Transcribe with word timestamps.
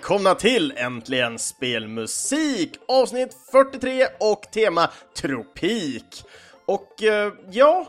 välkomna 0.00 0.34
till 0.34 0.72
Äntligen 0.76 1.38
Spelmusik! 1.38 2.72
Avsnitt 2.88 3.36
43 3.52 4.06
och 4.20 4.42
tema 4.52 4.90
Tropik. 5.16 6.24
Och 6.66 7.02
eh, 7.02 7.32
ja, 7.50 7.86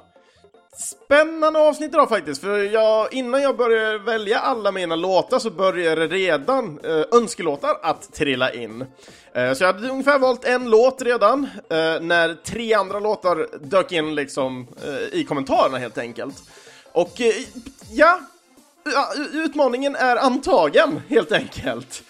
spännande 0.78 1.60
avsnitt 1.60 1.90
idag 1.90 2.10
faktiskt, 2.10 2.42
för 2.42 2.58
jag, 2.58 3.14
innan 3.14 3.42
jag 3.42 3.58
började 3.58 3.98
välja 3.98 4.40
alla 4.40 4.72
mina 4.72 4.96
låtar 4.96 5.40
så 5.40 5.52
började 5.52 6.08
redan 6.08 6.80
eh, 6.84 7.04
önskelåtar 7.12 7.78
att 7.82 8.14
trilla 8.14 8.54
in. 8.54 8.86
Eh, 9.34 9.54
så 9.54 9.64
jag 9.64 9.74
hade 9.74 9.90
ungefär 9.90 10.20
valt 10.20 10.46
en 10.46 10.70
låt 10.70 11.02
redan, 11.02 11.44
eh, 11.70 12.02
när 12.02 12.44
tre 12.44 12.74
andra 12.74 13.00
låtar 13.00 13.48
dök 13.62 13.92
in 13.92 14.16
liksom 14.16 14.68
eh, 14.86 15.20
i 15.20 15.24
kommentarerna 15.24 15.78
helt 15.78 15.98
enkelt. 15.98 16.44
Och 16.92 17.22
eh, 17.22 17.34
Ja, 17.92 18.20
utmaningen 19.34 19.96
är 19.96 20.16
antagen, 20.16 21.02
helt 21.10 21.32
enkelt. 21.32 22.04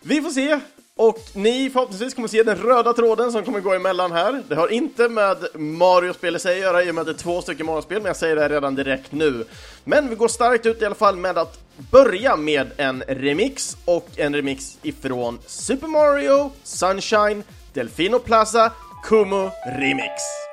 Vi 0.00 0.22
får 0.22 0.30
se. 0.30 0.60
Och 0.96 1.18
ni 1.34 1.70
förhoppningsvis 1.70 2.14
kommer 2.14 2.28
se 2.28 2.42
den 2.42 2.56
röda 2.56 2.92
tråden 2.92 3.32
som 3.32 3.44
kommer 3.44 3.60
gå 3.60 3.74
emellan 3.74 4.12
här. 4.12 4.42
Det 4.48 4.54
har 4.54 4.68
inte 4.68 5.08
med 5.08 5.36
Mario-spel 5.54 6.36
i 6.36 6.38
sig 6.38 6.54
att 6.54 6.60
göra 6.60 6.84
i 6.84 6.90
och 6.90 6.94
med 6.94 7.00
att 7.02 7.06
det 7.06 7.12
är 7.12 7.22
två 7.22 7.42
stycken 7.42 7.66
Mario-spel, 7.66 7.98
men 7.98 8.06
jag 8.06 8.16
säger 8.16 8.36
det 8.36 8.48
redan 8.48 8.74
direkt 8.74 9.12
nu. 9.12 9.44
Men 9.84 10.08
vi 10.08 10.14
går 10.14 10.28
starkt 10.28 10.66
ut 10.66 10.82
i 10.82 10.84
alla 10.84 10.94
fall 10.94 11.16
med 11.16 11.38
att 11.38 11.60
börja 11.90 12.36
med 12.36 12.70
en 12.76 13.02
remix 13.08 13.76
och 13.84 14.08
en 14.16 14.34
remix 14.34 14.78
ifrån 14.82 15.38
Super 15.46 15.86
Mario 15.86 16.52
Sunshine 16.62 17.42
Delfino 17.72 18.18
Plaza 18.18 18.72
Kumu 19.02 19.50
Remix. 19.78 20.47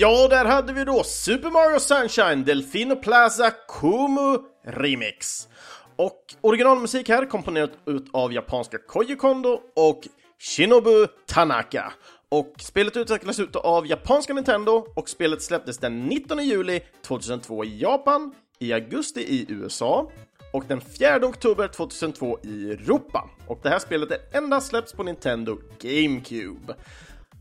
Ja, 0.00 0.28
där 0.28 0.44
hade 0.44 0.72
vi 0.72 0.84
då 0.84 1.02
Super 1.04 1.50
Mario 1.50 1.78
Sunshine 1.78 2.44
Delfino 2.44 2.96
Plaza 2.96 3.50
Kumu 3.50 4.38
Remix. 4.64 5.48
Och 5.96 6.34
originalmusik 6.40 7.08
här 7.08 7.26
komponerat 7.26 7.70
ut 7.86 8.06
av 8.12 8.32
japanska 8.32 8.78
Koji 8.78 9.16
Kondo 9.16 9.60
och 9.76 10.00
Shinobu 10.38 11.06
Tanaka. 11.26 11.92
Och 12.28 12.54
spelet 12.58 12.96
utvecklades 12.96 13.40
ut 13.40 13.56
av 13.56 13.86
japanska 13.86 14.34
Nintendo 14.34 14.86
och 14.96 15.08
spelet 15.08 15.42
släpptes 15.42 15.78
den 15.78 16.06
19 16.06 16.44
juli 16.44 16.80
2002 17.02 17.64
i 17.64 17.80
Japan, 17.80 18.34
i 18.58 18.72
augusti 18.72 19.20
i 19.20 19.46
USA 19.48 20.10
och 20.52 20.64
den 20.68 20.80
4 20.80 21.16
oktober 21.26 21.68
2002 21.68 22.38
i 22.42 22.70
Europa. 22.70 23.30
Och 23.46 23.60
det 23.62 23.68
här 23.68 23.78
spelet 23.78 24.10
är 24.10 24.38
endast 24.38 24.66
släppts 24.66 24.92
på 24.92 25.02
Nintendo 25.02 25.58
GameCube. 25.80 26.74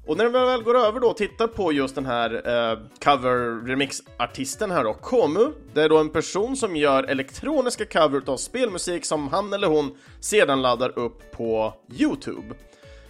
Och 0.09 0.17
när 0.17 0.25
vi 0.25 0.31
väl 0.31 0.63
går 0.63 0.77
över 0.77 0.99
då 0.99 1.07
och 1.07 1.17
tittar 1.17 1.47
på 1.47 1.71
just 1.71 1.95
den 1.95 2.05
här 2.05 2.31
eh, 2.33 2.79
cover 3.03 3.67
remix-artisten 3.67 4.71
här 4.71 4.83
då, 4.83 4.93
Komu, 4.93 5.51
det 5.73 5.81
är 5.81 5.89
då 5.89 5.97
en 5.97 6.09
person 6.09 6.55
som 6.55 6.75
gör 6.75 7.03
elektroniska 7.03 7.85
cover 7.85 8.21
av 8.25 8.37
spelmusik 8.37 9.05
som 9.05 9.27
han 9.27 9.53
eller 9.53 9.67
hon 9.67 9.97
sedan 10.19 10.61
laddar 10.61 10.99
upp 10.99 11.31
på 11.31 11.73
Youtube. 11.99 12.55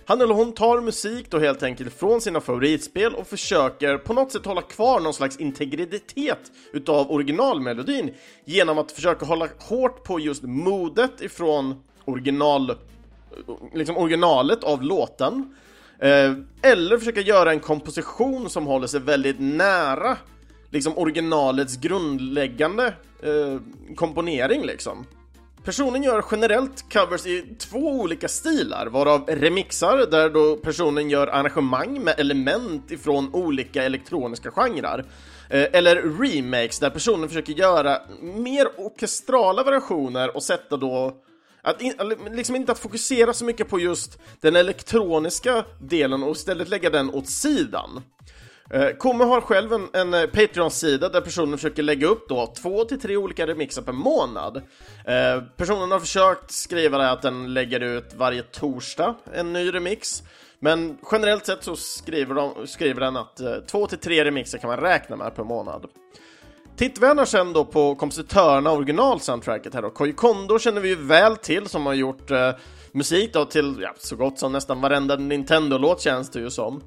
Han 0.05 0.21
eller 0.21 0.33
hon 0.33 0.51
tar 0.51 0.81
musik 0.81 1.25
då 1.29 1.39
helt 1.39 1.63
enkelt 1.63 1.93
från 1.93 2.21
sina 2.21 2.41
favoritspel 2.41 3.15
och 3.15 3.27
försöker 3.27 3.97
på 3.97 4.13
något 4.13 4.31
sätt 4.31 4.45
hålla 4.45 4.61
kvar 4.61 4.99
någon 4.99 5.13
slags 5.13 5.37
integritet 5.37 6.51
utav 6.73 7.11
originalmelodin 7.11 8.13
genom 8.45 8.77
att 8.77 8.91
försöka 8.91 9.25
hålla 9.25 9.47
hårt 9.59 10.03
på 10.03 10.19
just 10.19 10.43
modet 10.43 11.21
ifrån 11.21 11.83
original, 12.05 12.69
eh, 12.69 12.75
liksom 13.73 13.97
originalet 13.97 14.63
av 14.63 14.83
låten 14.83 15.55
Eh, 16.01 16.33
eller 16.61 16.97
försöka 16.97 17.21
göra 17.21 17.51
en 17.51 17.59
komposition 17.59 18.49
som 18.49 18.65
håller 18.65 18.87
sig 18.87 18.99
väldigt 18.99 19.39
nära 19.39 20.17
liksom 20.69 20.97
originalets 20.97 21.77
grundläggande 21.77 22.93
eh, 23.23 23.59
komponering 23.95 24.65
liksom. 24.65 25.05
Personen 25.63 26.03
gör 26.03 26.25
generellt 26.31 26.93
covers 26.93 27.25
i 27.25 27.55
två 27.57 27.79
olika 27.79 28.27
stilar, 28.27 28.87
varav 28.87 29.25
remixar, 29.27 29.97
där 30.11 30.29
då 30.29 30.55
personen 30.55 31.09
gör 31.09 31.27
arrangemang 31.27 32.03
med 32.03 32.19
element 32.19 32.91
ifrån 32.91 33.29
olika 33.33 33.83
elektroniska 33.83 34.51
genrer. 34.51 35.05
Eh, 35.49 35.67
eller 35.73 35.95
remakes, 35.95 36.79
där 36.79 36.89
personen 36.89 37.27
försöker 37.27 37.53
göra 37.53 37.97
mer 38.21 38.67
orkestrala 38.77 39.63
versioner 39.63 40.35
och 40.35 40.43
sätta 40.43 40.77
då 40.77 41.13
att 41.61 41.81
in, 41.81 41.93
liksom 42.31 42.55
inte 42.55 42.71
att 42.71 42.79
fokusera 42.79 43.33
så 43.33 43.45
mycket 43.45 43.69
på 43.69 43.79
just 43.79 44.19
den 44.41 44.55
elektroniska 44.55 45.65
delen 45.79 46.23
och 46.23 46.35
istället 46.35 46.69
lägga 46.69 46.89
den 46.89 47.09
åt 47.09 47.29
sidan. 47.29 48.01
Eh, 48.73 48.89
Komme 48.89 49.23
har 49.23 49.41
själv 49.41 49.73
en, 49.73 49.87
en 49.93 50.13
eh, 50.13 50.25
Patreon-sida 50.25 51.09
där 51.09 51.21
personen 51.21 51.57
försöker 51.57 51.83
lägga 51.83 52.07
upp 52.07 52.29
då 52.29 52.47
två 52.47 52.85
till 52.85 52.99
tre 52.99 53.17
olika 53.17 53.47
remixar 53.47 53.81
per 53.81 53.91
månad. 53.93 54.57
Eh, 55.05 55.43
personen 55.57 55.91
har 55.91 55.99
försökt 55.99 56.51
skriva 56.51 56.97
det 56.97 57.11
att 57.11 57.21
den 57.21 57.53
lägger 57.53 57.79
ut 57.79 58.13
varje 58.15 58.43
torsdag 58.43 59.15
en 59.33 59.53
ny 59.53 59.73
remix, 59.73 60.23
men 60.59 60.97
generellt 61.11 61.45
sett 61.45 61.63
så 61.63 61.75
skriver, 61.75 62.35
de, 62.35 62.67
skriver 62.67 63.01
den 63.01 63.17
att 63.17 63.39
eh, 63.39 63.55
två 63.67 63.87
till 63.87 63.97
tre 63.97 64.25
remixer 64.25 64.57
kan 64.57 64.69
man 64.69 64.79
räkna 64.79 65.15
med 65.15 65.35
per 65.35 65.43
månad. 65.43 65.87
Tittvänner 66.79 67.25
sen 67.25 67.53
då 67.53 67.65
på 67.65 67.95
kompositörerna 67.95 68.69
av 68.69 68.77
originalsoundtracket 68.77 69.73
här 69.73 69.81
då. 69.81 69.89
Koji 69.89 70.13
Kondo 70.13 70.59
känner 70.59 70.81
vi 70.81 70.89
ju 70.89 70.95
väl 70.95 71.37
till 71.37 71.67
som 71.67 71.85
har 71.85 71.93
gjort 71.93 72.31
eh, 72.31 72.51
musik 72.91 73.33
då 73.33 73.45
till 73.45 73.77
ja, 73.81 73.93
så 73.97 74.15
gott 74.15 74.39
som 74.39 74.51
nästan 74.51 74.81
varenda 74.81 75.15
Nintendo-låt 75.15 76.01
känns 76.01 76.29
det 76.29 76.39
ju 76.39 76.49
som. 76.49 76.83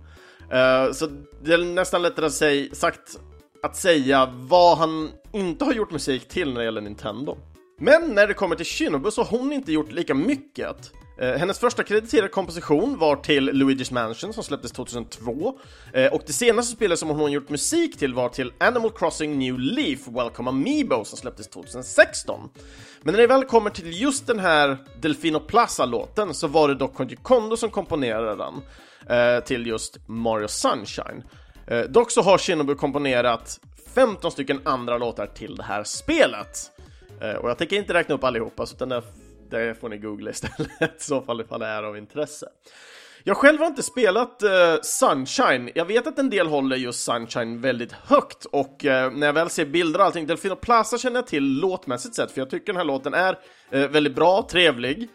Eh, 0.51 0.93
så 0.93 1.09
det 1.43 1.53
är 1.53 1.65
nästan 1.75 2.03
lättare 2.03 2.27
att 2.27 2.33
säga, 2.33 2.75
sagt 2.75 3.21
att 3.63 3.77
säga 3.77 4.33
vad 4.35 4.79
han 4.79 5.11
inte 5.33 5.65
har 5.65 5.73
gjort 5.73 5.91
musik 5.91 6.29
till 6.29 6.53
när 6.53 6.59
det 6.59 6.65
gäller 6.65 6.81
Nintendo. 6.81 7.37
Men 7.79 8.15
när 8.15 8.27
det 8.27 8.35
kommer 8.35 8.57
till 8.57 8.67
Shinobu 8.67 9.11
så 9.11 9.23
har 9.23 9.39
hon 9.39 9.53
inte 9.53 9.73
gjort 9.73 9.93
lika 9.93 10.15
mycket. 10.15 10.93
Eh, 11.19 11.33
hennes 11.33 11.59
första 11.59 11.83
krediterade 11.83 12.29
komposition 12.29 12.99
var 12.99 13.17
till 13.17 13.51
Luigi's 13.51 13.93
Mansion 13.93 14.33
som 14.33 14.45
släpptes 14.45 14.73
2002 14.73 15.59
eh, 15.93 16.13
och 16.13 16.23
det 16.27 16.33
senaste 16.33 16.77
spelet 16.77 16.99
som 16.99 17.09
hon 17.09 17.33
gjort 17.33 17.49
musik 17.49 17.99
till 17.99 18.15
var 18.15 18.29
till 18.29 18.53
Animal 18.59 18.91
Crossing 18.91 19.39
New 19.39 19.59
Leaf 19.59 20.09
Welcome 20.09 20.51
Amiibo 20.51 21.05
som 21.05 21.19
släpptes 21.19 21.49
2016. 21.49 22.49
Men 23.03 23.13
när 23.13 23.21
det 23.21 23.27
väl 23.27 23.45
kommer 23.45 23.71
till 23.71 24.01
just 24.01 24.27
den 24.27 24.39
här 24.39 24.77
Delfino 25.01 25.41
Plaza-låten 25.41 26.35
så 26.35 26.47
var 26.47 26.69
det 26.69 26.75
dock 26.75 26.95
Koji 26.95 27.17
Kondo 27.17 27.57
som 27.57 27.71
komponerade 27.71 28.37
den 28.37 28.55
eh, 29.19 29.45
till 29.45 29.67
just 29.67 29.99
Mario 30.07 30.49
Sunshine. 30.49 31.23
Dock 31.89 32.11
så 32.11 32.23
har 32.23 32.39
Shinobu 32.39 32.75
komponerat 32.75 33.61
15 33.95 34.31
stycken 34.31 34.61
andra 34.65 34.99
låtar 34.99 35.27
till 35.27 35.57
det 35.57 35.63
här 35.63 35.85
spelet. 35.85 36.71
Och 37.41 37.51
jag 37.51 37.59
tänker 37.59 37.77
inte 37.77 37.95
räkna 37.95 38.15
upp 38.15 38.25
allihopa, 38.25 38.63
utan 38.63 38.89
det 38.89 39.03
det 39.53 39.75
får 39.81 39.89
ni 39.89 39.99
googla 39.99 40.31
istället, 40.31 40.71
i 40.81 40.87
så 40.99 41.23
fall 41.23 41.41
ifall 41.41 41.61
det 41.61 41.67
är 41.67 41.83
av 41.83 41.97
intresse. 41.97 42.47
Jag 43.25 43.37
själv 43.37 43.61
har 43.61 43.67
inte 43.67 43.83
spelat 43.83 44.43
uh, 44.45 44.81
Sunshine. 44.83 45.71
Jag 45.75 45.85
vet 45.85 46.07
att 46.07 46.19
en 46.19 46.31
del 46.31 46.47
håller 46.47 46.77
just 46.77 47.05
Sunshine 47.05 47.61
väldigt 47.61 47.93
högt 47.93 48.45
och 48.45 48.85
uh, 48.85 48.91
när 48.91 49.27
jag 49.27 49.33
väl 49.33 49.51
ser 49.51 49.67
bilder 49.67 50.01
och 50.01 50.07
allting, 50.07 50.27
Delfino 50.27 50.57
Plaza 50.57 50.99
känner 50.99 51.17
jag 51.17 51.27
till 51.27 51.45
låtmässigt 51.45 52.15
sett, 52.15 52.31
för 52.31 52.41
jag 52.41 52.51
tycker 52.51 52.67
den 52.67 52.77
här 52.77 52.85
låten 52.85 53.15
är 53.15 53.39
uh, 53.75 53.87
väldigt 53.87 54.15
bra, 54.15 54.47
trevlig. 54.51 55.09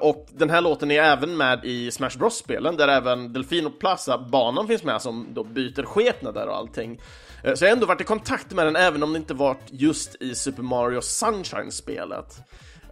och 0.00 0.28
den 0.32 0.50
här 0.50 0.60
låten 0.60 0.90
är 0.90 1.02
även 1.02 1.36
med 1.36 1.64
i 1.64 1.90
Smash 1.90 2.18
Bros-spelen, 2.18 2.76
där 2.76 2.88
även 2.88 3.32
Delfino 3.32 3.70
Plaza-banan 3.70 4.66
finns 4.66 4.84
med 4.84 5.02
som 5.02 5.26
då 5.34 5.44
byter 5.44 5.82
skepnader 5.82 6.46
och 6.46 6.56
allting. 6.56 7.00
Så 7.54 7.64
jag 7.64 7.70
har 7.70 7.72
ändå 7.72 7.86
varit 7.86 8.00
i 8.00 8.04
kontakt 8.04 8.52
med 8.54 8.66
den 8.66 8.76
även 8.76 9.02
om 9.02 9.12
det 9.12 9.18
inte 9.18 9.34
varit 9.34 9.66
just 9.70 10.22
i 10.22 10.34
Super 10.34 10.62
Mario 10.62 11.00
Sunshine-spelet. 11.00 12.40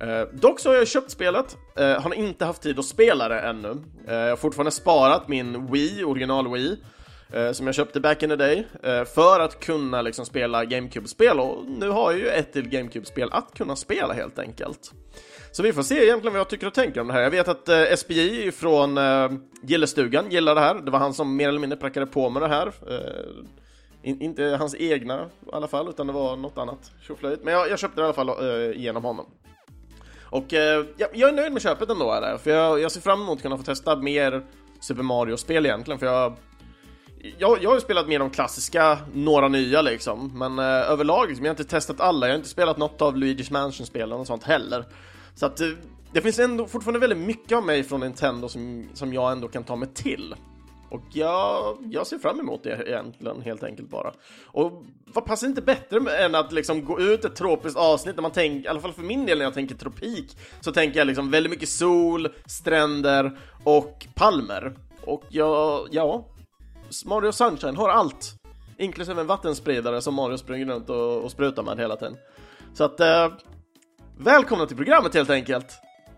Eh, 0.03 0.29
dock 0.33 0.61
så 0.61 0.69
har 0.69 0.77
jag 0.77 0.89
köpt 0.89 1.11
spelet, 1.11 1.57
eh, 1.77 2.01
har 2.01 2.15
inte 2.15 2.45
haft 2.45 2.63
tid 2.63 2.79
att 2.79 2.85
spela 2.85 3.29
det 3.29 3.41
ännu. 3.41 3.77
Eh, 4.09 4.15
jag 4.15 4.29
har 4.29 4.37
fortfarande 4.37 4.71
sparat 4.71 5.29
min 5.29 5.67
Wii, 5.67 6.05
original 6.05 6.53
Wii, 6.53 6.77
eh, 7.33 7.53
som 7.53 7.67
jag 7.67 7.75
köpte 7.75 8.01
back 8.01 8.23
in 8.23 8.31
the 8.31 8.37
day, 8.37 8.67
eh, 8.83 9.05
för 9.05 9.41
att 9.41 9.61
kunna 9.61 10.03
liksom 10.03 10.27
spela 10.27 10.65
GameCube-spel 10.65 11.41
och 11.41 11.67
nu 11.67 11.89
har 11.89 12.13
jag 12.13 12.21
ju 12.21 12.29
ett 12.29 12.53
till 12.53 12.69
GameCube-spel 12.69 13.29
att 13.33 13.55
kunna 13.55 13.77
spela 13.77 14.15
helt 14.15 14.39
enkelt. 14.39 14.93
Så 15.53 15.63
vi 15.63 15.73
får 15.73 15.83
se 15.83 16.05
egentligen 16.05 16.33
vad 16.33 16.41
jag 16.41 16.49
tycker 16.49 16.67
och 16.67 16.75
tänker 16.75 17.01
om 17.01 17.07
det 17.07 17.13
här. 17.13 17.21
Jag 17.21 17.31
vet 17.31 17.49
att 17.49 17.69
eh, 17.69 17.97
SPJ 17.97 18.53
från 18.53 18.99
eh, 18.99 19.31
Gillestugan 19.63 20.31
gillar 20.31 20.55
det 20.55 20.61
här. 20.61 20.75
Det 20.75 20.91
var 20.91 20.99
han 20.99 21.15
som 21.15 21.37
mer 21.37 21.49
eller 21.49 21.61
mindre 21.61 21.79
prackade 21.79 22.07
på 22.07 22.31
med 22.31 22.43
det 22.43 22.49
här. 22.49 22.67
Eh, 22.67 24.11
in, 24.11 24.23
inte 24.23 24.45
hans 24.45 24.75
egna 24.75 25.25
i 25.25 25.29
alla 25.53 25.69
fall, 25.69 25.89
utan 25.89 26.07
det 26.07 26.13
var 26.13 26.37
något 26.37 26.59
annat 26.59 26.93
tjoflöjt. 27.01 27.45
Men 27.45 27.55
jag, 27.55 27.71
jag 27.71 27.79
köpte 27.79 28.01
det 28.01 28.03
i 28.03 28.05
alla 28.05 28.15
fall 28.15 28.29
eh, 28.29 28.81
genom 28.81 29.05
honom. 29.05 29.27
Och 30.33 30.55
eh, 30.55 30.85
jag 30.97 31.29
är 31.29 31.33
nöjd 31.33 31.53
med 31.53 31.63
köpet 31.63 31.91
ändå, 31.91 32.13
är 32.13 32.39
för 32.39 32.51
jag, 32.51 32.81
jag 32.81 32.93
ser 32.93 33.01
fram 33.01 33.23
emot 33.23 33.37
att 33.37 33.43
kunna 33.43 33.57
få 33.57 33.63
testa 33.63 33.97
mer 33.97 34.43
Super 34.81 35.03
Mario-spel 35.03 35.67
egentligen, 35.67 35.99
för 35.99 36.07
jag, 36.07 36.37
jag, 37.39 37.63
jag 37.63 37.71
har 37.71 37.75
ju 37.75 37.81
spelat 37.81 38.09
mer 38.09 38.19
de 38.19 38.31
klassiska, 38.31 38.99
några 39.15 39.49
nya 39.49 39.83
liksom, 39.83 40.39
men 40.39 40.59
eh, 40.59 40.65
överlag, 40.65 41.29
liksom, 41.29 41.45
jag 41.45 41.51
har 41.51 41.61
inte 41.61 41.71
testat 41.71 42.01
alla, 42.01 42.27
jag 42.27 42.33
har 42.33 42.37
inte 42.37 42.49
spelat 42.49 42.79
något 42.79 43.03
av 43.03 43.17
Luigi's 43.17 43.53
Mansion-spelen 43.53 44.21
och 44.21 44.27
sånt 44.27 44.45
heller. 44.45 44.85
Så 45.35 45.47
att 45.47 45.61
eh, 45.61 45.69
det 46.13 46.21
finns 46.21 46.39
ändå 46.39 46.67
fortfarande 46.67 47.01
väldigt 47.01 47.27
mycket 47.27 47.59
av 47.59 47.65
mig 47.65 47.83
från 47.83 48.01
Nintendo 48.01 48.49
som, 48.49 48.89
som 48.95 49.13
jag 49.13 49.33
ändå 49.33 49.49
kan 49.49 49.65
ta 49.65 49.77
mig 49.77 49.89
till. 49.95 50.35
Och 50.93 51.03
jag, 51.13 51.79
jag 51.91 52.07
ser 52.07 52.19
fram 52.19 52.41
emot 52.41 52.63
det 52.63 52.83
egentligen, 52.87 53.43
helt 53.43 53.63
enkelt 53.63 53.91
bara. 53.91 54.13
Och 54.47 54.85
vad 55.07 55.25
passar 55.25 55.47
inte 55.47 55.63
bättre 55.63 56.17
än 56.25 56.35
att 56.35 56.53
liksom 56.53 56.85
gå 56.85 57.01
ut 57.01 57.25
ett 57.25 57.37
tropiskt 57.37 57.79
avsnitt 57.79 58.17
när 58.17 58.23
man 58.23 58.31
tänker, 58.31 58.67
i 58.67 58.69
alla 58.69 58.81
fall 58.81 58.93
för 58.93 59.03
min 59.03 59.27
del 59.27 59.39
när 59.39 59.45
jag 59.45 59.55
tänker 59.55 59.75
tropik, 59.75 60.37
så 60.61 60.73
tänker 60.73 60.99
jag 60.99 61.07
liksom 61.07 61.31
väldigt 61.31 61.51
mycket 61.51 61.69
sol, 61.69 62.29
stränder 62.47 63.39
och 63.65 64.07
palmer. 64.15 64.77
Och 65.05 65.25
jag, 65.29 65.89
ja, 65.91 66.27
Mario 67.05 67.33
Sunshine 67.33 67.77
har 67.77 67.89
allt. 67.89 68.35
Inklusive 68.79 69.21
en 69.21 69.27
vattenspridare 69.27 70.01
som 70.01 70.15
Mario 70.15 70.37
springer 70.37 70.67
runt 70.67 70.91
och, 70.91 71.25
och 71.25 71.31
sprutar 71.31 71.63
med 71.63 71.79
hela 71.79 71.97
tiden. 71.97 72.17
Så 72.75 72.85
att, 72.85 73.01
eh, 73.01 73.29
välkomna 74.19 74.67
till 74.67 74.77
programmet 74.77 75.15
helt 75.15 75.31
enkelt! 75.31 75.67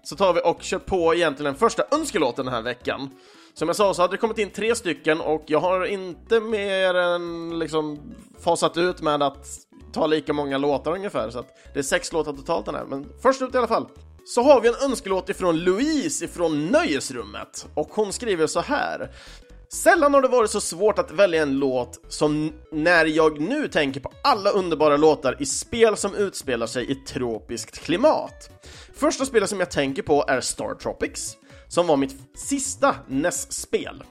Så 0.02 0.16
tar 0.16 0.32
vi 0.32 0.40
och 0.44 0.62
kör 0.62 0.78
på 0.78 1.14
egentligen 1.14 1.52
den 1.52 1.58
första 1.58 1.82
önskelåten 1.92 2.44
den 2.44 2.54
här 2.54 2.62
veckan. 2.62 3.10
Som 3.54 3.68
jag 3.68 3.76
sa 3.76 3.94
så 3.94 4.02
hade 4.02 4.14
det 4.14 4.18
kommit 4.18 4.38
in 4.38 4.50
tre 4.50 4.74
stycken 4.74 5.20
och 5.20 5.42
jag 5.46 5.60
har 5.60 5.84
inte 5.84 6.40
mer 6.40 6.94
än 6.94 7.58
liksom 7.58 8.14
fasat 8.40 8.76
ut 8.76 9.02
med 9.02 9.22
att 9.22 9.46
ta 9.92 10.06
lika 10.06 10.32
många 10.32 10.58
låtar 10.58 10.92
ungefär, 10.92 11.30
så 11.30 11.38
att 11.38 11.56
det 11.72 11.78
är 11.78 11.82
sex 11.82 12.12
låtar 12.12 12.32
totalt 12.32 12.66
den 12.66 12.74
här. 12.74 12.84
Men 12.84 13.06
först 13.22 13.42
ut 13.42 13.54
i 13.54 13.58
alla 13.58 13.66
fall. 13.66 13.86
Så 14.26 14.42
har 14.42 14.60
vi 14.60 14.68
en 14.68 14.90
önskelåt 14.90 15.28
ifrån 15.28 15.58
Louise 15.58 16.24
ifrån 16.24 16.66
Nöjesrummet 16.66 17.66
och 17.74 17.88
hon 17.90 18.12
skriver 18.12 18.46
så 18.46 18.60
här. 18.60 19.10
Sällan 19.68 20.14
har 20.14 20.22
det 20.22 20.28
varit 20.28 20.50
så 20.50 20.60
svårt 20.60 20.98
att 20.98 21.10
välja 21.10 21.42
en 21.42 21.58
låt 21.58 22.00
som 22.08 22.52
när 22.72 23.04
jag 23.04 23.40
nu 23.40 23.68
tänker 23.68 24.00
på 24.00 24.12
alla 24.22 24.50
underbara 24.50 24.96
låtar 24.96 25.36
i 25.42 25.46
spel 25.46 25.96
som 25.96 26.14
utspelar 26.14 26.66
sig 26.66 26.90
i 26.90 26.94
tropiskt 26.94 27.78
klimat. 27.78 28.50
Första 28.94 29.24
spelet 29.24 29.48
som 29.48 29.60
jag 29.60 29.70
tänker 29.70 30.02
på 30.02 30.24
är 30.28 30.40
Star 30.40 30.74
Tropics 30.74 31.36
som 31.74 31.86
var 31.86 31.96
mitt 31.96 32.16
sista 32.34 32.96
NES-spel. 33.08 34.02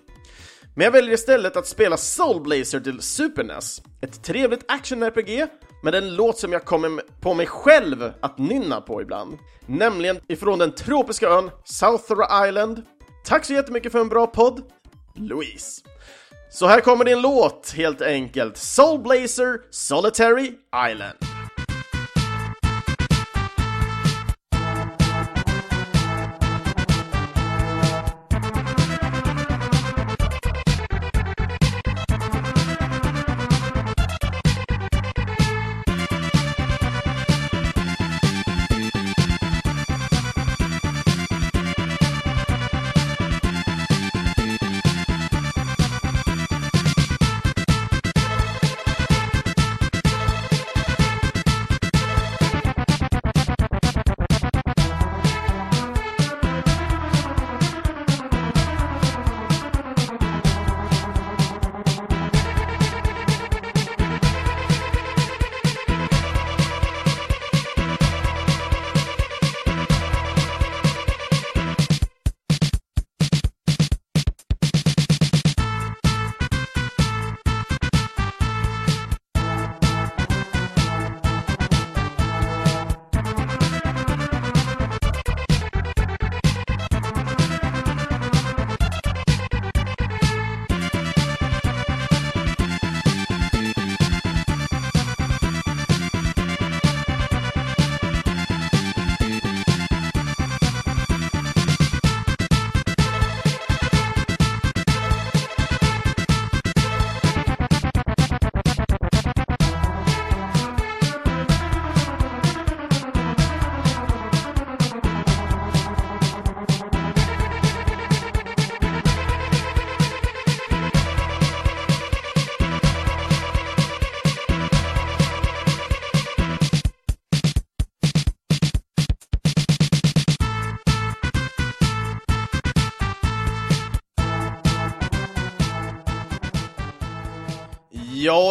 Men 0.76 0.86
jag 0.86 0.92
väljer 0.92 1.14
istället 1.14 1.58
att 1.58 1.68
spela 1.68 1.98
Soul 1.98 2.42
Blazer 2.42 2.80
till 2.80 3.02
Super 3.02 3.44
NES, 3.44 3.82
ett 4.02 4.24
trevligt 4.24 4.72
action-RPG 4.72 5.48
med 5.84 5.96
en 5.96 6.16
låt 6.16 6.38
som 6.40 6.52
jag 6.52 6.66
kommer 6.66 7.02
på 7.22 7.34
mig 7.34 7.46
själv 7.46 8.14
att 8.22 8.38
nynna 8.38 8.82
på 8.82 9.02
ibland. 9.02 9.38
Nämligen 9.66 10.20
ifrån 10.28 10.60
den 10.60 10.72
tropiska 10.72 11.28
ön 11.28 11.52
Southra 11.64 12.48
Island. 12.48 12.82
Tack 13.26 13.46
så 13.46 13.54
jättemycket 13.54 13.92
för 13.92 14.00
en 14.00 14.10
bra 14.10 14.28
podd, 14.28 14.62
Louise. 15.16 15.82
Så 16.52 16.68
här 16.68 16.82
kommer 16.82 17.06
din 17.06 17.22
låt 17.22 17.74
helt 17.76 18.02
enkelt, 18.02 18.58
Soul 18.58 19.00
Blazer 19.00 19.60
Solitary 19.72 20.52
Island. 20.92 21.33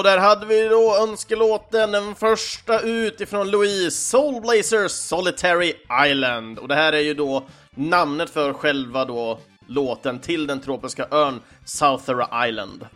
Och 0.03 0.09
där 0.09 0.19
hade 0.19 0.47
vi 0.47 0.69
då 0.69 0.97
önskelåten, 0.97 1.93
den 1.93 2.15
första 2.15 2.81
ut 2.81 3.21
ifrån 3.21 3.51
Louise, 3.51 3.91
Soulblazer 3.91 4.89
Solitary 4.89 5.75
Island. 6.07 6.59
Och 6.59 6.69
det 6.69 6.75
här 6.75 6.93
är 6.93 7.01
ju 7.01 7.15
då 7.15 7.45
namnet 7.71 8.31
för 8.31 8.53
själva 8.53 9.05
då 9.05 9.39
låten 9.67 10.19
till 10.19 10.47
den 10.47 10.61
tropiska 10.61 11.07
ön 11.11 11.41
Southera 11.65 12.49
Island. 12.49 12.87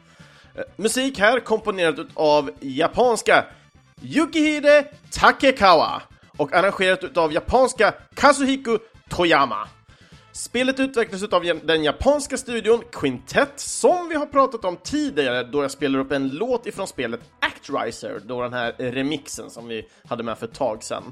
Eh, 0.55 0.63
musik 0.77 1.19
här 1.19 1.41
komponerat 1.41 1.97
av 2.15 2.51
japanska 2.61 3.45
Yukihide 4.03 4.85
Takekawa 5.11 6.03
och 6.37 6.55
arrangerat 6.55 7.17
av 7.17 7.33
japanska 7.33 7.95
Kazuhiku 8.15 8.79
Toyama. 9.09 9.69
Spelet 10.37 10.81
utvecklas 10.81 11.23
av 11.23 11.43
den 11.65 11.85
japanska 11.85 12.37
studion 12.37 12.83
Quintet, 12.93 13.53
som 13.57 14.09
vi 14.09 14.15
har 14.15 14.27
pratat 14.27 14.65
om 14.65 14.77
tidigare 14.77 15.43
då 15.43 15.63
jag 15.63 15.71
spelar 15.71 15.99
upp 15.99 16.13
en 16.13 16.29
låt 16.29 16.67
ifrån 16.67 16.87
spelet 16.87 17.21
Actriser, 17.41 18.21
då 18.25 18.43
den 18.43 18.53
här 18.53 18.75
remixen 18.79 19.51
som 19.51 19.69
vi 19.69 19.89
hade 20.09 20.23
med 20.23 20.39
för 20.39 20.47
ett 20.47 20.55
tag 20.55 20.83
sedan. 20.83 21.03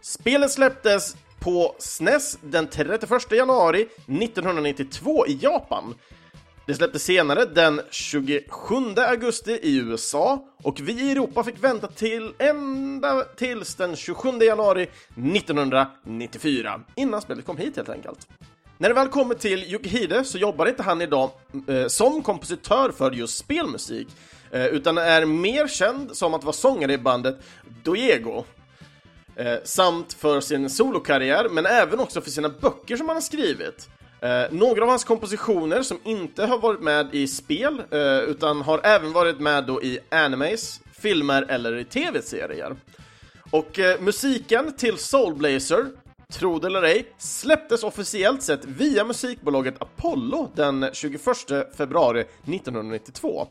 Spelet 0.00 0.50
släpptes 0.50 1.16
på 1.40 1.74
SNES 1.78 2.38
den 2.42 2.66
31 2.66 3.32
januari 3.32 3.82
1992 3.82 5.26
i 5.26 5.38
Japan. 5.42 5.94
Det 6.66 6.74
släpptes 6.74 7.04
senare 7.04 7.44
den 7.44 7.80
27 7.90 8.74
augusti 8.96 9.52
i 9.62 9.76
USA 9.76 10.48
och 10.62 10.80
vi 10.80 10.92
i 10.92 11.12
Europa 11.12 11.44
fick 11.44 11.64
vänta 11.64 11.86
till 11.86 12.32
ända 12.38 13.22
tills 13.22 13.74
den 13.74 13.96
27 13.96 14.28
januari 14.40 14.82
1994 14.82 16.80
innan 16.96 17.20
spelet 17.20 17.46
kom 17.46 17.56
hit 17.56 17.76
helt 17.76 17.88
enkelt. 17.88 18.28
När 18.82 18.88
det 18.88 18.94
väl 18.94 19.08
kommer 19.08 19.34
till 19.34 19.64
Yukihide 19.72 20.24
så 20.24 20.38
jobbar 20.38 20.66
inte 20.66 20.82
han 20.82 21.02
idag 21.02 21.30
eh, 21.68 21.86
som 21.86 22.22
kompositör 22.22 22.92
för 22.92 23.10
just 23.10 23.38
spelmusik, 23.38 24.08
eh, 24.50 24.66
utan 24.66 24.98
är 24.98 25.24
mer 25.24 25.68
känd 25.68 26.16
som 26.16 26.34
att 26.34 26.44
vara 26.44 26.52
sångare 26.52 26.92
i 26.92 26.98
bandet 26.98 27.38
Diego 27.84 28.44
Eh, 29.36 29.58
samt 29.64 30.12
för 30.12 30.40
sin 30.40 30.70
solokarriär, 30.70 31.48
men 31.50 31.66
även 31.66 32.00
också 32.00 32.20
för 32.20 32.30
sina 32.30 32.48
böcker 32.48 32.96
som 32.96 33.08
han 33.08 33.16
har 33.16 33.20
skrivit. 33.20 33.88
Eh, 34.20 34.42
några 34.50 34.82
av 34.82 34.88
hans 34.88 35.04
kompositioner 35.04 35.82
som 35.82 35.98
inte 36.04 36.46
har 36.46 36.58
varit 36.58 36.80
med 36.80 37.08
i 37.12 37.26
spel, 37.26 37.82
eh, 37.90 38.18
utan 38.18 38.62
har 38.62 38.80
även 38.84 39.12
varit 39.12 39.40
med 39.40 39.64
då 39.64 39.82
i 39.82 39.98
animes, 40.08 40.80
filmer 40.92 41.46
eller 41.48 41.76
i 41.76 41.84
tv-serier. 41.84 42.76
Och 43.50 43.78
eh, 43.78 44.00
musiken 44.00 44.72
till 44.76 44.98
Soulblazer 44.98 45.86
tro 46.32 46.58
det 46.58 46.66
eller 46.66 46.82
ej, 46.82 47.12
släpptes 47.18 47.84
officiellt 47.84 48.42
sett 48.42 48.64
via 48.64 49.04
musikbolaget 49.04 49.74
Apollo 49.82 50.50
den 50.54 50.88
21 50.92 51.20
februari 51.76 52.20
1992. 52.20 53.46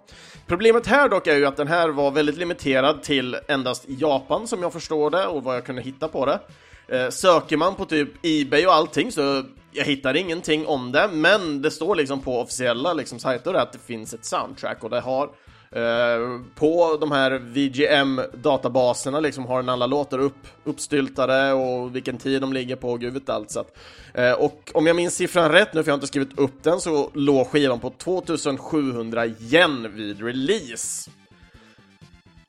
Problemet 0.47 0.87
här 0.87 1.09
dock 1.09 1.27
är 1.27 1.35
ju 1.35 1.45
att 1.45 1.57
den 1.57 1.67
här 1.67 1.89
var 1.89 2.11
väldigt 2.11 2.37
limiterad 2.37 3.03
till 3.03 3.37
endast 3.47 3.85
Japan 3.87 4.47
som 4.47 4.61
jag 4.61 4.73
förstår 4.73 5.09
det 5.09 5.27
och 5.27 5.43
vad 5.43 5.55
jag 5.55 5.65
kunde 5.65 5.81
hitta 5.81 6.07
på 6.07 6.25
det. 6.25 6.39
Eh, 6.87 7.09
söker 7.09 7.57
man 7.57 7.75
på 7.75 7.85
typ 7.85 8.09
Ebay 8.23 8.65
och 8.65 8.73
allting 8.73 9.11
så 9.11 9.43
jag 9.71 9.85
hittar 9.85 10.15
ingenting 10.15 10.67
om 10.67 10.91
det, 10.91 11.09
men 11.13 11.61
det 11.61 11.71
står 11.71 11.95
liksom 11.95 12.21
på 12.21 12.39
officiella 12.39 12.93
liksom, 12.93 13.19
sajter 13.19 13.53
att 13.53 13.73
det 13.73 13.79
finns 13.79 14.13
ett 14.13 14.25
soundtrack 14.25 14.83
och 14.83 14.89
det 14.89 14.99
har 14.99 15.29
Eh, 15.75 16.39
på 16.55 16.97
de 16.99 17.11
här 17.11 17.31
VGM-databaserna 17.31 19.19
liksom 19.19 19.45
har 19.45 19.61
den 19.61 19.69
alla 19.69 19.85
låtar 19.85 20.19
upp, 20.19 20.47
uppstyltade 20.63 21.53
och 21.53 21.95
vilken 21.95 22.17
tid 22.17 22.41
de 22.41 22.53
ligger 22.53 22.75
på 22.75 22.91
och 22.91 22.99
gud 22.99 23.13
vet 23.13 23.29
allt. 23.29 23.51
Så 23.51 23.59
att, 23.59 23.77
eh, 24.13 24.31
och 24.31 24.71
om 24.73 24.87
jag 24.87 24.95
minns 24.95 25.15
siffran 25.15 25.51
rätt 25.51 25.73
nu, 25.73 25.83
för 25.83 25.89
jag 25.89 25.93
har 25.93 25.97
inte 25.97 26.07
skrivit 26.07 26.39
upp 26.39 26.63
den, 26.63 26.81
så 26.81 27.09
låg 27.13 27.47
skivan 27.47 27.79
på 27.79 27.89
2700 27.89 29.27
yen 29.27 29.95
vid 29.95 30.23
release. 30.23 31.11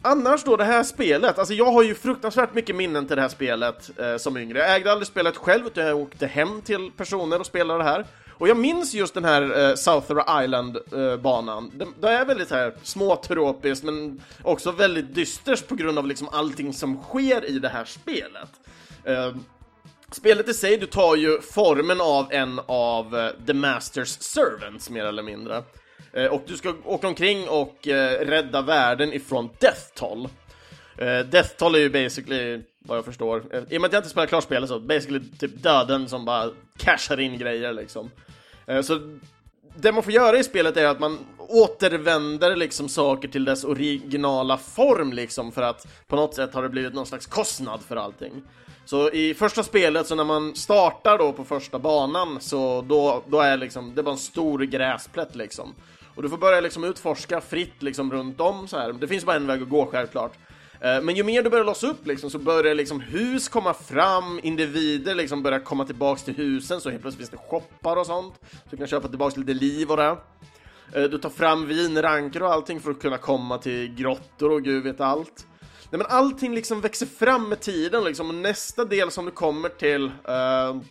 Annars 0.05 0.45
då, 0.45 0.57
det 0.57 0.65
här 0.65 0.83
spelet, 0.83 1.39
alltså 1.39 1.55
jag 1.55 1.73
har 1.73 1.83
ju 1.83 1.95
fruktansvärt 1.95 2.55
mycket 2.55 2.77
minnen 2.77 3.07
till 3.07 3.17
det 3.17 3.23
här 3.23 3.29
spelet 3.29 3.91
eh, 3.99 4.17
som 4.17 4.37
yngre. 4.37 4.59
Jag 4.59 4.77
ägde 4.77 4.93
aldrig 4.93 5.07
spelet 5.07 5.37
själv, 5.37 5.67
utan 5.67 5.87
jag 5.87 5.97
åkte 5.99 6.27
hem 6.27 6.63
till 6.63 6.91
personer 6.97 7.41
och 7.41 7.47
spelade 7.47 7.79
det 7.79 7.91
här. 7.91 8.07
Och 8.33 8.49
jag 8.49 8.57
minns 8.57 8.95
just 8.95 9.15
den 9.15 9.25
här 9.25 9.69
eh, 9.69 9.75
Southera 9.75 10.45
Island-banan. 10.45 11.73
Eh, 11.81 11.87
det, 12.01 12.09
är 12.09 12.25
väldigt 12.25 12.51
här 12.51 12.75
småtropiskt, 12.83 13.85
men 13.85 14.23
också 14.43 14.73
väldigt 14.73 15.15
dystert 15.15 15.69
på 15.69 15.75
grund 15.75 15.99
av 15.99 16.07
liksom 16.07 16.29
allting 16.29 16.73
som 16.73 17.03
sker 17.03 17.45
i 17.45 17.59
det 17.59 17.69
här 17.69 17.85
spelet. 17.85 18.51
Eh, 19.05 19.35
spelet 20.11 20.49
i 20.49 20.55
sig, 20.55 20.77
du 20.77 20.87
tar 20.87 21.17
ju 21.17 21.41
formen 21.41 22.01
av 22.01 22.33
en 22.33 22.61
av 22.67 23.19
eh, 23.19 23.31
The 23.47 23.55
Masters 23.55 24.09
Servants, 24.09 24.91
mer 24.91 25.05
eller 25.05 25.23
mindre. 25.23 25.63
Eh, 26.13 26.27
och 26.27 26.43
du 26.47 26.57
ska 26.57 26.75
åka 26.85 27.09
omkring 27.09 27.49
och 27.49 27.89
eh, 27.89 28.27
rädda 28.27 28.63
världen 28.63 29.13
ifrån 29.13 29.51
Death 29.59 29.83
Toll. 29.95 30.29
Eh, 30.99 31.19
death 31.19 31.57
Toll 31.57 31.75
är 31.75 31.79
ju 31.79 31.91
basically 31.91 32.63
vad 32.85 32.99
jag 32.99 33.05
förstår. 33.05 33.43
I 33.69 33.77
och 33.77 33.81
med 33.81 33.89
att 33.89 33.93
jag 33.93 34.01
inte 34.01 34.09
spelar 34.09 34.27
klart 34.27 34.45
spelet 34.45 34.69
så 34.69 34.81
basically 34.81 35.21
typ 35.39 35.63
döden 35.63 36.09
som 36.09 36.25
bara 36.25 36.51
cashar 36.77 37.21
in 37.21 37.39
grejer 37.39 37.73
liksom. 37.73 38.11
Eh, 38.67 38.83
så 38.83 39.19
det 39.77 39.93
man 39.93 40.03
får 40.03 40.13
göra 40.13 40.39
i 40.39 40.45
spelet 40.45 40.77
är 40.77 40.87
att 40.87 41.01
man 41.01 41.19
återvänder 41.39 42.57
liksom 42.57 42.89
saker 42.89 43.29
till 43.29 43.45
dess 43.45 43.65
originala 43.65 44.59
form 44.59 45.13
liksom 45.13 45.53
för 45.53 45.63
att 45.63 45.87
på 46.07 46.17
något 46.17 46.35
sätt 46.35 46.55
har 46.55 46.63
det 46.63 46.69
blivit 46.69 46.95
någon 46.95 47.07
slags 47.07 47.27
kostnad 47.27 47.81
för 47.83 47.97
allting. 47.97 48.43
Så 48.85 49.11
i 49.11 49.35
första 49.35 49.63
spelet, 49.63 50.07
så 50.07 50.15
när 50.15 50.25
man 50.25 50.55
startar 50.55 51.19
då 51.19 51.33
på 51.33 51.45
första 51.45 51.79
banan 51.79 52.41
så 52.41 52.85
då, 52.89 53.23
då 53.27 53.41
är 53.41 53.57
liksom, 53.57 53.95
det 53.95 54.01
är 54.01 54.03
bara 54.03 54.11
en 54.11 54.19
stor 54.19 54.59
gräsplätt 54.59 55.37
liksom. 55.37 55.75
Och 56.15 56.23
du 56.23 56.29
får 56.29 56.39
börja 56.39 56.61
liksom 56.61 56.85
utforska 56.85 57.41
fritt 57.41 57.83
liksom 57.83 58.13
runt 58.13 58.41
om 58.41 58.69
så 58.69 58.79
här. 58.79 58.93
Det 58.93 59.09
finns 59.09 59.25
bara 59.25 59.37
en 59.37 59.47
väg 59.47 59.63
att 59.63 59.69
gå 59.69 59.87
självklart. 59.87 60.33
Eh, 60.83 61.03
men 61.03 61.17
ju 61.17 61.23
mer 61.23 61.43
du 61.43 61.51
börjar 61.51 61.65
låsa 61.65 61.87
upp 61.87 62.07
liksom, 62.07 62.31
så 62.31 62.39
börjar 62.39 62.75
liksom 62.75 63.01
hus 63.01 63.49
komma 63.49 63.75
fram, 63.75 64.41
individer 64.43 65.15
liksom 65.15 65.43
börjar 65.43 65.59
komma 65.59 65.85
tillbaks 65.85 66.23
till 66.23 66.35
husen, 66.35 66.81
så 66.81 66.91
helt 66.91 67.03
plötsligt 67.03 67.29
finns 67.29 67.43
det 67.43 67.49
shoppar 67.49 67.97
och 67.97 68.07
sånt. 68.07 68.35
Så 68.51 68.71
du 68.71 68.77
kan 68.77 68.87
köpa 68.87 69.09
tillbaks 69.09 69.37
lite 69.37 69.55
liv 69.55 69.91
och 69.91 69.97
det. 69.97 70.17
Eh, 70.95 71.03
du 71.03 71.19
tar 71.19 71.31
fram 71.31 71.67
vinranker 71.67 72.43
och 72.43 72.53
allting 72.53 72.81
för 72.81 72.91
att 72.91 73.01
kunna 73.01 73.19
komma 73.19 73.59
till 73.59 73.95
grottor 73.95 74.53
och 74.53 74.63
gud 74.63 74.83
vet 74.85 75.01
allt. 75.01 75.47
Nej 75.91 75.99
men 75.99 76.07
allting 76.07 76.55
liksom 76.55 76.81
växer 76.81 77.07
fram 77.07 77.49
med 77.49 77.61
tiden 77.61 78.05
liksom, 78.05 78.29
och 78.29 78.35
nästa 78.35 78.85
del 78.85 79.11
som 79.11 79.25
du 79.25 79.31
kommer 79.31 79.69
till 79.69 80.05
uh, 80.05 80.83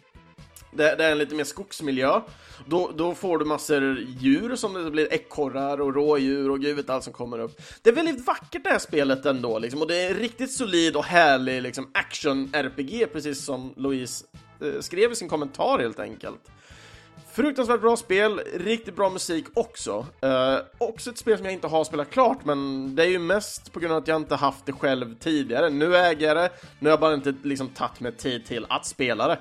det, 0.72 0.96
det, 0.96 1.06
är 1.06 1.12
en 1.12 1.18
lite 1.18 1.36
mer 1.36 1.44
skogsmiljö. 1.44 2.22
Då, 2.66 2.92
då 2.96 3.16
får 3.16 3.38
du 3.38 3.46
massor 3.46 3.98
djur 4.00 4.56
som 4.56 4.74
det 4.74 4.92
blir 4.92 5.14
ekorrar 5.14 5.82
och 5.82 5.96
rådjur 5.96 6.52
och 6.52 6.60
gud 6.60 6.76
vet 6.76 6.90
allt 6.90 7.04
som 7.04 7.14
kommer 7.14 7.40
upp. 7.40 7.62
Det 7.82 7.90
är 7.90 7.94
väldigt 7.94 8.26
vackert 8.28 8.64
det 8.64 8.70
här 8.70 8.80
spelet 8.80 9.26
ändå 9.26 9.60
liksom, 9.60 9.82
och 9.82 9.88
det 9.88 10.02
är 10.02 10.14
riktigt 10.14 10.52
solid 10.52 10.96
och 10.96 11.06
härlig 11.06 11.62
liksom 11.62 11.92
action-RPG 11.94 13.06
precis 13.14 13.46
som 13.46 13.74
Louise 13.78 14.26
eh, 14.62 14.80
skrev 14.80 15.12
i 15.12 15.16
sin 15.16 15.30
kommentar 15.30 15.80
helt 15.80 16.00
enkelt. 16.00 16.42
Fruktansvärt 17.34 17.82
bra 17.82 17.98
spel, 17.98 18.42
riktigt 18.54 18.96
bra 18.96 19.10
musik 19.10 19.46
också. 19.54 20.06
Eh, 20.22 20.58
också 20.78 21.10
ett 21.10 21.18
spel 21.18 21.38
som 21.38 21.46
jag 21.46 21.54
inte 21.54 21.68
har 21.68 21.84
spelat 21.84 22.10
klart, 22.10 22.46
men 22.46 22.96
det 22.96 23.04
är 23.04 23.08
ju 23.08 23.20
mest 23.20 23.74
på 23.74 23.80
grund 23.80 23.94
av 23.94 23.98
att 23.98 24.08
jag 24.08 24.18
inte 24.18 24.36
haft 24.36 24.66
det 24.66 24.72
själv 24.72 25.16
tidigare. 25.16 25.70
Nu 25.70 25.96
äger 25.96 26.28
jag 26.28 26.38
det, 26.38 26.50
nu 26.80 26.90
har 26.90 26.92
jag 26.92 27.00
bara 27.00 27.14
inte 27.14 27.34
liksom 27.44 27.70
tagit 27.70 28.00
mig 28.00 28.12
tid 28.12 28.46
till 28.46 28.66
att 28.70 28.86
spela 28.86 29.28
det. 29.28 29.38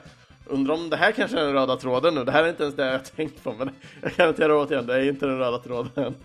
Undrar 0.51 0.75
om 0.75 0.91
det 0.91 0.97
här 0.97 1.13
kanske 1.13 1.39
är 1.39 1.45
den 1.45 1.53
röda 1.53 1.77
tråden 1.77 2.15
nu. 2.15 2.25
Det 2.25 2.33
här 2.33 2.45
är 2.45 2.49
inte 2.49 2.63
ens 2.63 2.77
det 2.77 2.87
jag 2.87 3.05
tänkt 3.17 3.45
på, 3.45 3.53
men 3.53 3.71
jag 4.03 4.15
kan 4.15 4.29
inte 4.29 4.43
göra 4.43 4.57
åt. 4.57 4.69
Det 4.69 4.95
är 4.95 5.09
inte 5.09 5.27
den 5.27 5.39
röda 5.39 5.59
tråden. 5.59 6.15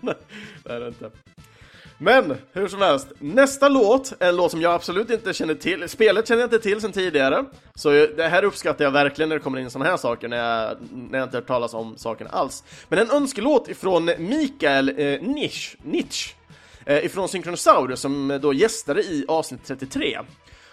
det 0.64 0.72
är 0.72 0.80
det 0.80 0.88
inte. 0.88 1.10
Men 1.98 2.34
hur 2.52 2.68
som 2.68 2.80
helst, 2.80 3.06
nästa 3.18 3.68
låt 3.68 4.12
är 4.18 4.28
en 4.28 4.36
låt 4.36 4.50
som 4.50 4.60
jag 4.60 4.74
absolut 4.74 5.10
inte 5.10 5.32
känner 5.32 5.54
till. 5.54 5.88
Spelet 5.88 6.28
känner 6.28 6.40
jag 6.40 6.46
inte 6.46 6.58
till 6.58 6.80
sedan 6.80 6.92
tidigare, 6.92 7.44
så 7.74 7.90
det 7.90 8.28
här 8.28 8.44
uppskattar 8.44 8.84
jag 8.84 8.90
verkligen 8.90 9.28
när 9.28 9.36
det 9.36 9.42
kommer 9.42 9.58
in 9.58 9.70
sådana 9.70 9.90
här 9.90 9.96
saker, 9.96 10.28
när 10.28 10.36
jag, 10.36 10.76
när 10.90 11.18
jag 11.18 11.26
inte 11.26 11.36
hört 11.36 11.46
talas 11.46 11.74
om 11.74 11.94
saken 11.96 12.26
alls. 12.30 12.64
Men 12.88 12.98
en 12.98 13.10
önskelåt 13.10 13.68
ifrån 13.68 14.10
Mikael 14.18 14.88
eh, 14.88 15.22
Nisch, 15.22 15.76
Nitsch, 15.82 16.34
eh, 16.86 17.04
ifrån 17.04 17.28
Synchronosaurus 17.28 18.00
som 18.00 18.38
då 18.42 18.52
gästade 18.52 19.02
i 19.02 19.24
avsnitt 19.28 19.60
33. 19.66 20.18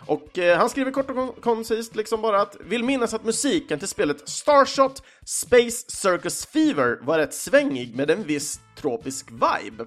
Och 0.05 0.38
eh, 0.39 0.57
han 0.57 0.69
skriver 0.69 0.91
kort 0.91 1.10
och 1.10 1.41
koncist 1.41 1.95
liksom 1.95 2.22
bara 2.22 2.41
att 2.41 2.57
vill 2.60 2.83
minnas 2.83 3.13
att 3.13 3.24
musiken 3.24 3.79
till 3.79 3.88
spelet 3.88 4.29
Starshot 4.29 5.03
Space 5.25 5.86
Circus 5.88 6.45
Fever 6.45 7.00
var 7.01 7.17
rätt 7.17 7.33
svängig 7.33 7.95
med 7.95 8.12
en 8.12 8.24
viss 8.24 8.60
tropisk 8.75 9.31
vibe. 9.31 9.86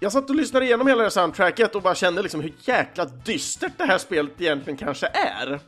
Jag 0.00 0.12
satt 0.12 0.30
och 0.30 0.36
lyssnade 0.36 0.64
igenom 0.64 0.86
hela 0.86 1.02
det 1.02 1.10
soundtracket 1.10 1.74
och 1.74 1.82
bara 1.82 1.94
kände 1.94 2.22
liksom 2.22 2.40
hur 2.40 2.54
jäkla 2.60 3.04
dystert 3.04 3.72
det 3.78 3.84
här 3.84 3.98
spelet 3.98 4.40
egentligen 4.40 4.76
kanske 4.76 5.06
är. 5.06 5.60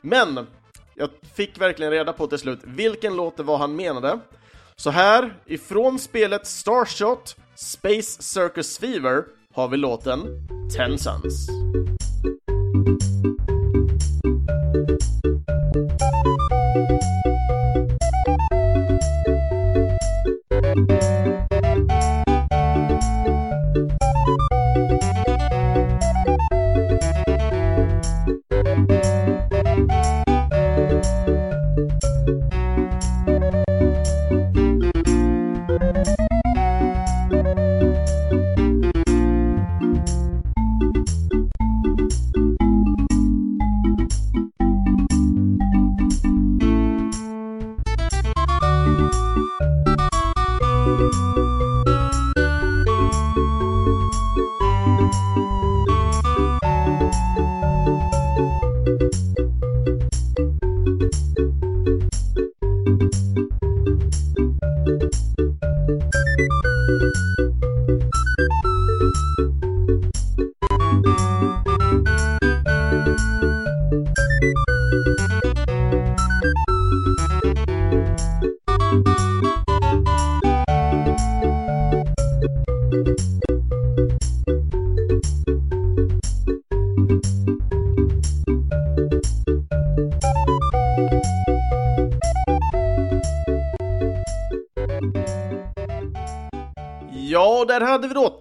Men 0.00 0.46
jag 0.94 1.10
fick 1.34 1.60
verkligen 1.60 1.92
reda 1.92 2.12
på 2.12 2.26
till 2.26 2.38
slut 2.38 2.60
vilken 2.64 3.16
låt 3.16 3.36
det 3.36 3.42
var 3.42 3.58
han 3.58 3.76
menade. 3.76 4.20
Så 4.76 4.90
här, 4.90 5.36
ifrån 5.46 5.98
spelet 5.98 6.46
Starshot 6.46 7.36
Space 7.54 8.22
Circus 8.22 8.78
Fever 8.78 9.24
har 9.54 9.68
vi 9.68 9.76
låten 9.76 10.20
Ten 10.76 10.98
Suns. 10.98 11.48
Ja, 12.86 12.92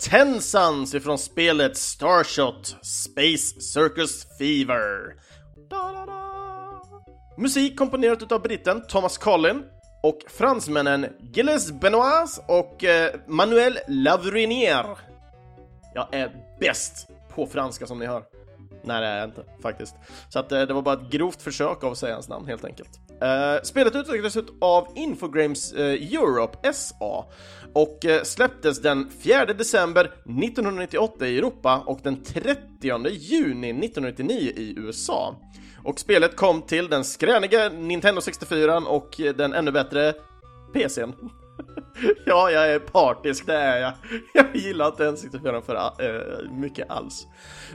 Tensans 0.10 0.95
ifrån 0.95 1.17
spelet 1.17 1.78
Starshot 1.78 2.76
Space 2.82 3.62
Circus 3.62 4.38
Fever. 4.38 5.15
Da, 5.69 5.91
da, 5.91 6.06
da. 6.06 6.82
Musik 7.38 7.78
komponerat 7.78 8.22
utav 8.22 8.41
britten 8.41 8.82
Thomas 8.88 9.17
Collin 9.17 9.63
och 10.04 10.19
fransmännen 10.30 11.08
Gilles 11.19 11.72
Benoit 11.72 12.43
och 12.48 12.84
eh, 12.84 13.15
Manuel 13.28 13.80
Lavrinier. 13.88 14.86
Jag 15.93 16.13
är 16.13 16.32
bäst 16.60 17.08
på 17.36 17.48
franska 17.48 17.88
som 17.88 18.00
ni 18.00 18.06
hör. 18.06 18.24
Nej, 18.84 19.02
det 19.02 19.08
är 19.08 19.17
jag 19.17 19.28
inte 19.28 19.43
faktiskt. 19.62 19.95
Så 20.30 20.39
att, 20.39 20.52
eh, 20.52 20.62
det 20.62 20.74
var 20.74 20.82
bara 20.82 20.95
ett 20.95 21.12
grovt 21.12 21.41
försök 21.41 21.84
av 21.84 21.91
att 21.91 21.98
säga 21.98 22.13
hans 22.13 22.30
namn 22.30 22.48
helt 22.48 22.65
enkelt. 22.65 23.00
Uh, 23.24 23.62
spelet 23.63 23.95
utvecklades 23.95 24.38
av 24.62 24.88
Infogrames 24.95 25.74
uh, 25.74 25.80
eh, 25.82 26.13
Europe 26.13 26.74
SA 26.74 27.26
och 27.73 28.05
eh, 28.05 28.23
släpptes 28.23 28.82
den 28.82 29.10
4 29.23 29.45
december 29.45 30.05
1998 30.05 31.27
i 31.27 31.38
Europa 31.38 31.84
och 31.86 31.99
den 32.03 32.23
30 32.23 33.08
juni 33.10 33.69
1999 33.69 34.51
i 34.55 34.73
USA. 34.77 35.36
Och 35.84 35.99
spelet 35.99 36.36
kom 36.36 36.62
till 36.62 36.88
den 36.88 37.03
skräniga 37.03 37.69
Nintendo 37.69 38.21
64 38.21 38.77
och 38.77 39.21
eh, 39.21 39.36
den 39.36 39.53
ännu 39.53 39.71
bättre 39.71 40.13
PCn. 40.73 41.13
ja, 42.25 42.51
jag 42.51 42.73
är 42.73 42.79
partisk, 42.79 43.45
det 43.45 43.55
är 43.55 43.82
jag. 43.82 43.93
Jag 44.34 44.55
gillar 44.55 44.88
inte 44.88 45.12
N64 45.12 45.62
för 45.62 45.75
äh, 45.75 46.51
mycket 46.51 46.89
alls. 46.89 47.27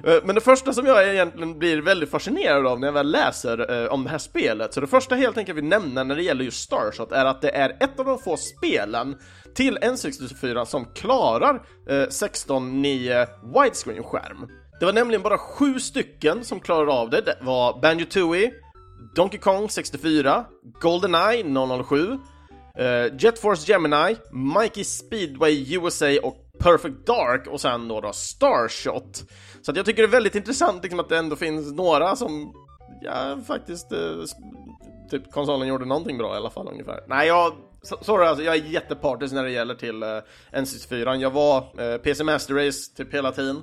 Äh, 0.05 0.15
men 0.25 0.35
det 0.35 0.41
första 0.41 0.73
som 0.73 0.87
jag 0.87 1.09
egentligen 1.09 1.59
blir 1.59 1.83
väldigt 1.83 2.11
fascinerad 2.11 2.67
av 2.67 2.81
när 2.81 2.89
jag 2.89 2.93
väl 2.93 3.11
läser 3.11 3.83
äh, 3.83 3.93
om 3.93 4.05
det 4.05 4.11
här 4.11 4.19
spelet, 4.19 4.75
så 4.75 4.81
det 4.81 4.87
första 4.87 5.15
helt 5.15 5.39
enkelt 5.39 5.59
vi 5.59 5.63
nämner 5.63 6.05
när 6.05 6.17
det 6.17 6.23
gäller 6.23 6.45
just 6.45 6.61
Starshot 6.61 7.13
är 7.13 7.25
att 7.25 7.43
det 7.43 7.57
är 7.57 7.77
ett 7.81 7.99
av 7.99 8.05
de 8.05 8.19
få 8.19 8.37
spelen 8.37 9.17
till 9.55 9.79
N64 9.79 10.65
som 10.65 10.85
klarar 10.85 11.55
eh, 11.89 11.93
16.9 11.93 13.27
widescreen-skärm. 13.55 14.49
Det 14.81 14.85
var 14.85 14.93
nämligen 14.93 15.23
bara 15.23 15.39
sju 15.39 15.79
stycken 15.79 16.45
som 16.45 16.61
klarade 16.61 16.93
av 16.93 17.11
det. 17.11 17.21
Det 17.21 17.39
var 17.41 17.81
Banjo-Tooie, 17.83 18.51
Donkey 19.15 19.41
Kong 19.41 19.69
64, 19.71 20.45
Goldeneye 20.81 21.45
007, 21.85 22.19
eh, 22.79 23.15
Jet 23.19 23.39
Force 23.39 23.73
Gemini, 23.73 24.17
Mikey 24.33 24.85
Speedway 24.85 25.75
USA 25.75 26.07
och 26.23 26.37
Perfect 26.59 27.07
Dark 27.07 27.47
och 27.47 27.61
sen 27.61 27.89
då, 27.89 28.01
då 28.01 28.13
Starshot. 28.13 29.25
Så 29.63 29.71
att 29.71 29.77
jag 29.77 29.87
tycker 29.87 30.03
det 30.03 30.09
är 30.09 30.11
väldigt 30.11 30.35
intressant 30.35 30.83
liksom, 30.83 31.01
att 31.01 31.09
det 31.09 31.19
ändå 31.19 31.37
finns 31.37 31.73
några 31.73 32.17
som, 32.17 32.53
ja 33.03 33.39
faktiskt, 33.47 33.93
eh, 33.93 33.99
typ 35.11 35.33
konsolen 35.33 35.69
gjorde 35.69 35.85
någonting 35.85 36.19
bra 36.19 36.35
i 36.35 36.37
alla 36.37 36.51
fall 36.51 36.69
ungefär. 36.69 37.01
Nej, 37.07 37.29
jag, 37.29 37.53
sorry 37.83 38.27
alltså, 38.27 38.45
jag 38.45 38.55
är 38.55 38.65
jättepartisk 38.65 39.35
när 39.35 39.45
det 39.45 39.51
gäller 39.51 39.75
till 39.75 40.03
uh, 40.03 40.21
N64. 40.53 41.17
Jag 41.17 41.31
var 41.31 41.67
eh, 41.79 41.85
uh, 41.85 41.97
PC 41.97 42.25
Master 42.25 42.55
Race 42.55 42.95
typ 42.97 43.15
hela 43.15 43.33
tiden. 43.33 43.63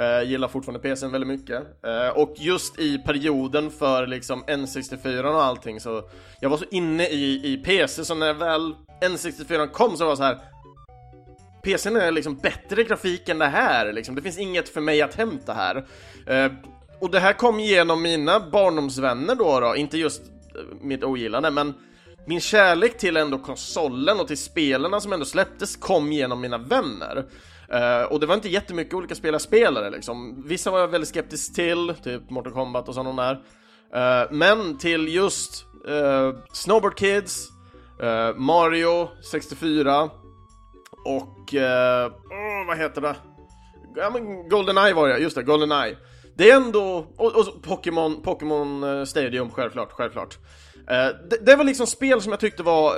Uh, 0.00 0.28
gillar 0.30 0.48
fortfarande 0.48 0.88
PCn 0.88 1.12
väldigt 1.12 1.28
mycket. 1.28 1.62
Uh, 1.86 2.08
och 2.08 2.34
just 2.36 2.78
i 2.78 2.98
perioden 2.98 3.70
för 3.70 4.06
liksom 4.06 4.44
N64 4.44 5.24
och 5.24 5.42
allting 5.42 5.80
så 5.80 6.02
jag 6.40 6.50
var 6.50 6.56
så 6.56 6.64
inne 6.70 7.06
i, 7.06 7.52
i 7.52 7.56
PC 7.56 8.04
så 8.04 8.14
när 8.14 8.34
väl 8.34 8.74
N64 9.02 9.66
kom 9.66 9.96
så 9.96 10.04
var 10.04 10.10
jag 10.10 10.18
så 10.18 10.24
här 10.24 10.38
PCn 11.62 11.96
är 11.96 12.12
liksom 12.12 12.36
bättre 12.36 12.84
grafik 12.84 13.28
än 13.28 13.38
det 13.38 13.46
här 13.46 13.92
liksom. 13.92 14.14
Det 14.14 14.22
finns 14.22 14.38
inget 14.38 14.68
för 14.68 14.80
mig 14.80 15.02
att 15.02 15.14
hämta 15.14 15.52
här. 15.52 15.76
Uh, 16.30 16.52
och 17.00 17.10
det 17.10 17.20
här 17.20 17.32
kom 17.32 17.60
genom 17.60 18.02
mina 18.02 18.40
barndomsvänner 18.40 19.34
då, 19.34 19.60
då. 19.60 19.76
inte 19.76 19.98
just 19.98 20.22
mitt 20.80 21.04
ogillande 21.04 21.50
men 21.50 21.74
min 22.26 22.40
kärlek 22.40 22.98
till 22.98 23.16
ändå 23.16 23.38
konsolen 23.38 24.20
och 24.20 24.28
till 24.28 24.38
spelarna 24.38 25.00
som 25.00 25.12
ändå 25.12 25.24
släpptes 25.24 25.76
kom 25.76 26.12
genom 26.12 26.40
mina 26.40 26.58
vänner. 26.58 27.24
Uh, 27.74 28.12
och 28.12 28.20
det 28.20 28.26
var 28.26 28.34
inte 28.34 28.48
jättemycket 28.48 28.94
olika 28.94 29.14
spel 29.14 29.32
jag 29.32 29.40
spelade 29.40 29.90
liksom. 29.90 30.42
Vissa 30.46 30.70
var 30.70 30.80
jag 30.80 30.88
väldigt 30.88 31.08
skeptisk 31.08 31.54
till, 31.54 31.94
typ 32.04 32.30
Mortal 32.30 32.52
Kombat 32.52 32.88
och 32.88 32.94
sådana 32.94 33.22
där. 33.22 33.34
Uh, 34.24 34.32
men 34.32 34.78
till 34.78 35.08
just 35.08 35.66
uh, 35.88 36.38
Snowboard 36.52 36.98
Kids, 36.98 37.48
Mario 38.36 39.08
64 39.30 40.10
och... 41.04 41.54
Oh, 41.54 42.66
vad 42.66 42.78
heter 42.78 43.00
det? 43.00 43.16
Ja 43.96 44.10
men 44.10 44.48
Goldeneye 44.48 44.94
var 44.94 45.08
det, 45.08 45.18
just 45.18 45.36
det, 45.36 45.42
Goldeneye. 45.42 45.96
Det 46.36 46.50
är 46.50 46.56
ändå... 46.56 47.06
Och, 47.16 47.36
och 47.36 47.62
Pokémon, 47.62 48.22
Pokémon 48.22 48.84
eh, 48.84 49.04
Stadium, 49.04 49.50
självklart, 49.50 49.92
självklart. 49.92 50.38
Eh, 50.90 51.08
det, 51.30 51.46
det 51.46 51.56
var 51.56 51.64
liksom 51.64 51.86
spel 51.86 52.20
som 52.20 52.32
jag 52.32 52.40
tyckte 52.40 52.62
var 52.62 52.94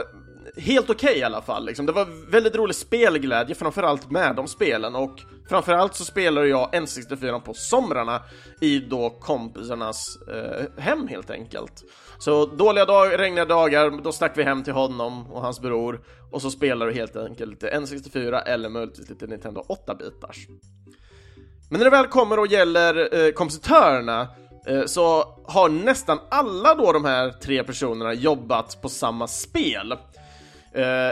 helt 0.56 0.90
okej 0.90 1.08
okay, 1.08 1.20
i 1.20 1.22
alla 1.22 1.42
fall. 1.42 1.66
Liksom. 1.66 1.86
Det 1.86 1.92
var 1.92 2.30
väldigt 2.30 2.56
rolig 2.56 2.76
spelglädje 2.76 3.54
framförallt 3.54 4.10
med 4.10 4.36
de 4.36 4.48
spelen 4.48 4.94
och 4.94 5.20
framförallt 5.48 5.94
så 5.94 6.04
spelade 6.04 6.48
jag 6.48 6.74
N64 6.74 7.40
på 7.40 7.54
somrarna 7.54 8.22
i 8.60 8.78
då 8.78 9.10
kompisarnas 9.10 10.18
eh, 10.28 10.82
hem 10.82 11.08
helt 11.08 11.30
enkelt. 11.30 11.84
Så 12.18 12.46
dåliga 12.46 12.84
dag, 12.84 13.18
regniga 13.18 13.44
dagar, 13.44 14.02
då 14.02 14.12
stack 14.12 14.38
vi 14.38 14.42
hem 14.42 14.62
till 14.62 14.72
honom 14.72 15.32
och 15.32 15.40
hans 15.40 15.60
bror 15.60 16.00
och 16.30 16.42
så 16.42 16.50
spelade 16.50 16.90
vi 16.90 16.98
helt 16.98 17.16
enkelt 17.16 17.62
N64 17.62 18.42
eller 18.42 18.68
möjligtvis 18.68 19.10
lite 19.10 19.26
Nintendo 19.26 19.62
8-bitars. 19.68 20.46
Men 21.70 21.79
när 21.79 21.85
det 21.85 21.90
väl 21.90 22.07
kommer 22.07 22.38
och 22.38 22.46
gäller 22.46 23.24
eh, 23.27 23.33
kompositörerna 23.33 24.29
eh, 24.66 24.85
så 24.85 25.35
har 25.46 25.68
nästan 25.68 26.18
alla 26.31 26.74
då 26.74 26.92
de 26.92 27.05
här 27.05 27.31
tre 27.31 27.64
personerna 27.64 28.14
jobbat 28.14 28.83
på 28.83 28.88
samma 28.88 29.27
spel. 29.27 29.92
Eh, 30.72 31.11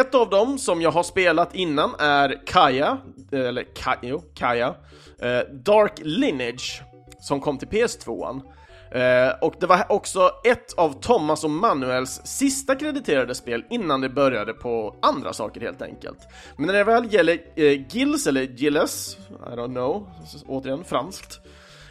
ett 0.00 0.14
av 0.14 0.30
dem 0.30 0.58
som 0.58 0.82
jag 0.82 0.90
har 0.90 1.02
spelat 1.02 1.54
innan 1.54 1.94
är 1.98 2.46
Kaja, 2.46 2.98
eh, 3.32 3.40
eller 3.40 3.64
Kayo, 3.74 4.22
Kaja 4.34 4.74
eh, 5.18 5.40
Dark 5.52 5.92
Lineage, 5.96 6.82
som 7.20 7.40
kom 7.40 7.58
till 7.58 7.68
PS2. 7.68 8.40
Eh, 8.90 9.30
och 9.40 9.54
det 9.60 9.66
var 9.66 9.86
också 9.88 10.30
ett 10.44 10.72
av 10.72 11.00
Thomas 11.00 11.44
och 11.44 11.50
Manuels 11.50 12.20
sista 12.24 12.74
krediterade 12.74 13.34
spel 13.34 13.64
innan 13.70 14.00
det 14.00 14.08
började 14.08 14.52
på 14.52 14.96
andra 15.02 15.32
saker 15.32 15.60
helt 15.60 15.82
enkelt. 15.82 16.18
Men 16.56 16.66
när 16.66 16.74
det 16.74 16.84
väl 16.84 17.14
gäller 17.14 17.38
eh, 17.56 17.94
Gills, 17.94 18.26
eller 18.26 18.42
Gilles, 18.42 19.16
I 19.30 19.56
don't 19.56 19.74
know, 19.74 20.08
återigen 20.46 20.84
franskt, 20.84 21.40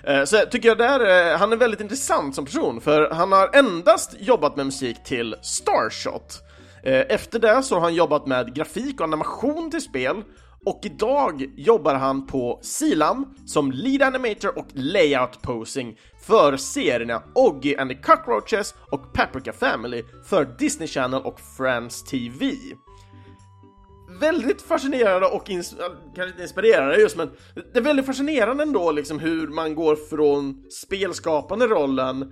så 0.05 0.25
så 0.25 0.45
tycker 0.45 0.67
jag 0.67 0.77
där, 0.77 1.31
eh, 1.31 1.37
han 1.37 1.51
är 1.51 1.57
väldigt 1.57 1.81
intressant 1.81 2.35
som 2.35 2.45
person, 2.45 2.81
för 2.81 3.09
han 3.11 3.31
har 3.31 3.49
endast 3.55 4.15
jobbat 4.19 4.55
med 4.55 4.65
musik 4.65 5.03
till 5.03 5.35
Starshot. 5.41 6.43
Eh, 6.83 7.05
efter 7.09 7.39
det 7.39 7.63
så 7.63 7.75
har 7.75 7.81
han 7.81 7.93
jobbat 7.93 8.27
med 8.27 8.55
grafik 8.55 8.99
och 8.99 9.03
animation 9.03 9.71
till 9.71 9.81
spel 9.81 10.23
och 10.65 10.79
idag 10.83 11.45
jobbar 11.57 11.95
han 11.95 12.27
på 12.27 12.59
Silam 12.61 13.25
som 13.45 13.71
lead 13.71 14.01
animator 14.01 14.57
och 14.57 14.67
layout 14.73 15.41
posing 15.41 15.97
för 16.27 16.57
serierna 16.57 17.23
Oggy 17.35 17.75
and 17.75 17.89
the 17.89 17.95
Cockroaches 17.95 18.75
och 18.91 19.13
Paprika 19.13 19.53
Family 19.53 20.03
för 20.25 20.45
Disney 20.59 20.87
Channel 20.87 21.21
och 21.21 21.39
Friends 21.57 22.03
TV. 22.03 22.53
Väldigt 24.19 24.61
fascinerande 24.61 25.27
och 25.27 25.49
ins 25.49 25.75
kanske 26.15 26.27
inte 26.27 26.41
inspirerande 26.41 26.97
just 26.97 27.17
men 27.17 27.29
det 27.73 27.79
är 27.79 27.83
väldigt 27.83 28.05
fascinerande 28.05 28.63
ändå 28.63 28.91
liksom 28.91 29.19
hur 29.19 29.47
man 29.47 29.75
går 29.75 29.95
från 29.95 30.63
spelskapande 30.71 31.67
rollen 31.67 32.31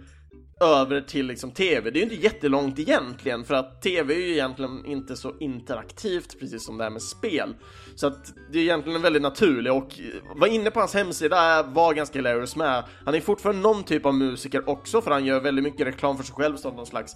över 0.60 1.02
till 1.02 1.28
liksom 1.28 1.52
tv. 1.52 1.91
Det 1.91 2.00
är 2.00 2.06
ju 2.06 2.12
inte 2.12 2.24
jättelångt 2.24 2.80
egentligen 2.80 3.43
för 3.46 3.54
att 3.54 3.82
tv 3.82 4.13
är 4.13 4.20
ju 4.20 4.32
egentligen 4.32 4.86
inte 4.86 5.15
så 5.15 5.38
interaktivt 5.39 6.39
precis 6.39 6.65
som 6.65 6.78
det 6.78 6.84
här 6.84 6.91
med 6.91 7.02
spel. 7.02 7.56
Så 7.96 8.08
att 8.08 8.34
det 8.52 8.60
är 8.60 8.63
egentligen 8.63 9.02
väldigt 9.02 9.22
naturligt 9.22 9.74
och 9.74 10.00
var 10.36 10.48
inne 10.48 10.72
på 10.72 10.80
hans 10.80 10.93
hemsida 10.93 11.63
var 11.63 11.93
ganska 11.93 12.20
hilarious 12.20 12.56
med. 12.56 12.84
Han 13.06 13.15
är 13.15 13.22
fortfarande 13.22 13.62
någon 13.62 13.84
typ 13.84 14.06
av 14.06 14.13
musiker 14.13 14.70
också 14.70 15.02
för 15.02 15.12
han 15.12 15.26
gör 15.26 15.39
väldigt 15.39 15.63
mycket 15.63 15.88
reklam 15.88 16.17
för 16.17 16.24
sig 16.24 16.36
själv 16.36 16.58
som 16.58 16.76
någon 16.76 16.86
slags 16.86 17.13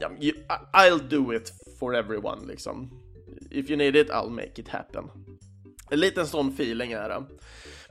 ja, 0.00 0.10
I'll 0.72 1.08
do 1.08 1.34
it 1.34 1.52
for 1.78 1.96
everyone 1.96 2.46
liksom. 2.46 2.90
If 3.50 3.70
you 3.70 3.76
need 3.76 3.96
it, 3.96 4.10
I'll 4.10 4.30
make 4.30 4.60
it 4.60 4.68
happen. 4.68 5.04
En 5.90 6.00
liten 6.00 6.26
sån 6.26 6.48
feeling 6.48 6.92
är 6.92 7.08
det. 7.08 7.22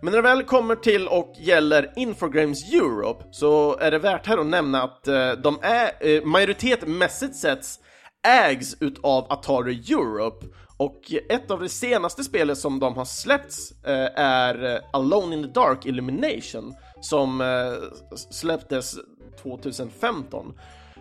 Men 0.01 0.13
när 0.13 0.21
det 0.21 0.29
väl 0.29 0.43
kommer 0.43 0.75
till 0.75 1.07
och 1.07 1.33
gäller 1.38 1.93
Infogrames 1.95 2.73
Europe 2.73 3.25
så 3.31 3.77
är 3.77 3.91
det 3.91 3.99
värt 3.99 4.27
här 4.27 4.38
att 4.38 4.45
nämna 4.45 4.83
att 4.83 5.07
eh, 5.07 5.31
de 5.31 5.59
är 5.62 5.91
eh, 5.99 6.23
sett 7.35 7.65
ägs 8.27 8.75
utav 8.79 9.25
Atari 9.29 9.73
Europe 9.89 10.45
och 10.77 11.01
ett 11.29 11.51
av 11.51 11.59
de 11.59 11.69
senaste 11.69 12.23
spelen 12.23 12.55
som 12.55 12.79
de 12.79 12.97
har 12.97 13.05
släppts 13.05 13.71
eh, 13.85 14.09
är 14.15 14.75
eh, 14.75 14.81
Alone 14.93 15.35
in 15.35 15.43
the 15.43 15.59
Dark 15.59 15.85
Illumination 15.85 16.73
som 17.01 17.43
släpptes 18.31 18.95
2015. 19.43 20.53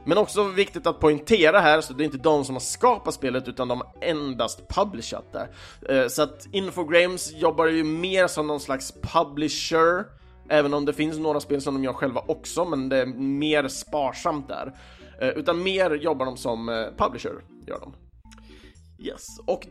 Men 0.09 0.19
också 0.19 0.45
viktigt 0.45 0.87
att 0.87 1.01
poängtera 1.01 1.61
här, 1.61 1.81
så 1.81 1.93
det 1.93 2.03
är 2.03 2.05
inte 2.05 2.19
de 2.19 2.45
som 2.45 2.55
har 2.55 2.61
skapat 2.61 3.15
spelet 3.15 3.49
utan 3.49 3.69
de 3.69 3.81
har 3.81 3.93
endast 4.01 4.69
publishat 4.69 5.33
det. 5.33 5.49
Eh, 5.95 6.09
så 6.09 6.23
att 6.23 6.47
Infogrames 6.53 7.33
jobbar 7.33 7.67
ju 7.67 7.85
mer 7.85 8.27
som 8.27 8.47
någon 8.47 8.61
slags 8.61 8.95
publisher, 9.03 10.05
även 10.49 10.75
om 10.75 10.85
det 10.85 10.93
finns 10.93 11.19
några 11.19 11.41
spel 11.41 11.61
som 11.61 11.75
de 11.75 11.85
gör 11.85 11.93
själva 11.93 12.23
också, 12.27 12.65
men 12.65 12.89
det 12.89 12.97
är 12.97 13.07
mer 13.17 13.69
sparsamt 13.69 14.49
där. 14.49 14.79
Eh, 15.21 15.29
utan 15.29 15.63
mer 15.63 15.91
jobbar 15.91 16.27
de 16.27 16.37
som 16.37 16.69
eh, 16.69 16.87
publisher, 16.97 17.35
gör 17.67 17.81
de. 17.81 17.95
Yes, 19.07 19.27
och 19.47 19.67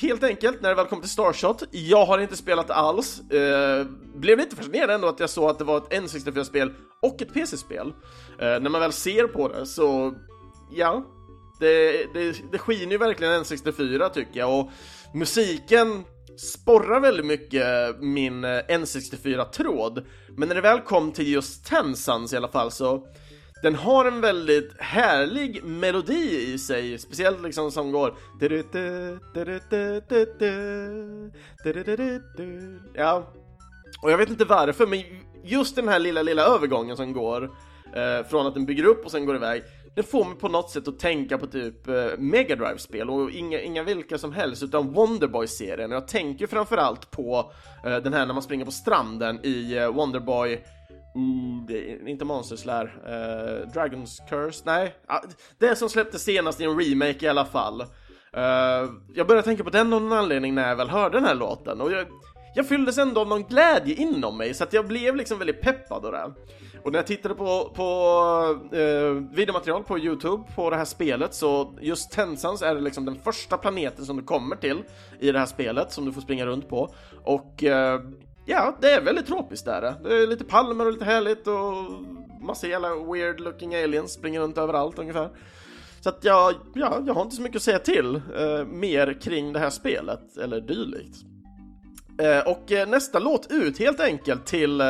helt 0.00 0.24
enkelt, 0.24 0.62
när 0.62 0.68
det 0.68 0.74
väl 0.74 0.86
kom 0.86 1.00
till 1.00 1.10
Starshot, 1.10 1.62
jag 1.70 2.06
har 2.06 2.18
inte 2.18 2.36
spelat 2.36 2.70
alls. 2.70 3.20
Eh, 3.30 3.86
blev 4.14 4.38
lite 4.38 4.56
fascinerad 4.56 4.90
ändå 4.90 5.08
att 5.08 5.20
jag 5.20 5.30
såg 5.30 5.50
att 5.50 5.58
det 5.58 5.64
var 5.64 5.76
ett 5.76 5.92
N64-spel 5.92 6.72
och 7.02 7.22
ett 7.22 7.34
PC-spel. 7.34 7.92
Eh, 8.38 8.60
när 8.60 8.70
man 8.70 8.80
väl 8.80 8.92
ser 8.92 9.26
på 9.26 9.48
det 9.48 9.66
så, 9.66 10.14
ja, 10.70 11.04
det, 11.60 11.92
det, 12.14 12.36
det 12.52 12.58
skiner 12.58 12.92
ju 12.92 12.98
verkligen 12.98 13.44
N64 13.44 14.08
tycker 14.08 14.40
jag 14.40 14.60
och 14.60 14.70
musiken 15.14 16.04
sporrar 16.38 17.00
väldigt 17.00 17.26
mycket 17.26 17.64
min 18.00 18.44
eh, 18.44 18.62
N64-tråd. 18.68 20.06
Men 20.36 20.48
när 20.48 20.54
det 20.54 20.60
väl 20.60 20.80
kom 20.80 21.12
till 21.12 21.32
just 21.32 21.66
Tensans 21.66 22.32
i 22.32 22.36
alla 22.36 22.48
fall 22.48 22.70
så 22.70 23.06
den 23.62 23.74
har 23.74 24.04
en 24.04 24.20
väldigt 24.20 24.80
härlig 24.80 25.64
melodi 25.64 26.52
i 26.52 26.58
sig, 26.58 26.98
speciellt 26.98 27.42
liksom 27.42 27.70
som 27.70 27.92
går 27.92 28.14
Ja, 32.94 33.32
och 34.02 34.10
jag 34.10 34.18
vet 34.18 34.30
inte 34.30 34.44
varför, 34.44 34.86
men 34.86 35.02
just 35.44 35.76
den 35.76 35.88
här 35.88 35.98
lilla, 35.98 36.22
lilla 36.22 36.42
övergången 36.42 36.96
som 36.96 37.12
går 37.12 37.44
eh, 37.94 38.26
från 38.30 38.46
att 38.46 38.54
den 38.54 38.66
bygger 38.66 38.84
upp 38.84 39.04
och 39.04 39.10
sen 39.10 39.26
går 39.26 39.36
iväg, 39.36 39.62
den 39.94 40.04
får 40.04 40.24
mig 40.24 40.34
på 40.34 40.48
något 40.48 40.70
sätt 40.70 40.88
att 40.88 40.98
tänka 40.98 41.38
på 41.38 41.46
typ 41.46 41.88
eh, 41.88 41.94
Mega 42.18 42.56
Drive-spel 42.56 43.10
och 43.10 43.30
inga, 43.30 43.60
inga 43.60 43.82
vilka 43.82 44.18
som 44.18 44.32
helst 44.32 44.62
utan 44.62 44.92
Wonderboy-serien. 44.92 45.90
Jag 45.90 46.08
tänker 46.08 46.46
framförallt 46.46 47.10
på 47.10 47.52
eh, 47.84 47.96
den 47.96 48.12
här 48.12 48.26
när 48.26 48.34
man 48.34 48.42
springer 48.42 48.64
på 48.64 48.70
stranden 48.70 49.40
i 49.42 49.76
eh, 49.76 49.88
Wonderboy 49.88 50.64
Mm, 51.14 51.66
det 51.68 51.92
är 51.92 52.08
inte 52.08 52.24
Monsterslär. 52.24 52.84
Uh, 52.84 53.12
eh, 53.12 53.68
Dragon's 53.68 54.28
Curse? 54.28 54.62
Nej, 54.64 54.94
ah, 55.06 55.20
det 55.58 55.76
som 55.76 55.88
släpptes 55.88 56.22
senast 56.22 56.60
i 56.60 56.64
en 56.64 56.78
remake 56.78 57.26
i 57.26 57.28
alla 57.28 57.44
fall. 57.44 57.80
Uh, 58.36 58.90
jag 59.14 59.26
började 59.26 59.42
tänka 59.42 59.64
på 59.64 59.70
den 59.70 59.92
av 59.92 60.02
någon 60.02 60.18
anledning 60.18 60.54
när 60.54 60.68
jag 60.68 60.76
väl 60.76 60.88
hörde 60.88 61.16
den 61.16 61.24
här 61.24 61.34
låten 61.34 61.80
och 61.80 61.92
jag, 61.92 62.06
jag 62.54 62.68
fylldes 62.68 62.98
ändå 62.98 63.20
av 63.20 63.28
någon 63.28 63.42
glädje 63.42 63.94
inom 63.94 64.38
mig 64.38 64.54
så 64.54 64.64
att 64.64 64.72
jag 64.72 64.86
blev 64.86 65.16
liksom 65.16 65.38
väldigt 65.38 65.60
peppad 65.60 66.06
av 66.06 66.12
det. 66.12 66.32
Och 66.84 66.92
när 66.92 66.98
jag 66.98 67.06
tittade 67.06 67.34
på, 67.34 67.72
på 67.74 68.76
uh, 68.76 69.36
videomaterial 69.36 69.84
på 69.84 69.98
Youtube 69.98 70.44
på 70.54 70.70
det 70.70 70.76
här 70.76 70.84
spelet 70.84 71.34
så 71.34 71.78
just 71.80 72.12
Tensans 72.12 72.62
är 72.62 72.74
det 72.74 72.80
liksom 72.80 73.04
den 73.04 73.14
första 73.14 73.56
planeten 73.56 74.04
som 74.04 74.16
du 74.16 74.22
kommer 74.22 74.56
till 74.56 74.82
i 75.20 75.32
det 75.32 75.38
här 75.38 75.46
spelet 75.46 75.92
som 75.92 76.04
du 76.04 76.12
får 76.12 76.20
springa 76.20 76.46
runt 76.46 76.68
på 76.68 76.94
och 77.24 77.64
Ja, 78.46 78.76
det 78.80 78.90
är 78.90 79.00
väldigt 79.00 79.26
tropiskt 79.26 79.66
där. 79.66 79.94
Det 80.02 80.22
är 80.22 80.26
lite 80.26 80.44
palmer 80.44 80.86
och 80.86 80.92
lite 80.92 81.04
härligt 81.04 81.46
och 81.46 81.84
massa 82.42 82.66
jävla 82.66 82.88
weird 82.88 83.40
looking 83.40 83.74
aliens 83.74 84.12
springer 84.12 84.40
runt 84.40 84.58
överallt 84.58 84.98
ungefär. 84.98 85.30
Så 86.00 86.08
att 86.08 86.24
jag, 86.24 86.54
ja, 86.74 87.02
jag 87.06 87.14
har 87.14 87.22
inte 87.22 87.36
så 87.36 87.42
mycket 87.42 87.56
att 87.56 87.62
säga 87.62 87.78
till 87.78 88.14
eh, 88.14 88.64
mer 88.66 89.20
kring 89.20 89.52
det 89.52 89.58
här 89.58 89.70
spelet 89.70 90.36
eller 90.36 90.60
dylikt. 90.60 91.16
Eh, 92.20 92.48
och 92.48 92.72
eh, 92.72 92.88
nästa 92.88 93.18
låt 93.18 93.46
ut 93.50 93.78
helt 93.78 94.00
enkelt 94.00 94.46
till, 94.46 94.80
eh, 94.80 94.86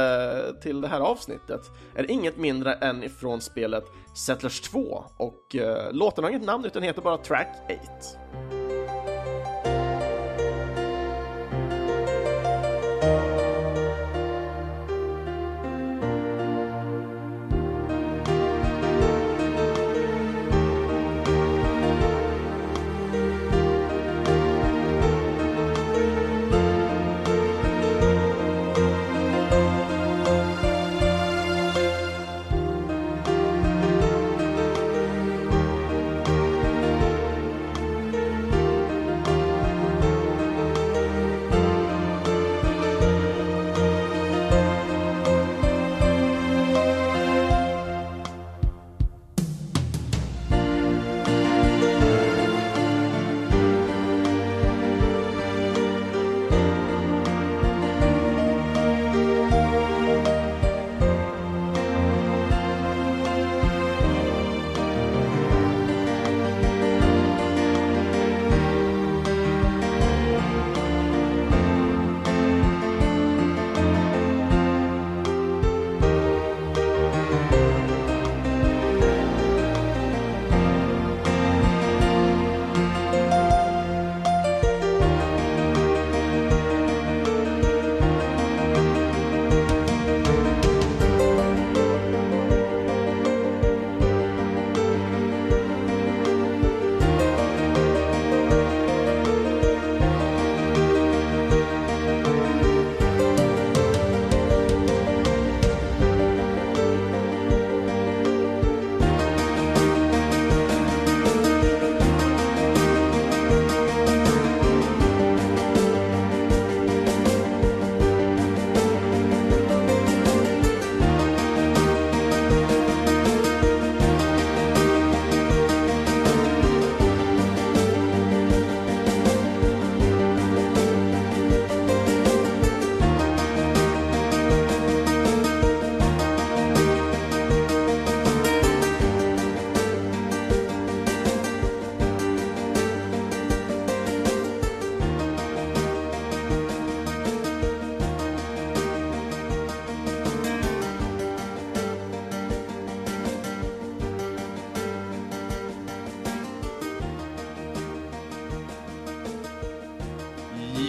till 0.63 0.81
det 0.81 0.89
här 0.89 1.01
avsnittet 1.01 1.61
är 1.97 2.11
inget 2.11 2.37
mindre 2.37 2.73
än 2.73 3.03
ifrån 3.03 3.41
spelet 3.41 3.85
Settlers 4.15 4.61
2 4.61 5.05
och 5.17 5.57
eh, 5.57 5.93
låten 5.93 6.25
har 6.25 6.31
inget 6.31 6.45
namn 6.45 6.65
utan 6.65 6.83
heter 6.83 7.03
bara 7.03 7.19
Track 7.19 7.49
8. 7.65 8.62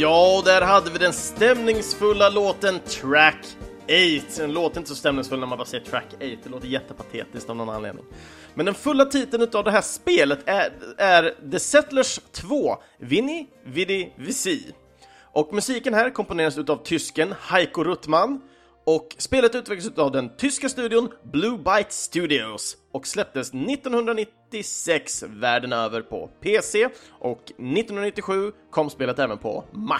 Ja, 0.04 0.38
och 0.38 0.44
där 0.44 0.62
hade 0.62 0.92
vi 0.92 0.98
den 0.98 1.14
stämningsfulla 1.14 2.30
låten 2.30 2.80
Track 2.80 3.46
8. 3.84 3.94
Den 4.38 4.54
låter 4.54 4.78
inte 4.78 4.90
så 4.90 4.96
stämningsfull 4.96 5.40
när 5.40 5.48
man 5.48 5.58
bara 5.58 5.68
säger 5.68 5.86
Track 5.86 6.06
8, 6.16 6.18
det 6.20 6.50
låter 6.50 6.68
jättepatetiskt 6.68 7.50
av 7.50 7.56
någon 7.56 7.70
anledning. 7.70 8.06
Men 8.54 8.66
den 8.66 8.76
fulla 8.76 9.06
titeln 9.06 9.48
av 9.54 9.64
det 9.64 9.72
här 9.72 9.82
spelet 9.82 10.40
är, 10.46 10.74
är 10.98 11.52
The 11.52 11.60
Settlers 11.60 12.20
2, 12.32 12.78
Vinny 12.98 13.48
Vidi 13.66 14.14
Vici. 14.18 14.74
Och 15.22 15.54
musiken 15.54 15.94
här 15.94 16.10
komponeras 16.10 16.58
utav 16.58 16.84
tysken 16.84 17.34
Heiko 17.42 17.84
Ruttmann, 17.84 18.42
och 18.86 19.16
spelet 19.18 19.56
utvecklas 19.56 19.98
av 19.98 20.12
den 20.12 20.36
tyska 20.38 20.70
studion 20.70 21.12
Blue 21.24 21.58
Byte 21.58 21.94
Studios 21.94 22.78
och 22.94 23.08
släpptes 23.08 23.50
1996 23.50 25.24
världen 25.28 25.74
över 25.74 26.02
på 26.02 26.30
PC 26.42 26.90
och 27.10 27.42
1997 27.44 28.52
kom 28.72 28.90
spelet 28.90 29.20
även 29.20 29.38
på 29.38 29.64
Mac. 29.72 30.00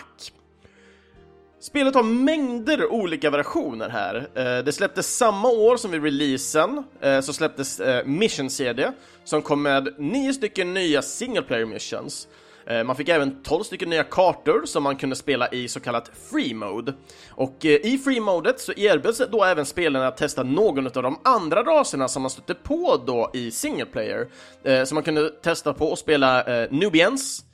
Spelet 1.60 1.96
har 1.96 2.04
mängder 2.04 2.92
olika 2.92 3.30
versioner 3.30 3.90
här. 3.90 4.16
Eh, 4.16 4.64
det 4.64 4.72
släpptes 4.72 5.18
samma 5.18 5.50
år 5.50 5.78
som 5.78 5.92
vid 5.92 6.04
releasen, 6.04 6.84
eh, 7.02 7.22
så 7.22 7.34
släpptes 7.34 7.80
eh, 7.80 8.06
Mission-CD 8.06 8.92
som 9.24 9.42
kom 9.42 9.62
med 9.62 9.96
nio 9.98 10.34
stycken 10.34 10.74
nya 10.74 11.02
single 11.02 11.42
player 11.42 11.66
missions. 11.66 12.28
Eh, 12.68 12.84
man 12.84 12.96
fick 12.96 13.10
även 13.10 13.44
12 13.44 13.64
stycken 13.64 13.90
nya 13.90 14.04
kartor 14.04 14.66
som 14.66 14.84
man 14.84 14.96
kunde 14.96 15.16
spela 15.16 15.48
i 15.48 15.68
så 15.68 15.80
kallat 15.80 16.12
free 16.32 16.54
mode. 16.54 16.94
Och 17.30 17.66
eh, 17.66 17.72
i 17.72 17.98
free 17.98 18.20
modet 18.20 18.60
så 18.60 18.74
erbjöds 18.78 19.22
då 19.32 19.44
även 19.44 19.66
spelarna 19.66 20.08
att 20.08 20.18
testa 20.18 20.44
någon 20.44 20.86
av 20.86 21.04
de 21.04 21.20
andra 21.24 21.64
raserna 21.64 22.08
som 22.08 22.22
man 22.22 22.32
stötte 22.32 22.54
på 22.54 23.02
då 23.06 23.32
i 23.34 23.52
single 23.52 23.86
player. 23.86 24.28
Eh, 24.64 24.84
så 24.84 24.96
man 24.96 25.04
kunde 25.04 25.30
testa 25.30 25.74
på 25.74 25.94
att 25.94 26.00
spela 26.00 26.46
Nubians, 26.70 27.46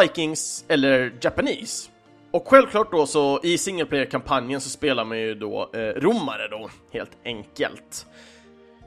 Vikings 0.00 0.64
eller 0.68 1.12
Japanese. 1.20 1.90
Och 2.30 2.48
självklart 2.48 2.92
då 2.92 3.06
så 3.06 3.40
i 3.42 3.58
single 3.58 3.84
player-kampanjen 3.84 4.60
så 4.60 4.70
spelar 4.70 5.04
man 5.04 5.18
ju 5.18 5.34
då 5.34 5.70
romare 5.96 6.48
då, 6.48 6.70
helt 6.92 7.10
enkelt. 7.24 8.06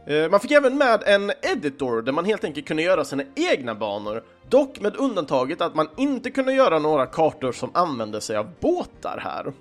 Eh, 0.07 0.29
man 0.29 0.39
fick 0.39 0.51
även 0.51 0.77
med 0.77 1.03
en 1.05 1.31
editor 1.41 2.01
där 2.01 2.11
man 2.11 2.25
helt 2.25 2.43
enkelt 2.43 2.67
kunde 2.67 2.83
göra 2.83 3.05
sina 3.05 3.23
egna 3.35 3.75
banor 3.75 4.23
Dock 4.49 4.79
med 4.79 4.95
undantaget 4.95 5.61
att 5.61 5.75
man 5.75 5.87
inte 5.97 6.31
kunde 6.31 6.53
göra 6.53 6.79
några 6.79 7.05
kartor 7.05 7.51
som 7.51 7.71
använde 7.73 8.21
sig 8.21 8.37
av 8.37 8.49
båtar 8.59 9.19
här. 9.23 9.53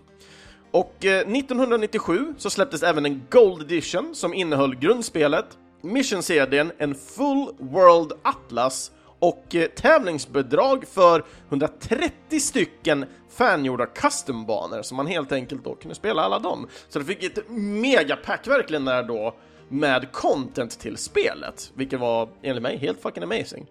Och 0.70 1.04
eh, 1.04 1.20
1997 1.20 2.34
så 2.38 2.50
släpptes 2.50 2.82
även 2.82 3.06
en 3.06 3.22
Gold 3.30 3.62
Edition 3.62 4.14
som 4.14 4.34
innehöll 4.34 4.74
grundspelet, 4.74 5.46
Mission-CDn, 5.82 6.72
en 6.78 6.94
Full 6.94 7.48
World 7.58 8.12
Atlas 8.22 8.90
och 9.18 9.54
eh, 9.54 9.68
tävlingsbidrag 9.68 10.84
för 10.88 11.24
130 11.48 12.40
stycken 12.40 13.06
fangjorda 13.30 13.86
custom-banor 13.86 14.82
som 14.82 14.96
man 14.96 15.06
helt 15.06 15.32
enkelt 15.32 15.64
då 15.64 15.74
kunde 15.74 15.94
spela 15.94 16.22
alla 16.22 16.38
dem. 16.38 16.68
Så 16.88 16.98
det 16.98 17.04
fick 17.04 17.22
ett 17.22 17.50
megapack 17.50 18.46
verkligen 18.46 18.84
där 18.84 19.02
då 19.02 19.34
med 19.72 20.12
content 20.12 20.78
till 20.78 20.96
spelet, 20.96 21.72
vilket 21.74 22.00
var 22.00 22.28
enligt 22.42 22.62
mig 22.62 22.76
helt 22.76 23.02
fucking 23.02 23.22
amazing. 23.22 23.66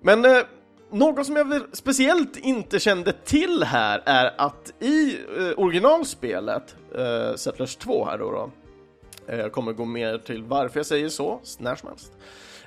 Men 0.00 0.24
eh, 0.24 0.42
något 0.90 1.26
som 1.26 1.36
jag 1.36 1.62
speciellt 1.72 2.36
inte 2.36 2.78
kände 2.78 3.12
till 3.12 3.62
här 3.62 4.02
är 4.04 4.34
att 4.38 4.72
i 4.80 5.18
eh, 5.38 5.52
originalspelet, 5.56 6.76
eh, 6.94 7.34
Settlers 7.36 7.76
2 7.76 8.04
här 8.04 8.18
då, 8.18 8.30
då 8.30 8.50
eh, 9.26 9.38
jag 9.38 9.52
kommer 9.52 9.72
gå 9.72 9.84
mer 9.84 10.18
till 10.18 10.42
varför 10.42 10.78
jag 10.78 10.86
säger 10.86 11.08
så, 11.08 11.40
när 11.58 11.74
som 11.74 11.88
helst. 11.88 12.12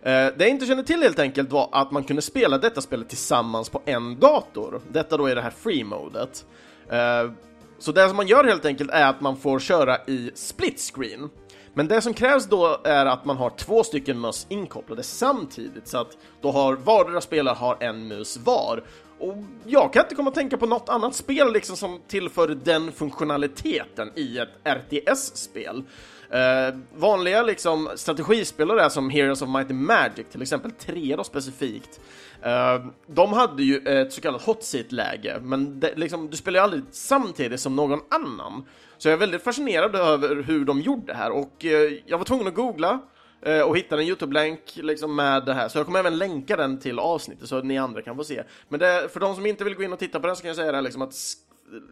Eh, 0.02 0.12
det 0.12 0.36
jag 0.38 0.50
inte 0.50 0.66
kände 0.66 0.84
till 0.84 1.02
helt 1.02 1.20
enkelt 1.20 1.52
var 1.52 1.70
att 1.72 1.92
man 1.92 2.04
kunde 2.04 2.22
spela 2.22 2.58
detta 2.58 2.82
spelet 2.82 3.10
tillsammans 3.10 3.70
på 3.70 3.82
en 3.86 4.20
dator. 4.20 4.82
Detta 4.92 5.18
då 5.18 5.26
är 5.26 5.36
det 5.36 5.42
här 5.42 5.54
free-modet. 5.64 6.46
Eh, 6.90 7.32
så 7.80 7.92
det 7.92 8.08
som 8.08 8.18
man 8.18 8.28
gör 8.28 8.44
helt 8.44 8.66
enkelt 8.66 8.92
är 8.92 9.10
att 9.10 9.22
man 9.22 9.38
får 9.38 9.60
köra 9.60 9.98
i 10.08 10.32
split 10.36 10.92
screen. 10.96 11.30
Men 11.78 11.88
det 11.88 12.02
som 12.02 12.14
krävs 12.14 12.46
då 12.46 12.82
är 12.84 13.06
att 13.06 13.26
man 13.26 13.38
har 13.38 13.50
två 13.50 13.84
stycken 13.84 14.20
möss 14.20 14.46
inkopplade 14.50 15.04
samtidigt 15.04 15.88
så 15.88 15.98
att 15.98 16.18
då 16.42 16.52
har 16.52 16.76
vardera 16.76 17.22
spelare 17.22 17.56
har 17.56 17.78
en 17.80 18.08
mus 18.08 18.38
var. 18.38 18.84
Och 19.20 19.36
jag 19.66 19.94
kan 19.94 20.04
inte 20.04 20.16
komma 20.16 20.30
att 20.30 20.36
tänka 20.36 20.58
på 20.58 20.66
något 20.66 20.90
annat 20.90 21.16
spel 21.16 21.54
liksom 21.54 21.76
som 21.76 22.02
tillför 22.08 22.48
den 22.48 22.92
funktionaliteten 22.92 24.12
i 24.16 24.38
ett 24.38 24.50
RTS-spel. 24.64 25.84
Eh, 26.30 26.76
vanliga 26.96 27.44
liksom 27.44 27.90
strategispelare 27.96 28.90
som 28.90 29.10
Heroes 29.10 29.42
of 29.42 29.50
Might 29.50 29.70
and 29.70 29.82
Magic, 29.82 30.26
till 30.32 30.42
exempel 30.42 30.72
3 30.72 31.16
då 31.16 31.24
specifikt, 31.24 32.00
eh, 32.42 32.86
de 33.08 33.34
hade 33.34 33.64
ju 33.64 33.78
ett 33.78 34.14
så 34.14 34.22
kallat 34.22 34.42
hot 34.42 34.64
seat-läge, 34.64 35.40
men 35.42 35.80
det, 35.80 35.96
liksom, 35.96 36.30
du 36.30 36.38
spelar 36.38 36.60
ju 36.60 36.64
aldrig 36.64 36.84
samtidigt 36.92 37.60
som 37.60 37.76
någon 37.76 38.00
annan. 38.10 38.66
Så 38.98 39.08
jag 39.08 39.14
är 39.14 39.18
väldigt 39.18 39.44
fascinerad 39.44 39.96
över 39.96 40.44
hur 40.44 40.66
de 40.66 40.82
gjorde 40.82 41.06
det 41.06 41.14
här 41.14 41.32
och 41.32 41.66
eh, 41.66 41.94
jag 42.06 42.18
var 42.18 42.26
tvungen 42.26 42.48
att 42.48 42.56
googla 42.56 43.00
eh, 43.42 43.62
och 43.62 43.78
hitta 43.78 43.96
en 43.96 44.08
Youtube-länk 44.08 44.60
liksom 44.76 45.16
med 45.16 45.46
det 45.46 45.54
här, 45.54 45.68
så 45.68 45.78
jag 45.78 45.86
kommer 45.86 46.00
även 46.00 46.18
länka 46.18 46.56
den 46.56 46.80
till 46.80 47.00
avsnittet 47.00 47.50
så 47.50 47.56
att 47.56 47.66
ni 47.66 47.78
andra 47.78 48.02
kan 48.02 48.16
få 48.16 48.24
se. 48.24 48.44
Men 48.70 48.80
det, 48.80 49.10
för 49.14 49.20
de 49.20 49.36
som 49.36 49.46
inte 49.46 49.64
vill 49.64 49.76
gå 49.76 49.84
in 49.84 49.94
och 49.94 50.00
titta 50.00 50.20
på 50.20 50.28
den 50.28 50.36
så 50.36 50.42
kan 50.42 50.48
jag 50.48 50.56
säga 50.56 50.72
det 50.72 50.78
här, 50.78 50.82
liksom 50.82 51.02
att 51.02 51.14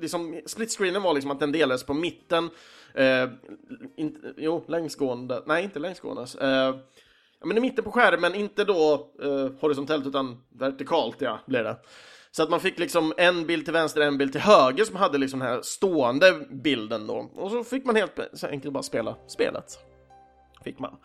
liksom, 0.02 0.42
split-screenen 0.46 1.02
var 1.02 1.14
liksom 1.14 1.32
att 1.32 1.40
den 1.40 1.52
delades 1.52 1.84
på 1.84 1.94
mitten 1.94 2.50
Eh, 2.94 3.30
in, 3.96 4.34
jo, 4.38 4.64
längsgående. 4.68 5.44
Nej, 5.46 5.64
inte 5.64 5.80
längsgående. 5.80 6.22
Eh, 6.22 6.76
men 7.46 7.58
i 7.58 7.60
mitten 7.60 7.84
på 7.84 7.92
skärmen, 7.92 8.36
inte 8.36 8.64
då 8.64 9.10
eh, 9.24 9.50
horisontellt 9.60 10.08
utan 10.08 10.44
vertikalt, 10.50 11.22
ja, 11.22 11.40
blir 11.46 11.64
det. 11.64 11.78
Så 12.36 12.44
att 12.44 12.50
man 12.50 12.60
fick 12.60 12.80
liksom 12.80 13.14
en 13.18 13.46
bild 13.46 13.66
till 13.66 13.74
vänster, 13.74 14.02
en 14.02 14.18
bild 14.18 14.32
till 14.32 14.42
höger 14.42 14.86
som 14.86 14.96
hade 14.96 15.18
liksom 15.18 15.40
den 15.40 15.50
här 15.50 15.62
stående 15.62 16.46
bilden 16.50 17.08
då. 17.08 17.32
Och 17.36 17.52
så 17.52 17.64
fick 17.64 17.86
man 17.86 17.96
helt 17.96 18.44
enkelt 18.44 18.74
bara 18.74 18.84
spela 18.84 19.16
spelet. 19.28 19.80
Fick 20.64 20.80
man. 20.80 20.96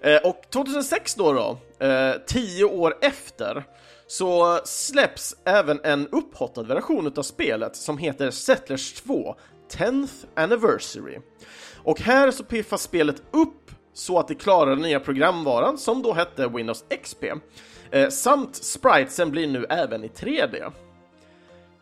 Eh, 0.00 0.16
och 0.24 0.50
2006 0.50 1.14
då, 1.14 1.32
då 1.32 1.58
eh, 1.86 2.14
tio 2.26 2.64
år 2.64 2.94
efter, 3.00 3.64
så 4.06 4.60
släpps 4.64 5.36
även 5.44 5.80
en 5.84 6.08
upphottad 6.08 6.62
version 6.62 7.12
av 7.16 7.22
spelet 7.22 7.76
som 7.76 7.98
heter 7.98 8.30
Settlers 8.30 8.92
2 8.92 9.36
10th 9.72 10.26
Anniversary. 10.34 11.18
Och 11.82 12.00
här 12.00 12.30
så 12.30 12.44
piffas 12.44 12.82
spelet 12.82 13.22
upp 13.30 13.70
så 13.94 14.18
att 14.18 14.28
det 14.28 14.34
klarar 14.34 14.70
den 14.70 14.82
nya 14.82 15.00
programvaran 15.00 15.78
som 15.78 16.02
då 16.02 16.12
hette 16.12 16.48
Windows 16.48 16.84
XP. 17.02 17.24
Eh, 17.90 18.08
samt 18.08 18.56
spritesen 18.56 19.30
blir 19.30 19.46
nu 19.46 19.66
även 19.68 20.04
i 20.04 20.08
3D. 20.08 20.72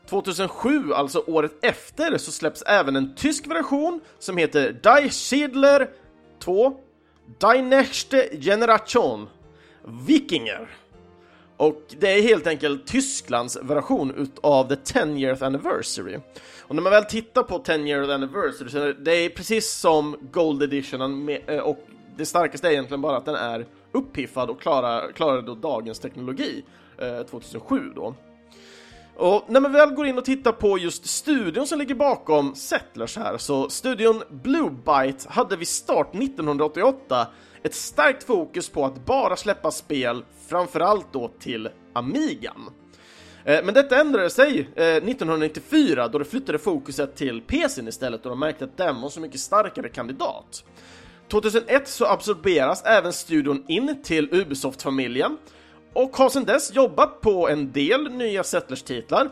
2007, 0.09 0.93
alltså 0.93 1.25
året 1.27 1.53
efter, 1.63 2.19
så 2.19 2.33
släpps 2.33 2.63
även 2.63 2.97
en 2.97 3.15
tysk 3.15 3.47
version 3.47 4.01
som 4.19 4.37
heter 4.37 4.73
Die 4.73 5.11
Schidler 5.11 5.91
2 6.39 6.77
Die 7.41 7.63
Nächste 7.63 8.29
Generation 8.41 9.29
Vikinger. 10.07 10.69
Och 11.57 11.83
det 12.01 12.19
är 12.19 12.23
helt 12.23 12.47
enkelt 12.47 12.87
Tysklands 12.87 13.59
version 13.63 14.15
utav 14.15 14.69
the 14.69 14.77
10 14.77 15.19
year 15.19 15.43
anniversary. 15.43 16.19
Och 16.61 16.75
när 16.75 16.83
man 16.83 16.93
väl 16.93 17.05
tittar 17.05 17.43
på 17.43 17.59
10 17.59 17.87
year 17.87 18.11
anniversary 18.11 18.71
så 18.71 18.79
är 18.79 18.93
det 18.93 19.29
precis 19.29 19.71
som 19.71 20.17
Gold 20.33 20.63
Edition 20.63 21.29
eh, 21.29 21.59
och 21.59 21.79
det 22.17 22.27
starkaste 22.27 22.69
är 22.69 22.73
egentligen 22.73 23.01
bara 23.01 23.17
att 23.17 23.25
den 23.25 23.35
är 23.35 23.67
uppiffad 23.93 24.51
och 24.51 24.61
klarar, 24.61 25.13
klarar 25.13 25.43
då 25.43 25.55
dagens 25.55 25.99
teknologi 25.99 26.65
eh, 26.99 27.27
2007 27.27 27.93
då. 27.97 28.15
Och 29.17 29.45
när 29.49 29.61
man 29.61 29.73
väl 29.73 29.91
går 29.91 30.07
in 30.07 30.19
och 30.19 30.25
tittar 30.25 30.53
på 30.53 30.79
just 30.79 31.07
studion 31.07 31.67
som 31.67 31.79
ligger 31.79 31.95
bakom 31.95 32.55
Settlers 32.55 33.17
här, 33.17 33.39
så 33.39 33.69
studion 33.69 34.23
Blue 34.31 34.71
Byte 34.71 35.29
hade 35.29 35.57
vid 35.57 35.69
start 35.69 36.15
1988 36.15 37.27
ett 37.63 37.75
starkt 37.75 38.25
fokus 38.25 38.69
på 38.69 38.85
att 38.85 39.05
bara 39.05 39.37
släppa 39.37 39.71
spel, 39.71 40.25
framförallt 40.49 41.13
då 41.13 41.31
till 41.39 41.69
Amigan. 41.93 42.71
Eh, 43.45 43.65
men 43.65 43.75
detta 43.75 44.01
ändrade 44.01 44.31
sig 44.31 44.69
eh, 44.77 44.85
1994 44.85 46.09
då 46.09 46.19
det 46.19 46.25
flyttade 46.25 46.59
fokuset 46.59 47.17
till 47.17 47.43
PCn 47.43 47.89
istället 47.89 48.25
och 48.25 48.31
de 48.31 48.39
märkte 48.39 48.65
att 48.65 48.77
den 48.77 49.01
var 49.01 49.09
så 49.09 49.21
mycket 49.21 49.41
starkare 49.41 49.89
kandidat. 49.89 50.65
2001 51.33 51.89
så 51.89 52.07
absorberas 52.07 52.83
även 52.85 53.13
studion 53.13 53.65
in 53.69 54.03
till 54.03 54.29
Ubisoft-familjen 54.33 55.39
och 55.93 56.17
har 56.17 56.29
sedan 56.29 56.45
dess 56.45 56.75
jobbat 56.75 57.21
på 57.21 57.49
en 57.49 57.73
del 57.73 58.11
nya 58.11 58.43
Settlers-titlar 58.43 59.29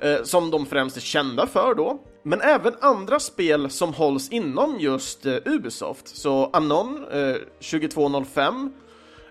eh, 0.00 0.22
som 0.22 0.50
de 0.50 0.66
främst 0.66 0.96
är 0.96 1.00
kända 1.00 1.46
för 1.46 1.74
då, 1.74 1.98
men 2.22 2.40
även 2.40 2.74
andra 2.80 3.20
spel 3.20 3.70
som 3.70 3.94
hålls 3.94 4.28
inom 4.30 4.80
just 4.80 5.26
eh, 5.26 5.36
Ubisoft. 5.44 6.08
Så 6.08 6.50
Anon 6.52 7.06
eh, 7.12 7.34
2205, 7.70 8.72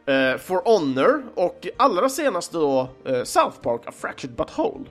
eh, 0.06 0.38
For 0.38 0.62
Honor 0.66 1.24
och 1.36 1.68
allra 1.78 2.10
senast 2.10 2.52
då 2.52 2.90
eh, 3.06 3.24
South 3.24 3.62
Park 3.62 3.82
A 3.86 3.92
Fractured 3.92 4.36
But 4.36 4.58
Whole. 4.58 4.86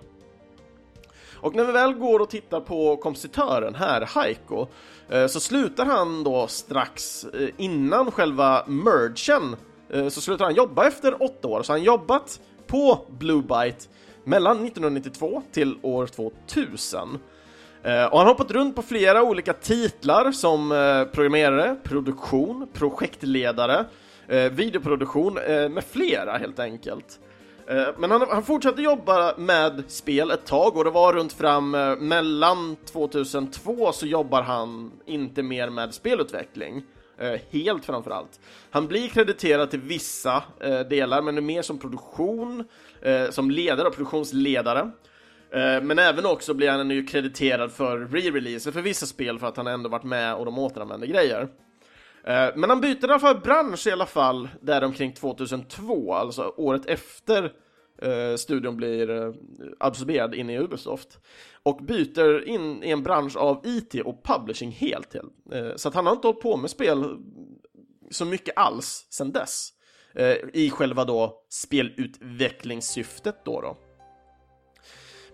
Och 1.35 1.55
när 1.55 1.65
vi 1.65 1.73
väl 1.73 1.95
går 1.95 2.21
och 2.21 2.31
tittar 2.31 2.61
på 2.61 2.97
kompositören 2.97 3.75
här, 3.75 4.09
Heiko, 4.15 4.67
Eh, 5.09 5.27
så 5.27 5.41
slutar 5.41 5.85
han 5.85 6.25
då 6.25 6.47
strax 6.47 7.25
eh, 7.25 7.49
innan 7.57 8.11
själva 8.11 8.65
mergen 8.67 9.57
eh, 9.91 10.09
så 10.09 10.21
slutar 10.21 10.45
han 10.45 10.55
jobba 10.55 10.87
efter 10.87 11.23
åtta 11.23 11.49
år, 11.49 11.63
så 11.63 11.73
han 11.73 11.83
jobbat 11.83 12.41
på 12.67 13.07
Blue 13.19 13.43
Byte 13.43 13.87
mellan 14.25 14.57
1992 14.57 15.43
till 15.53 15.77
år 15.83 16.07
2000. 16.07 17.19
Och 17.85 17.91
han 17.91 18.11
har 18.11 18.25
hoppat 18.25 18.51
runt 18.51 18.77
på 18.77 18.83
flera 18.83 19.23
olika 19.23 19.53
titlar 19.53 20.33
som 20.33 20.69
programmerare, 21.13 21.77
produktion, 21.83 22.69
projektledare, 22.73 23.85
videoproduktion 24.51 25.35
med 25.71 25.85
flera 25.85 26.39
helt 26.39 26.59
enkelt. 26.59 27.21
Eh, 27.67 27.89
men 27.99 28.11
han, 28.11 28.27
han 28.31 28.43
fortsatte 28.43 28.83
jobba 28.83 29.35
med 29.37 29.85
spel 29.89 30.31
ett 30.31 30.47
tag 30.47 30.77
och 30.77 30.85
det 30.85 30.91
var 30.91 31.13
runt 31.13 31.33
fram 31.33 31.75
eh, 31.75 31.97
mellan 31.97 32.77
2002 32.77 33.93
så 33.93 34.07
jobbar 34.07 34.43
han 34.43 34.93
inte 35.07 35.43
mer 35.43 35.71
med 35.71 35.95
spelutveckling. 35.95 36.83
Eh, 37.19 37.41
helt 37.51 37.85
framförallt. 37.85 38.41
Han 38.71 38.87
blir 38.87 39.09
krediterad 39.09 39.71
till 39.71 39.81
vissa 39.81 40.43
delar 40.91 41.23
men 41.23 41.37
är 41.37 41.43
mer 41.43 41.63
som 41.63 41.79
produktion, 41.79 42.65
som 43.31 43.51
ledare 43.51 43.89
och 43.89 43.95
produktionsledare. 43.95 44.91
Men 45.83 45.99
även 45.99 46.27
också 46.27 46.55
blir 46.55 46.71
han 46.71 46.89
nu 46.89 47.07
krediterad 47.07 47.73
för 47.73 47.99
re-releaser 47.99 48.73
för 48.73 48.81
vissa 48.81 49.07
spel 49.07 49.39
för 49.39 49.47
att 49.47 49.57
han 49.57 49.67
ändå 49.67 49.89
varit 49.89 50.05
med 50.05 50.35
och 50.35 50.45
de 50.45 50.59
återanvänder 50.59 51.07
grejer. 51.07 51.49
Eh, 52.27 52.51
men 52.57 52.71
han 52.71 52.81
byter 52.81 53.05
i 53.05 53.11
alla 53.11 53.19
fall 53.19 53.41
bransch 53.41 53.87
i 53.87 53.91
alla 53.91 54.07
fall 54.07 54.49
där 54.61 54.85
omkring 54.85 55.13
2002, 55.13 56.15
alltså 56.15 56.55
året 56.57 56.87
efter 56.87 57.53
eh, 58.03 58.37
studion 58.37 58.77
blir 58.77 59.11
eh, 59.11 59.33
absorberad 59.81 60.35
in 60.35 60.51
i 60.51 60.59
Ubisoft. 60.59 61.19
Och 61.63 61.77
byter 61.77 62.49
in 62.49 62.85
i 62.85 62.91
en 62.91 63.03
bransch 63.03 63.37
av 63.37 63.67
IT 63.67 63.95
och 64.05 64.25
publishing 64.25 64.71
helt. 64.71 65.15
Eh, 65.15 65.23
så 65.77 65.89
att 65.89 65.95
han 65.95 66.07
har 66.07 66.13
inte 66.13 66.27
hållit 66.27 66.43
på 66.43 66.57
med 66.57 66.71
spel 66.71 67.17
så 68.11 68.25
mycket 68.25 68.59
alls 68.59 69.07
sedan 69.11 69.33
dess. 69.33 69.71
I 70.53 70.71
själva 70.71 71.05
då 71.05 71.45
spelutvecklingssyftet 71.49 73.45
då. 73.45 73.61
då. 73.61 73.77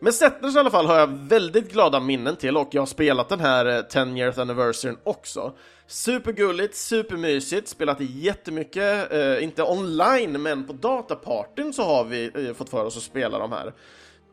Men 0.03 0.13
Settlers 0.13 0.57
i 0.57 0.59
alla 0.59 0.71
fall 0.71 0.87
har 0.87 0.99
jag 0.99 1.07
väldigt 1.07 1.73
glada 1.73 2.01
minnen 2.01 2.37
till 2.37 2.57
och 2.57 2.69
jag 2.71 2.81
har 2.81 2.87
spelat 2.87 3.29
den 3.29 3.41
här 3.41 3.83
10 3.83 4.03
eh, 4.03 4.19
years 4.19 4.39
anniversaryn 4.39 4.97
också. 5.05 5.53
Supergulligt, 5.87 6.77
supermysigt, 6.77 7.69
spelat 7.69 8.01
jättemycket, 8.01 9.13
eh, 9.13 9.45
inte 9.45 9.63
online 9.63 10.43
men 10.43 10.67
på 10.67 10.73
datapartyn 10.73 11.73
så 11.73 11.83
har 11.83 12.05
vi 12.05 12.31
eh, 12.35 12.55
fått 12.55 12.69
för 12.69 12.85
oss 12.85 12.97
att 12.97 13.03
spela 13.03 13.39
de 13.39 13.53
här. 13.53 13.73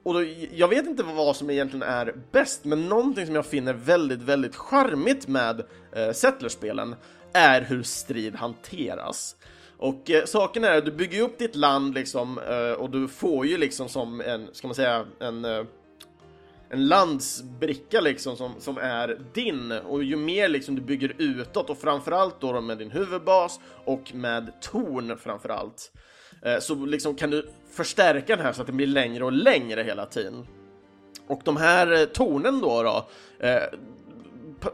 Och 0.04 0.14
då, 0.14 0.24
jag 0.54 0.68
vet 0.68 0.86
inte 0.86 1.04
vad 1.04 1.36
som 1.36 1.50
egentligen 1.50 1.84
är 1.84 2.16
bäst, 2.32 2.66
men 2.66 2.90
någonting 2.90 3.26
som 3.26 3.36
jag 3.36 3.46
finner 3.46 3.74
väldigt, 3.74 4.22
väldigt 4.22 4.56
charmigt 4.56 5.28
med 5.28 5.64
eh, 5.92 6.12
Settlers-spelen 6.12 6.96
är 7.34 7.62
hur 7.62 7.84
strid 7.84 8.36
hanteras. 8.36 9.36
Och 9.78 10.12
eh, 10.12 10.26
saken 10.26 10.64
är 10.64 10.78
att 10.78 10.86
du 10.86 10.92
bygger 10.92 11.22
upp 11.22 11.38
ditt 11.38 11.56
land 11.56 11.94
liksom 11.94 12.40
eh, 12.40 12.72
och 12.72 12.90
du 12.90 13.08
får 13.08 13.46
ju 13.46 13.58
liksom 13.58 13.90
som 13.90 14.22
en, 14.22 14.50
ska 14.54 14.68
man 14.68 14.76
säga, 14.76 15.06
en 15.20 15.46
eh, 15.46 15.64
en 16.70 16.88
landsbricka 16.88 18.02
liksom 18.02 18.38
som, 18.38 18.52
som 18.60 18.78
är 18.78 19.20
din 19.34 19.72
och 19.72 20.04
ju 20.04 20.16
mer 20.16 20.50
liksom 20.50 20.76
du 20.76 20.82
bygger 20.82 21.16
utåt 21.18 21.70
och 21.70 21.78
framförallt 21.78 22.42
då 22.42 22.62
med 22.62 22.78
din 22.78 22.92
huvudbas 22.92 23.60
och 23.86 24.16
med 24.16 24.62
torn 24.62 25.18
framförallt 25.18 25.92
eh, 26.42 26.60
så 26.60 26.76
liksom 26.76 27.16
kan 27.16 27.30
du 27.30 27.50
förstärka 27.72 28.36
den 28.36 28.46
här 28.46 28.54
så 28.54 28.62
att 28.62 28.68
den 28.68 28.78
blir 28.78 28.88
längre 28.88 29.26
och 29.26 29.32
längre 29.32 29.84
hela 29.84 30.06
tiden. 30.06 30.48
Och 31.28 31.42
de 31.44 31.58
här 31.58 32.02
eh, 32.02 32.06
tornen 32.06 32.62
då, 32.62 32.84
då 32.84 33.08
eh, 33.48 33.64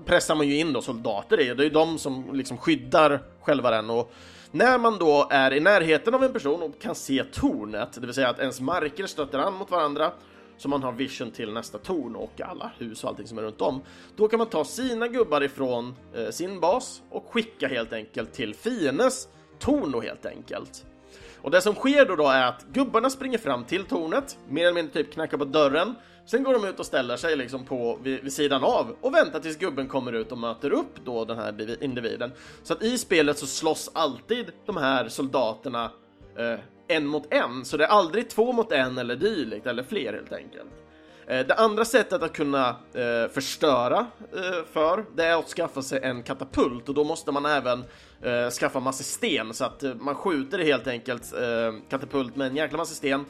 pressar 0.06 0.36
man 0.36 0.48
ju 0.48 0.58
in 0.58 0.74
då 0.74 0.82
soldater 0.82 1.40
i, 1.40 1.54
det 1.54 1.64
är 1.64 1.66
ju 1.66 1.70
de 1.70 2.00
som 2.00 2.34
liksom 2.34 2.58
skyddar 2.58 3.22
själva 3.42 3.72
den 3.72 3.90
och 3.90 4.14
när 4.54 4.78
man 4.78 4.98
då 4.98 5.28
är 5.30 5.54
i 5.54 5.60
närheten 5.60 6.14
av 6.14 6.24
en 6.24 6.34
person 6.34 6.62
och 6.62 6.82
kan 6.82 6.96
se 6.96 7.24
tornet, 7.24 7.94
det 7.94 8.02
vill 8.02 8.14
säga 8.14 8.30
att 8.30 8.40
ens 8.40 8.62
marker 8.62 9.06
stöter 9.08 9.40
an 9.40 9.54
mot 9.54 9.72
varandra, 9.72 10.12
så 10.58 10.70
man 10.70 10.84
har 10.84 10.92
vision 10.92 11.32
till 11.32 11.54
nästa 11.54 11.78
torn 11.78 12.16
och 12.16 12.42
alla 12.42 12.72
hus 12.78 13.04
och 13.04 13.10
allting 13.10 13.28
som 13.28 13.38
är 13.38 13.42
runt 13.42 13.62
om. 13.62 13.82
Då 14.16 14.28
kan 14.28 14.38
man 14.38 14.48
ta 14.48 14.66
sina 14.66 15.08
gubbar 15.08 15.44
ifrån 15.44 15.96
eh, 16.16 16.30
sin 16.30 16.60
bas 16.60 17.02
och 17.10 17.26
skicka 17.30 17.68
helt 17.68 17.94
enkelt 17.94 18.34
till 18.34 18.56
fiendens 18.56 19.28
torn 19.60 19.92
då 19.92 20.02
helt 20.02 20.26
enkelt. 20.26 20.86
Och 21.44 21.52
det 21.52 21.62
som 21.62 21.76
sker 21.76 22.06
då, 22.06 22.16
då 22.16 22.28
är 22.28 22.48
att 22.48 22.66
gubbarna 22.74 23.10
springer 23.10 23.38
fram 23.38 23.64
till 23.64 23.86
tornet, 23.86 24.38
mer 24.50 24.62
eller 24.62 24.74
mindre 24.74 24.94
typ 24.94 25.14
knackar 25.14 25.38
på 25.38 25.46
dörren, 25.46 25.96
sen 26.26 26.44
går 26.44 26.54
de 26.54 26.66
ut 26.66 26.80
och 26.80 26.86
ställer 26.86 27.18
sig 27.18 27.36
liksom 27.36 27.66
på 27.66 28.00
vid, 28.04 28.24
vid, 28.24 28.34
sidan 28.34 28.64
av 28.64 28.96
och 29.02 29.14
väntar 29.14 29.40
tills 29.40 29.58
gubben 29.58 29.88
kommer 29.88 30.14
ut 30.14 30.32
och 30.32 30.38
möter 30.38 30.72
upp 30.74 31.06
då 31.06 31.26
den 31.26 31.38
här 31.38 31.84
individen. 31.84 32.32
Så 32.64 32.74
att 32.74 32.84
i 32.84 32.98
spelet 32.98 33.38
så 33.38 33.48
slåss 33.48 33.92
alltid 33.94 34.52
de 34.66 34.78
här 34.78 35.08
soldaterna 35.08 35.92
eh, 36.38 36.60
en 36.88 37.08
mot 37.08 37.34
en, 37.34 37.66
så 37.66 37.78
det 37.78 37.84
är 37.84 37.90
aldrig 37.90 38.30
två 38.30 38.54
mot 38.54 38.72
en 38.72 38.98
eller 38.98 39.16
dylikt, 39.16 39.68
eller 39.68 39.84
fler 39.84 40.14
helt 40.14 40.34
enkelt. 40.34 40.83
Eh, 41.28 41.48
det 41.48 41.54
andra 41.54 41.86
sättet 41.86 42.24
att 42.24 42.34
kunna 42.34 42.70
eh, 42.70 43.32
förstöra 43.32 44.08
eh, 44.36 44.66
för, 44.74 45.06
det 45.16 45.26
är 45.26 45.40
att 45.40 45.48
skaffa 45.48 45.82
sig 45.82 46.00
en 46.04 46.24
katapult. 46.24 46.90
Och 46.90 46.96
då 46.96 47.04
måste 47.04 47.32
man 47.32 47.46
även 47.46 47.84
eh, 48.22 48.50
skaffa 48.50 48.80
massa 48.80 49.04
sten. 49.04 49.54
Så 49.54 49.66
att 49.66 49.84
eh, 49.84 49.96
man 49.96 50.16
skjuter 50.16 50.60
helt 50.60 50.88
enkelt 50.88 51.34
eh, 51.34 51.74
katapult 51.90 52.36
med 52.36 52.48
en 52.48 52.56
jäkla 52.56 52.78
massa 52.78 52.96
sten 52.96 53.26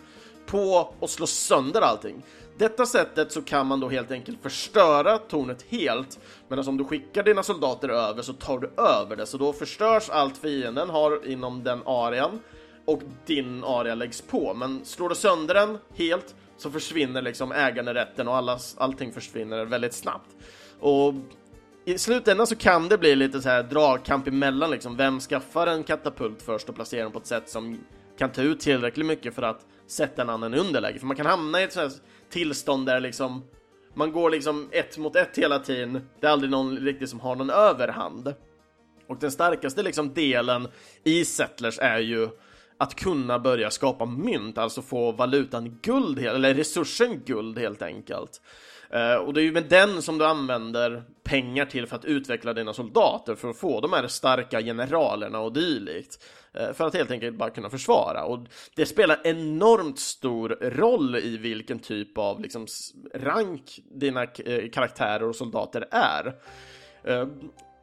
på 0.45 0.93
och 0.99 1.09
slår 1.09 1.27
sönder 1.27 1.81
allting. 1.81 2.23
Detta 2.57 2.85
sättet 2.85 3.31
så 3.31 3.41
kan 3.41 3.67
man 3.67 3.79
då 3.79 3.89
helt 3.89 4.11
enkelt 4.11 4.43
förstöra 4.43 5.17
tornet 5.17 5.65
helt, 5.69 6.19
medan 6.47 6.67
om 6.67 6.77
du 6.77 6.83
skickar 6.85 7.23
dina 7.23 7.43
soldater 7.43 7.89
över 7.89 8.21
så 8.21 8.33
tar 8.33 8.59
du 8.59 8.71
över 8.81 9.15
det, 9.15 9.25
så 9.25 9.37
då 9.37 9.53
förstörs 9.53 10.09
allt 10.09 10.37
fienden 10.37 10.89
har 10.89 11.27
inom 11.27 11.63
den 11.63 11.81
arean 11.85 12.39
och 12.85 13.01
din 13.25 13.63
area 13.63 13.95
läggs 13.95 14.21
på. 14.21 14.53
Men 14.53 14.85
slår 14.85 15.09
du 15.09 15.15
sönder 15.15 15.53
den 15.53 15.77
helt 15.95 16.35
så 16.57 16.71
försvinner 16.71 17.21
liksom 17.21 17.51
äganderätten 17.51 18.27
och 18.27 18.35
allas, 18.35 18.75
allting 18.77 19.13
försvinner 19.13 19.65
väldigt 19.65 19.93
snabbt. 19.93 20.35
Och 20.79 21.13
i 21.85 21.97
slutändan 21.97 22.47
så 22.47 22.55
kan 22.55 22.89
det 22.89 22.97
bli 22.97 23.15
lite 23.15 23.41
så 23.41 23.49
här 23.49 23.63
dragkamp 23.63 24.27
emellan 24.27 24.71
liksom. 24.71 24.97
Vem 24.97 25.19
skaffar 25.19 25.67
en 25.67 25.83
katapult 25.83 26.41
först 26.41 26.69
och 26.69 26.75
placerar 26.75 27.03
den 27.03 27.11
på 27.11 27.19
ett 27.19 27.25
sätt 27.25 27.49
som 27.49 27.79
kan 28.17 28.31
ta 28.31 28.41
ut 28.41 28.59
tillräckligt 28.59 29.05
mycket 29.05 29.35
för 29.35 29.41
att 29.41 29.65
sätta 29.87 30.21
en 30.21 30.29
annan 30.29 30.53
i 30.53 30.57
underläge? 30.57 30.99
För 30.99 31.05
man 31.05 31.17
kan 31.17 31.25
hamna 31.25 31.61
i 31.61 31.63
ett 31.63 31.73
sånt 31.73 31.91
här 31.91 31.99
tillstånd 32.29 32.85
där 32.85 32.99
liksom 32.99 33.43
man 33.93 34.11
går 34.11 34.29
liksom 34.29 34.69
ett 34.71 34.97
mot 34.97 35.15
ett 35.15 35.37
hela 35.37 35.59
tiden. 35.59 36.01
Det 36.19 36.27
är 36.27 36.31
aldrig 36.31 36.51
någon 36.51 36.77
riktigt 36.77 37.09
som 37.09 37.19
har 37.19 37.35
någon 37.35 37.49
överhand. 37.49 38.33
Och 39.07 39.17
den 39.19 39.31
starkaste 39.31 39.83
liksom 39.83 40.13
delen 40.13 40.67
i 41.03 41.25
Settlers 41.25 41.79
är 41.79 41.99
ju 41.99 42.29
att 42.83 42.95
kunna 42.95 43.39
börja 43.39 43.71
skapa 43.71 44.05
mynt, 44.05 44.57
alltså 44.57 44.81
få 44.81 45.11
valutan 45.11 45.79
guld, 45.81 46.19
eller 46.19 46.53
resursen 46.53 47.21
guld 47.25 47.59
helt 47.59 47.81
enkelt. 47.81 48.41
Eh, 48.89 49.15
och 49.15 49.33
det 49.33 49.41
är 49.41 49.43
ju 49.43 49.51
med 49.51 49.69
den 49.69 50.01
som 50.01 50.17
du 50.17 50.25
använder 50.25 51.03
pengar 51.23 51.65
till 51.65 51.87
för 51.87 51.95
att 51.95 52.05
utveckla 52.05 52.53
dina 52.53 52.73
soldater 52.73 53.35
för 53.35 53.49
att 53.49 53.57
få 53.57 53.81
de 53.81 53.93
här 53.93 54.07
starka 54.07 54.61
generalerna 54.61 55.39
och 55.39 55.53
dylikt. 55.53 56.23
Eh, 56.53 56.73
för 56.73 56.87
att 56.87 56.93
helt 56.93 57.11
enkelt 57.11 57.37
bara 57.37 57.49
kunna 57.49 57.69
försvara. 57.69 58.25
Och 58.25 58.47
det 58.75 58.85
spelar 58.85 59.19
enormt 59.23 59.99
stor 59.99 60.49
roll 60.61 61.15
i 61.15 61.37
vilken 61.37 61.79
typ 61.79 62.17
av 62.17 62.41
liksom, 62.41 62.67
rank 63.13 63.79
dina 63.91 64.23
eh, 64.23 64.69
karaktärer 64.69 65.23
och 65.23 65.35
soldater 65.35 65.87
är. 65.91 66.33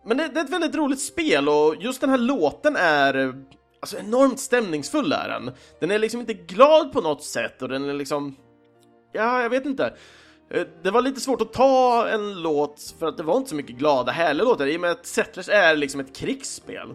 men 0.05 0.17
det, 0.17 0.29
det 0.29 0.41
är 0.41 0.45
ett 0.45 0.51
väldigt 0.51 0.75
roligt 0.75 1.01
spel 1.01 1.49
och 1.49 1.77
just 1.81 2.01
den 2.01 2.11
här 2.11 2.19
låten 2.19 2.77
är 2.77 3.45
Alltså 3.81 3.99
enormt 3.99 4.41
stämningsfull 4.41 5.13
är 5.13 5.29
den. 5.29 5.51
Den 5.81 5.91
är 5.91 5.99
liksom 5.99 6.21
inte 6.21 6.35
glad 6.35 6.93
på 6.93 7.01
något 7.01 7.25
sätt 7.25 7.63
och 7.63 7.69
den 7.69 7.89
är 7.89 7.95
liksom... 7.95 8.37
Ja, 9.13 9.43
jag 9.43 9.51
vet 9.51 9.67
inte. 9.67 9.95
Eh, 10.51 10.67
det 10.83 10.91
var 10.91 11.03
lite 11.03 11.21
svårt 11.21 11.41
att 11.41 11.53
ta 11.53 12.09
en 12.09 12.43
låt 12.43 12.95
för 12.99 13.07
att 13.07 13.17
det 13.17 13.23
var 13.23 13.37
inte 13.37 13.51
så 13.51 13.57
mycket 13.57 13.77
glada, 13.77 14.13
härliga 14.13 14.45
låtar 14.45 14.67
i 14.67 14.77
och 14.77 14.81
med 14.81 14.91
att 14.91 15.07
Settlers 15.07 15.49
är 15.49 15.77
liksom 15.77 16.01
ett 16.01 16.17
krigsspel. 16.17 16.95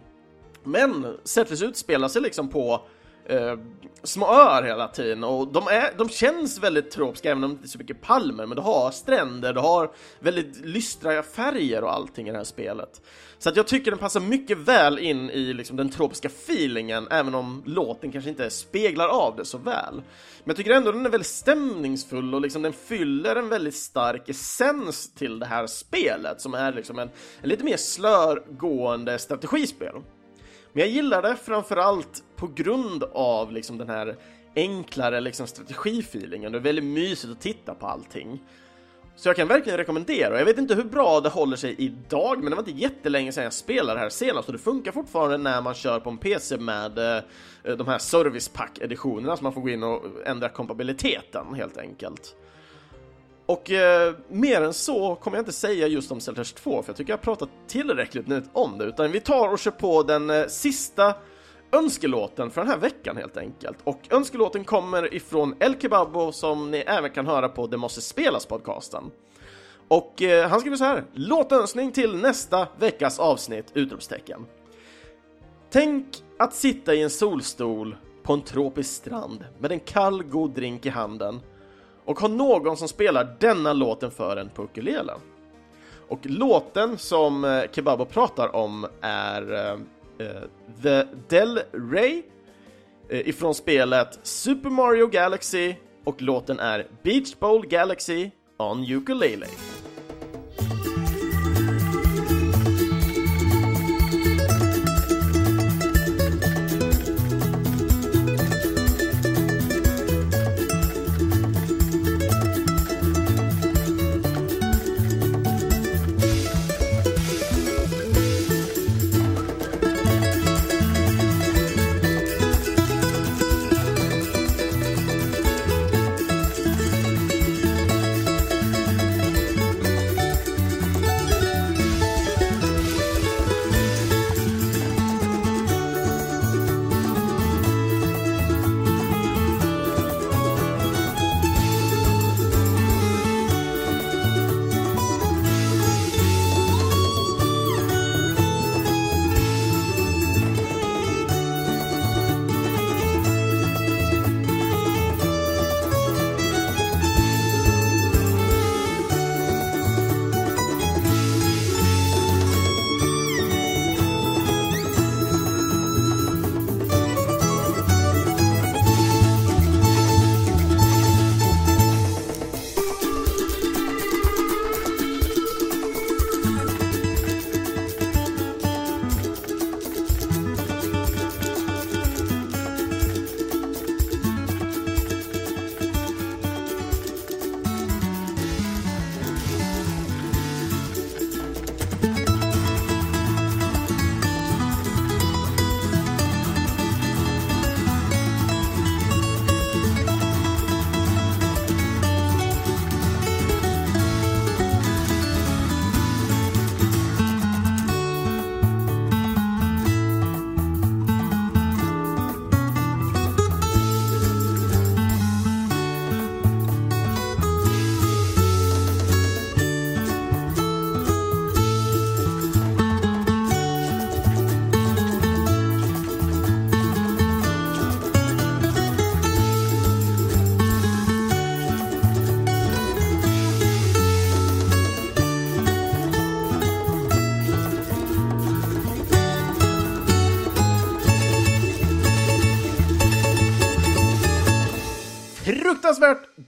Men 0.64 1.18
Settlers 1.24 1.62
utspelar 1.62 2.08
sig 2.08 2.22
liksom 2.22 2.50
på 2.50 2.82
eh, 3.26 3.56
små 4.04 4.26
öar 4.26 4.64
hela 4.64 4.88
tiden 4.88 5.24
och 5.24 5.48
de, 5.48 5.68
är, 5.68 5.98
de 5.98 6.10
känns 6.10 6.60
väldigt 6.60 6.92
tropiska 6.92 7.32
även 7.32 7.44
om 7.44 7.50
det 7.50 7.54
inte 7.54 7.66
är 7.66 7.70
så 7.70 7.78
mycket 7.78 8.02
palmer, 8.02 8.46
men 8.46 8.56
du 8.56 8.62
har 8.62 8.92
stränder, 8.92 9.54
du 9.54 9.60
har 9.60 9.92
väldigt 10.20 10.66
lystra 10.66 11.24
färger 11.24 11.84
och 11.84 11.94
allting 11.94 12.28
i 12.28 12.32
det 12.32 12.38
här 12.38 12.44
spelet. 12.44 13.02
Så 13.38 13.50
att 13.50 13.56
jag 13.56 13.68
tycker 13.68 13.92
den 13.92 14.00
passar 14.00 14.20
mycket 14.20 14.58
väl 14.58 15.00
in 15.00 15.30
i 15.30 15.54
liksom 15.54 15.78
den 15.78 15.90
tropiska 15.90 16.28
feelingen, 16.28 17.08
även 17.12 17.36
om 17.36 17.64
låten 17.66 18.12
kanske 18.12 18.30
inte 18.30 18.50
speglar 18.50 19.08
av 19.08 19.36
det 19.36 19.46
så 19.46 19.58
väl. 19.58 19.96
Men 19.96 20.04
jag 20.46 20.56
tycker 20.56 20.72
ändå 20.72 20.92
den 20.92 21.06
är 21.06 21.10
väldigt 21.10 21.28
stämningsfull 21.28 22.36
och 22.36 22.42
liksom 22.42 22.62
den 22.62 22.74
fyller 22.74 23.36
en 23.36 23.50
väldigt 23.50 23.76
stark 23.76 24.30
essens 24.30 25.14
till 25.14 25.40
det 25.40 25.46
här 25.46 25.68
spelet 25.68 26.42
som 26.42 26.54
är 26.54 26.74
liksom 26.74 27.00
en, 27.00 27.10
en 27.42 27.50
lite 27.50 27.64
mer 27.64 27.78
slörgående 27.78 29.20
strategispel. 29.20 29.96
Men 30.76 30.82
jag 30.82 30.90
gillar 30.90 31.22
det 31.22 31.36
framförallt 31.36 32.24
på 32.36 32.48
grund 32.48 33.04
av 33.04 33.52
liksom 33.52 33.78
den 33.78 33.90
här 33.90 34.16
enklare 34.56 35.22
liksom 35.22 35.48
strategifeelingen. 35.48 36.52
Det 36.52 36.58
är 36.58 36.62
väldigt 36.62 36.86
mysigt 36.86 37.32
att 37.32 37.42
titta 37.42 37.76
på 37.76 37.88
allting. 37.88 38.44
Så 39.16 39.30
jag 39.30 39.36
kan 39.36 39.48
verkligen 39.48 39.78
rekommendera. 39.78 40.38
Jag 40.38 40.46
vet 40.46 40.58
inte 40.58 40.76
hur 40.76 40.84
bra 40.84 41.20
det 41.20 41.30
håller 41.30 41.58
sig 41.58 41.76
idag, 41.78 42.38
men 42.38 42.50
det 42.50 42.56
var 42.56 42.68
inte 42.68 42.82
jättelänge 42.82 43.32
sedan 43.32 43.44
jag 43.44 43.54
spelade 43.54 43.94
det 43.94 44.00
här 44.00 44.10
senast 44.10 44.48
och 44.48 44.54
det 44.54 44.60
funkar 44.60 44.92
fortfarande 44.92 45.38
när 45.38 45.62
man 45.62 45.74
kör 45.74 46.00
på 46.00 46.10
en 46.10 46.18
PC 46.18 46.58
med 46.58 46.98
eh, 46.98 47.24
de 47.78 47.88
här 47.88 47.98
service 47.98 48.50
pack 48.50 48.80
editionerna 48.82 49.38
så 49.38 49.44
man 49.44 49.54
får 49.54 49.62
gå 49.62 49.70
in 49.70 49.84
och 49.84 50.04
ändra 50.26 50.50
kompabiliteten 50.50 51.54
helt 51.54 51.78
enkelt. 51.78 52.36
Och 53.46 53.72
eh, 53.72 54.14
mer 54.28 54.62
än 54.62 54.74
så 54.74 55.16
kommer 55.16 55.38
jag 55.38 55.42
inte 55.42 55.52
säga 55.52 55.88
just 55.88 56.12
om 56.12 56.20
Celters 56.20 56.54
2, 56.54 56.84
för 56.84 56.90
jag 56.90 56.98
tycker 56.98 57.12
jag 57.12 57.18
har 57.18 57.24
pratat 57.24 57.50
tillräckligt 57.68 58.28
nu 58.28 58.44
om 58.54 58.78
det, 58.78 58.86
utan 58.86 59.12
vi 59.12 59.20
tar 59.20 59.50
och 59.50 59.60
kör 59.60 59.72
på 59.72 60.04
den 60.04 60.30
eh, 60.30 60.46
sista 60.48 61.16
önskelåten 61.72 62.52
för 62.52 62.62
den 62.62 62.70
här 62.70 62.78
veckan 62.78 63.18
helt 63.18 63.38
enkelt. 63.38 63.78
Och 63.84 64.00
önskelåten 64.10 64.64
kommer 64.64 65.14
ifrån 65.14 65.56
El 65.60 65.80
Kebabo 65.80 66.32
som 66.32 66.72
ni 66.72 66.78
även 66.78 67.12
kan 67.12 67.28
höra 67.28 67.50
på 67.50 67.68
Det 67.68 67.78
måste 67.78 68.02
spelas 68.02 68.46
podcasten. 68.46 69.12
Och 69.88 70.22
eh, 70.22 70.50
han 70.50 70.60
skriver 70.60 70.78
så 70.78 70.84
här, 70.84 71.04
låtönskning 71.14 71.92
till 71.92 72.16
nästa 72.16 72.68
veckas 72.80 73.20
avsnitt! 73.20 73.66
Utropstecken. 73.74 74.46
Tänk 75.72 76.06
att 76.40 76.54
sitta 76.54 76.94
i 76.94 77.02
en 77.02 77.10
solstol 77.10 77.96
på 78.24 78.34
en 78.34 78.42
tropisk 78.42 78.94
strand 78.94 79.46
med 79.60 79.72
en 79.72 79.80
kall 79.80 80.24
god 80.24 80.52
drink 80.52 80.86
i 80.86 80.90
handen 80.90 81.40
och 82.06 82.20
ha 82.20 82.28
någon 82.28 82.78
som 82.78 82.88
spelar 82.88 83.36
denna 83.40 83.74
låten 83.74 84.12
för 84.12 84.38
en 84.38 84.50
på 84.50 84.64
ukulelen. 84.64 85.20
Och 86.08 86.20
låten 86.24 86.98
som 86.98 87.46
eh, 87.46 87.64
Kebabo 87.72 88.06
pratar 88.06 88.56
om 88.56 88.88
är 89.02 89.54
eh, 89.54 89.80
eh 90.28 90.42
The 90.84 91.04
Del 91.28 91.60
Rey 91.92 92.24
eh, 93.10 93.30
ifrån 93.30 93.56
spelet 93.56 94.20
Super 94.24 94.70
Mario 94.70 95.08
Galaxy 95.08 95.76
och 96.04 96.22
låten 96.22 96.60
är 96.60 96.88
Beach 97.04 97.36
Bowl 97.40 97.68
Galaxy 97.68 98.30
on 98.58 98.92
Ukulele. 98.92 99.46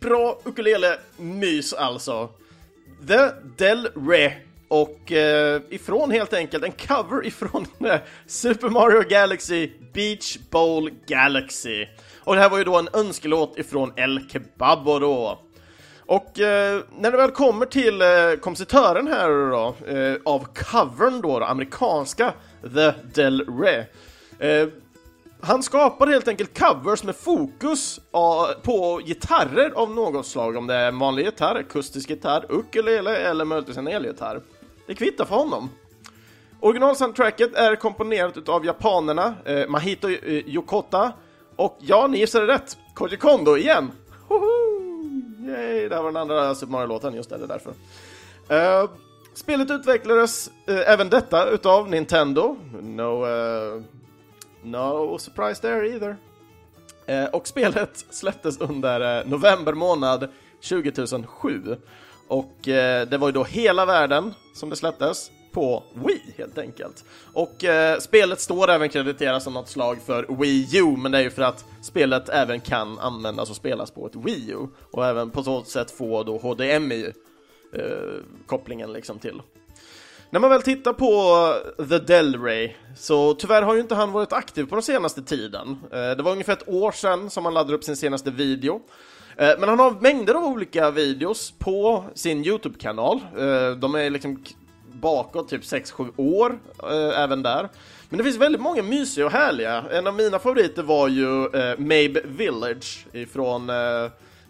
Bra 0.09 0.39
ukulele-mys 0.43 1.73
alltså. 1.73 2.29
The 3.07 3.29
Del 3.57 3.89
Re 3.95 4.33
och 4.67 5.11
eh, 5.11 5.61
ifrån 5.69 6.11
helt 6.11 6.33
enkelt 6.33 6.63
en 6.63 6.71
cover 6.71 7.25
ifrån 7.25 7.65
eh, 7.85 7.99
Super 8.25 8.69
Mario 8.69 9.03
Galaxy 9.09 9.71
Beach 9.93 10.37
Bowl 10.49 10.91
Galaxy. 11.07 11.85
Och 12.19 12.35
det 12.35 12.41
här 12.41 12.49
var 12.49 12.57
ju 12.57 12.63
då 12.63 12.77
en 12.77 12.89
önskelåt 12.93 13.57
ifrån 13.57 13.93
El 13.95 14.29
Kebabo 14.29 14.99
då. 14.99 15.39
Och 16.05 16.39
eh, 16.39 16.81
när 16.97 17.11
det 17.11 17.17
väl 17.17 17.31
kommer 17.31 17.65
till 17.65 18.01
eh, 18.01 18.07
kompositören 18.41 19.07
här 19.07 19.51
då, 19.51 19.75
eh, 19.87 20.17
av 20.25 20.47
covern 20.53 21.21
då, 21.21 21.39
då, 21.39 21.45
amerikanska 21.45 22.33
The 22.61 22.93
Del 23.13 23.45
Re. 23.59 23.85
Eh, 24.39 24.67
han 25.41 25.63
skapar 25.63 26.07
helt 26.07 26.27
enkelt 26.27 26.59
covers 26.59 27.03
med 27.03 27.15
fokus 27.15 27.99
på 28.63 29.01
gitarrer 29.05 29.71
av 29.75 29.91
något 29.91 30.25
slag, 30.25 30.57
om 30.57 30.67
det 30.67 30.73
är 30.73 30.87
en 30.87 30.99
vanlig 30.99 31.25
gitarr, 31.25 31.55
akustisk 31.55 32.09
gitarr, 32.09 32.45
ukulele 32.49 33.17
eller 33.17 33.45
möjligtvis 33.45 33.77
en 33.77 33.87
elgitarr. 33.87 34.41
Det 34.87 34.95
kvittar 34.95 35.25
för 35.25 35.35
honom. 35.35 35.69
Originalsoundtracket 36.59 37.55
är 37.55 37.75
komponerat 37.75 38.37
utav 38.37 38.65
japanerna 38.65 39.33
eh, 39.45 39.67
Mahito 39.67 40.09
eh, 40.09 40.33
Yokota 40.33 41.13
och 41.55 41.77
ja, 41.79 42.07
ni 42.07 42.17
gissade 42.17 42.47
rätt, 42.47 42.77
Koji 42.93 43.17
Kondo 43.17 43.57
igen! 43.57 43.91
Hoho! 44.27 44.67
Yay, 45.47 45.89
det 45.89 45.95
här 45.95 46.01
var 46.01 46.11
den 46.11 46.21
andra 46.21 46.55
Super 46.55 46.71
Mario-låten, 46.71 47.13
just 47.13 47.29
det, 47.29 47.37
det 47.37 47.43
är 47.43 47.47
därför. 47.47 47.73
Uh, 48.83 48.89
spelet 49.33 49.71
utvecklades 49.71 50.51
uh, 50.69 50.89
även 50.89 51.09
detta 51.09 51.49
utav 51.49 51.89
Nintendo. 51.89 52.55
No, 52.81 53.25
uh, 53.25 53.81
No 54.71 55.17
surprise 55.17 55.61
there 55.61 55.87
either. 55.87 56.17
Eh, 57.05 57.25
och 57.25 57.47
spelet 57.47 58.05
släpptes 58.09 58.57
under 58.57 59.19
eh, 59.19 59.27
november 59.27 59.73
månad 59.73 60.27
2007. 60.69 61.75
Och 62.27 62.67
eh, 62.67 63.07
det 63.07 63.17
var 63.17 63.27
ju 63.27 63.31
då 63.31 63.43
hela 63.43 63.85
världen 63.85 64.33
som 64.53 64.69
det 64.69 64.75
släpptes 64.75 65.31
på 65.51 65.83
Wii 65.93 66.33
helt 66.37 66.57
enkelt. 66.57 67.05
Och 67.33 67.63
eh, 67.63 67.99
spelet 67.99 68.39
står 68.39 68.69
även 68.69 68.89
krediterat 68.89 69.43
som 69.43 69.53
något 69.53 69.69
slag 69.69 69.97
för 70.05 70.25
Wii 70.41 70.77
U, 70.77 70.97
men 70.97 71.11
det 71.11 71.17
är 71.17 71.21
ju 71.21 71.29
för 71.29 71.41
att 71.41 71.65
spelet 71.81 72.29
även 72.29 72.61
kan 72.61 72.99
användas 72.99 73.49
och 73.49 73.55
spelas 73.55 73.91
på 73.91 74.07
ett 74.07 74.15
Wii 74.15 74.51
U 74.51 74.67
och 74.91 75.05
även 75.05 75.29
på 75.29 75.43
så 75.43 75.63
sätt 75.63 75.91
få 75.91 76.23
då 76.23 76.37
HDMI 76.37 77.13
eh, 77.73 77.83
kopplingen 78.45 78.93
liksom 78.93 79.19
till 79.19 79.41
när 80.29 80.39
man 80.39 80.49
väl 80.49 80.61
tittar 80.61 80.93
på 80.93 81.05
eh, 81.79 81.85
The 81.85 81.99
Delray 81.99 82.75
så 82.95 83.33
tyvärr 83.33 83.61
har 83.61 83.73
ju 83.73 83.81
inte 83.81 83.95
han 83.95 84.11
varit 84.11 84.33
aktiv 84.33 84.65
på 84.65 84.75
den 84.75 84.83
senaste 84.83 85.21
tiden. 85.21 85.77
Eh, 85.91 86.11
det 86.11 86.23
var 86.23 86.31
ungefär 86.31 86.53
ett 86.53 86.69
år 86.69 86.91
sedan 86.91 87.29
som 87.29 87.45
han 87.45 87.53
laddade 87.53 87.75
upp 87.75 87.83
sin 87.83 87.95
senaste 87.95 88.31
video. 88.31 88.81
Eh, 89.37 89.51
men 89.59 89.69
han 89.69 89.79
har 89.79 89.91
mängder 89.91 90.33
av 90.33 90.43
olika 90.43 90.91
videos 90.91 91.53
på 91.59 92.03
sin 92.13 92.45
YouTube-kanal. 92.45 93.19
De 93.79 93.95
är 93.95 94.09
liksom 94.09 94.43
bakåt 94.93 95.49
typ 95.49 95.61
6-7 95.61 96.11
år, 96.17 96.59
även 97.15 97.43
där. 97.43 97.69
Men 98.09 98.17
det 98.17 98.23
finns 98.23 98.37
väldigt 98.37 98.61
många 98.61 98.83
mysiga 98.83 99.25
och 99.25 99.31
härliga. 99.31 99.83
En 99.91 100.07
av 100.07 100.15
mina 100.15 100.39
favoriter 100.39 100.83
var 100.83 101.07
ju 101.07 101.49
Mabe 101.77 102.21
Village 102.25 103.05
ifrån 103.11 103.69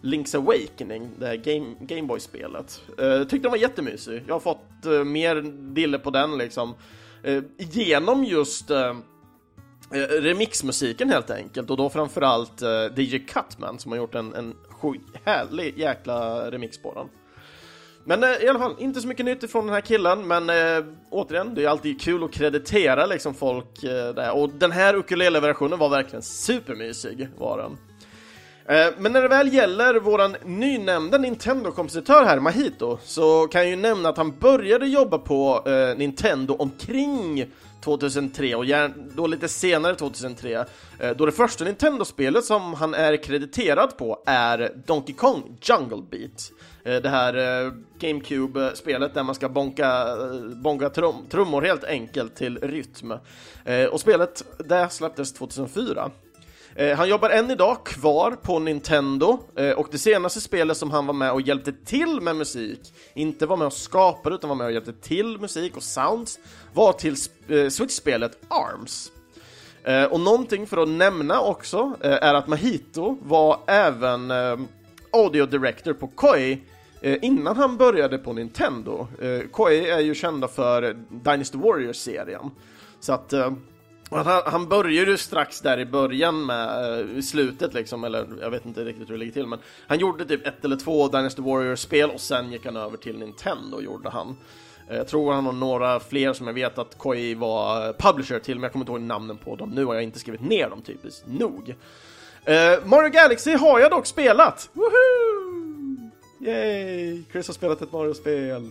Link's 0.02 0.36
Awakening, 0.36 1.10
det 1.18 1.26
här 1.26 1.36
Game, 1.36 1.74
Gameboy-spelet. 1.80 2.82
Uh, 3.00 3.06
eh, 3.06 3.20
tyckte 3.20 3.38
den 3.38 3.50
var 3.50 3.58
jättemysig. 3.58 4.24
Jag 4.26 4.34
har 4.34 4.40
fått 4.40 4.86
uh, 4.86 5.04
mer 5.04 5.42
dille 5.74 5.98
på 5.98 6.10
den 6.10 6.38
liksom. 6.38 6.74
Uh, 7.26 7.42
genom 7.56 8.24
just 8.24 8.70
remixmusiken 10.20 11.10
helt 11.10 11.30
enkelt 11.30 11.70
och 11.70 11.76
då 11.76 11.90
framförallt 11.90 12.62
uh, 12.62 13.00
DJ 13.00 13.18
Cutman 13.18 13.78
som 13.78 13.92
har 13.92 13.96
gjort 13.96 14.14
en, 14.14 14.34
en 14.34 14.54
härlig 15.24 15.78
jäkla 15.78 16.50
remix 16.50 16.82
på 16.82 16.94
den. 16.94 17.08
Men 18.08 18.24
eh, 18.24 18.44
i 18.44 18.48
alla 18.48 18.58
fall, 18.58 18.74
inte 18.78 19.00
så 19.00 19.08
mycket 19.08 19.26
nytt 19.26 19.42
ifrån 19.42 19.66
den 19.66 19.74
här 19.74 19.80
killen, 19.80 20.26
men 20.26 20.50
eh, 20.50 20.84
återigen, 21.10 21.54
det 21.54 21.64
är 21.64 21.68
alltid 21.68 22.00
kul 22.00 22.24
att 22.24 22.32
kreditera 22.32 23.06
liksom 23.06 23.34
folk 23.34 23.84
eh, 23.84 24.14
där. 24.14 24.36
Och 24.36 24.50
den 24.50 24.72
här 24.72 24.94
ukulele-versionen 24.94 25.78
var 25.78 25.88
verkligen 25.88 26.22
supermysig, 26.22 27.28
var 27.38 27.58
den. 27.58 27.78
Eh, 28.68 28.88
men 28.98 29.12
när 29.12 29.22
det 29.22 29.28
väl 29.28 29.54
gäller 29.54 29.94
våran 29.94 30.36
nynämnda 30.44 31.18
Nintendo-kompositör 31.18 32.24
här, 32.24 32.40
Mahito, 32.40 32.98
så 33.04 33.46
kan 33.46 33.60
jag 33.60 33.70
ju 33.70 33.76
nämna 33.76 34.08
att 34.08 34.16
han 34.16 34.38
började 34.38 34.86
jobba 34.86 35.18
på 35.18 35.62
eh, 35.66 35.98
Nintendo 35.98 36.54
omkring 36.54 37.46
2003 37.80 38.54
och 38.54 38.64
då 39.14 39.26
lite 39.26 39.48
senare 39.48 39.94
2003 39.94 40.64
eh, 40.98 41.10
då 41.16 41.26
det 41.26 41.32
första 41.32 41.64
Nintendo-spelet 41.64 42.44
som 42.44 42.74
han 42.74 42.94
är 42.94 43.16
krediterad 43.16 43.96
på 43.96 44.22
är 44.26 44.72
Donkey 44.86 45.14
Kong 45.14 45.58
Jungle 45.62 46.02
Beat. 46.10 46.52
Eh, 46.84 47.02
det 47.02 47.08
här 47.08 47.64
eh, 47.64 47.72
GameCube-spelet 47.98 49.14
där 49.14 49.22
man 49.22 49.34
ska 49.34 49.48
bonka, 49.48 50.06
bonka 50.54 50.90
trum, 50.90 51.14
trummor 51.30 51.62
helt 51.62 51.84
enkelt 51.84 52.36
till 52.36 52.58
rytm. 52.58 53.14
Och 53.90 54.00
spelet 54.00 54.44
det 54.58 54.88
släpptes 54.90 55.32
2004. 55.32 56.10
Eh, 56.78 56.96
han 56.96 57.08
jobbar 57.08 57.30
än 57.30 57.50
idag 57.50 57.86
kvar 57.86 58.30
på 58.30 58.58
Nintendo 58.58 59.38
eh, 59.56 59.70
och 59.70 59.88
det 59.90 59.98
senaste 59.98 60.40
spelet 60.40 60.76
som 60.76 60.90
han 60.90 61.06
var 61.06 61.14
med 61.14 61.32
och 61.32 61.40
hjälpte 61.40 61.72
till 61.72 62.20
med 62.20 62.36
musik, 62.36 62.80
inte 63.14 63.46
var 63.46 63.56
med 63.56 63.66
och 63.66 63.72
skapade 63.72 64.34
utan 64.34 64.48
var 64.48 64.56
med 64.56 64.66
och 64.66 64.72
hjälpte 64.72 64.92
till 64.92 65.38
musik 65.40 65.76
och 65.76 65.82
sounds, 65.82 66.38
var 66.74 66.92
till 66.92 67.14
eh, 67.48 67.68
Switch-spelet 67.68 68.38
ARMS. 68.48 69.12
Eh, 69.84 70.04
och 70.04 70.20
någonting 70.20 70.66
för 70.66 70.76
att 70.76 70.88
nämna 70.88 71.40
också 71.40 71.96
eh, 72.00 72.12
är 72.12 72.34
att 72.34 72.48
Mahito 72.48 73.18
var 73.22 73.60
även 73.66 74.30
eh, 74.30 74.58
audio 75.12 75.46
director 75.46 75.92
på 75.92 76.06
Koi 76.06 76.58
innan 77.02 77.56
han 77.56 77.76
började 77.76 78.18
på 78.18 78.32
Nintendo. 78.32 79.06
Koi 79.52 79.88
är 79.90 80.00
ju 80.00 80.14
kända 80.14 80.48
för 80.48 80.96
Dynasty 81.08 81.58
Warriors-serien. 81.58 82.50
Så 83.00 83.12
att 83.12 83.34
han, 84.10 84.42
han 84.46 84.68
började 84.68 85.10
ju 85.10 85.16
strax 85.16 85.60
där 85.60 85.78
i 85.78 85.86
början 85.86 86.46
med, 86.46 87.00
uh, 87.00 87.18
i 87.18 87.22
slutet 87.22 87.74
liksom, 87.74 88.04
eller 88.04 88.26
jag 88.40 88.50
vet 88.50 88.66
inte 88.66 88.84
riktigt 88.84 89.08
hur 89.08 89.14
det 89.14 89.18
ligger 89.18 89.32
till, 89.32 89.46
men 89.46 89.58
han 89.86 89.98
gjorde 89.98 90.24
typ 90.24 90.46
ett 90.46 90.64
eller 90.64 90.76
två 90.76 91.08
Dynasty 91.08 91.42
Warriors-spel 91.42 92.10
och 92.10 92.20
sen 92.20 92.52
gick 92.52 92.66
han 92.66 92.76
över 92.76 92.96
till 92.96 93.18
Nintendo, 93.18 93.80
gjorde 93.80 94.10
han. 94.10 94.36
Uh, 94.90 94.96
jag 94.96 95.08
tror 95.08 95.32
han 95.32 95.46
har 95.46 95.52
några 95.52 96.00
fler 96.00 96.32
som 96.32 96.46
jag 96.46 96.54
vet 96.54 96.78
att 96.78 96.98
Koi 96.98 97.34
var 97.34 97.86
eh, 97.86 97.92
publisher 97.98 98.38
till, 98.38 98.54
men 98.54 98.62
jag 98.62 98.72
kommer 98.72 98.82
inte 98.82 98.92
ihåg 98.92 99.00
namnen 99.00 99.36
på 99.36 99.56
dem 99.56 99.70
nu, 99.70 99.84
har 99.84 99.94
jag 99.94 100.02
inte 100.02 100.18
skrivit 100.18 100.40
ner 100.40 100.70
dem 100.70 100.82
typiskt 100.82 101.26
nog. 101.26 101.68
Uh, 101.68 102.86
Mario 102.86 103.10
Galaxy 103.10 103.54
har 103.54 103.80
jag 103.80 103.90
dock 103.90 104.06
spelat! 104.06 104.70
Woohoo! 104.72 106.10
Yay! 106.40 107.24
Chris 107.32 107.46
har 107.46 107.54
spelat 107.54 107.82
ett 107.82 107.92
Mario-spel. 107.92 108.70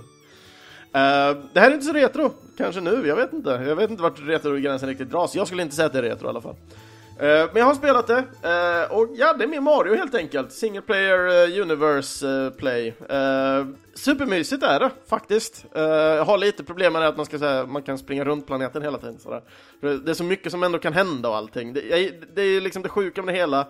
Uh, 0.87 1.43
det 1.53 1.59
här 1.59 1.69
är 1.69 1.73
inte 1.73 1.85
så 1.85 1.93
retro, 1.93 2.31
kanske 2.57 2.81
nu, 2.81 3.07
jag 3.07 3.15
vet 3.15 3.33
inte. 3.33 3.49
Jag 3.49 3.75
vet 3.75 3.89
inte 3.89 4.03
vart 4.03 4.19
retrogränsen 4.19 4.89
riktigt 4.89 5.11
dras. 5.11 5.35
Jag 5.35 5.47
skulle 5.47 5.61
inte 5.61 5.75
säga 5.75 5.85
att 5.85 5.93
det 5.93 5.99
är 5.99 6.03
retro 6.03 6.25
i 6.25 6.29
alla 6.29 6.41
fall. 6.41 6.55
Uh, 7.21 7.23
men 7.23 7.55
jag 7.55 7.65
har 7.65 7.73
spelat 7.73 8.07
det, 8.07 8.17
uh, 8.17 8.97
och 8.97 9.09
ja, 9.15 9.33
det 9.33 9.43
är 9.43 9.47
mer 9.47 9.61
Mario 9.61 9.95
helt 9.95 10.15
enkelt. 10.15 10.51
Single 10.51 10.81
player 10.81 11.61
universe 11.61 12.51
play. 12.57 12.93
supermysigt 13.93 14.63
är 14.63 14.79
det 14.79 14.89
faktiskt. 15.09 15.65
jag 15.73 16.25
har 16.25 16.37
lite 16.37 16.63
problem 16.63 16.93
med 16.93 17.01
det 17.01 17.07
att 17.07 17.17
man, 17.17 17.25
ska, 17.25 17.39
säga, 17.39 17.65
man 17.65 17.81
kan 17.81 17.97
springa 17.97 18.25
runt 18.25 18.47
planeten 18.47 18.81
hela 18.81 18.97
tiden. 18.97 19.19
Sådär. 19.19 19.41
det 19.79 20.11
är 20.11 20.13
så 20.13 20.23
mycket 20.23 20.51
som 20.51 20.63
ändå 20.63 20.79
kan 20.79 20.93
hända 20.93 21.29
och 21.29 21.35
allting. 21.35 21.73
Det, 21.73 21.81
det 22.35 22.41
är 22.41 22.61
liksom 22.61 22.83
det 22.83 22.89
sjuka 22.89 23.21
med 23.21 23.33
det 23.33 23.39
hela 23.39 23.67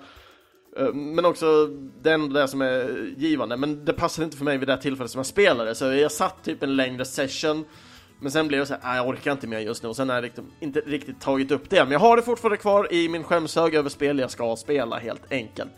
Eh, 0.79 0.93
men 0.93 1.25
också 1.25 1.67
den 2.01 2.33
det 2.33 2.47
som 2.47 2.61
är 2.61 3.13
givande, 3.17 3.57
men 3.57 3.85
det 3.85 3.93
passade 3.93 4.25
inte 4.25 4.37
för 4.37 4.45
mig 4.45 4.57
vid 4.57 4.67
det 4.67 4.77
tillfället 4.77 5.11
som 5.11 5.19
jag 5.19 5.25
spelade, 5.25 5.75
så 5.75 5.85
jag 5.85 6.11
satt 6.11 6.43
typ 6.43 6.63
en 6.63 6.75
längre 6.75 7.05
session 7.05 7.65
men 8.19 8.31
sen 8.31 8.47
blev 8.47 8.59
det 8.59 8.65
så 8.65 8.75
här, 8.81 8.97
jag 8.97 9.07
orkar 9.07 9.31
inte 9.31 9.47
mer 9.47 9.59
just 9.59 9.83
nu 9.83 9.89
och 9.89 9.95
sen 9.95 10.09
har 10.09 10.15
jag 10.15 10.23
liksom 10.23 10.45
inte 10.59 10.79
riktigt 10.79 11.21
tagit 11.21 11.51
upp 11.51 11.69
det. 11.69 11.83
Men 11.83 11.91
jag 11.91 11.99
har 11.99 12.17
det 12.17 12.23
fortfarande 12.23 12.57
kvar 12.57 12.93
i 12.93 13.09
min 13.09 13.23
skämshög 13.23 13.75
över 13.75 13.89
spel 13.89 14.19
jag 14.19 14.31
ska 14.31 14.55
spela 14.55 14.97
helt 14.97 15.31
enkelt. 15.31 15.71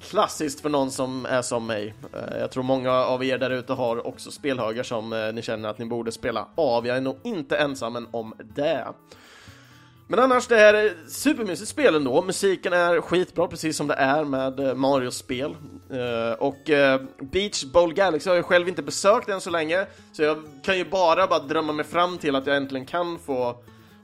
Klassiskt 0.00 0.60
för 0.60 0.68
någon 0.68 0.90
som 0.90 1.26
är 1.26 1.42
som 1.42 1.66
mig. 1.66 1.94
Eh, 2.12 2.38
jag 2.38 2.50
tror 2.50 2.62
många 2.62 2.92
av 2.92 3.24
er 3.24 3.38
där 3.38 3.50
ute 3.50 3.72
har 3.72 4.06
också 4.06 4.30
spelhögar 4.30 4.82
som 4.82 5.12
eh, 5.12 5.32
ni 5.32 5.42
känner 5.42 5.68
att 5.68 5.78
ni 5.78 5.84
borde 5.84 6.12
spela 6.12 6.48
av. 6.54 6.86
Jag 6.86 6.96
är 6.96 7.00
nog 7.00 7.16
inte 7.24 7.56
ensam 7.56 8.08
om 8.10 8.34
det. 8.54 8.86
Men 10.10 10.18
annars, 10.18 10.46
det 10.46 10.56
här 10.56 10.74
är 10.74 10.94
supermysigt 11.08 11.70
spel 11.70 11.94
ändå. 11.94 12.22
Musiken 12.22 12.72
är 12.72 13.00
skitbra, 13.00 13.48
precis 13.48 13.76
som 13.76 13.86
det 13.86 13.94
är 13.94 14.24
med 14.24 14.60
eh, 14.60 14.74
Marios 14.74 14.76
Mario-spel. 14.76 15.56
Eh, 15.90 16.32
och 16.38 16.70
eh, 16.70 17.00
Beach 17.20 17.64
Bowl 17.64 17.94
Galaxy 17.94 18.30
har 18.30 18.36
jag 18.36 18.44
själv 18.44 18.68
inte 18.68 18.82
besökt 18.82 19.28
än 19.28 19.40
så 19.40 19.50
länge, 19.50 19.86
så 20.12 20.22
jag 20.22 20.42
kan 20.64 20.78
ju 20.78 20.84
bara, 20.84 21.26
bara 21.26 21.38
drömma 21.38 21.72
mig 21.72 21.84
fram 21.84 22.18
till 22.18 22.36
att 22.36 22.46
jag 22.46 22.56
äntligen 22.56 22.86
kan 22.86 23.18
få, 23.18 23.56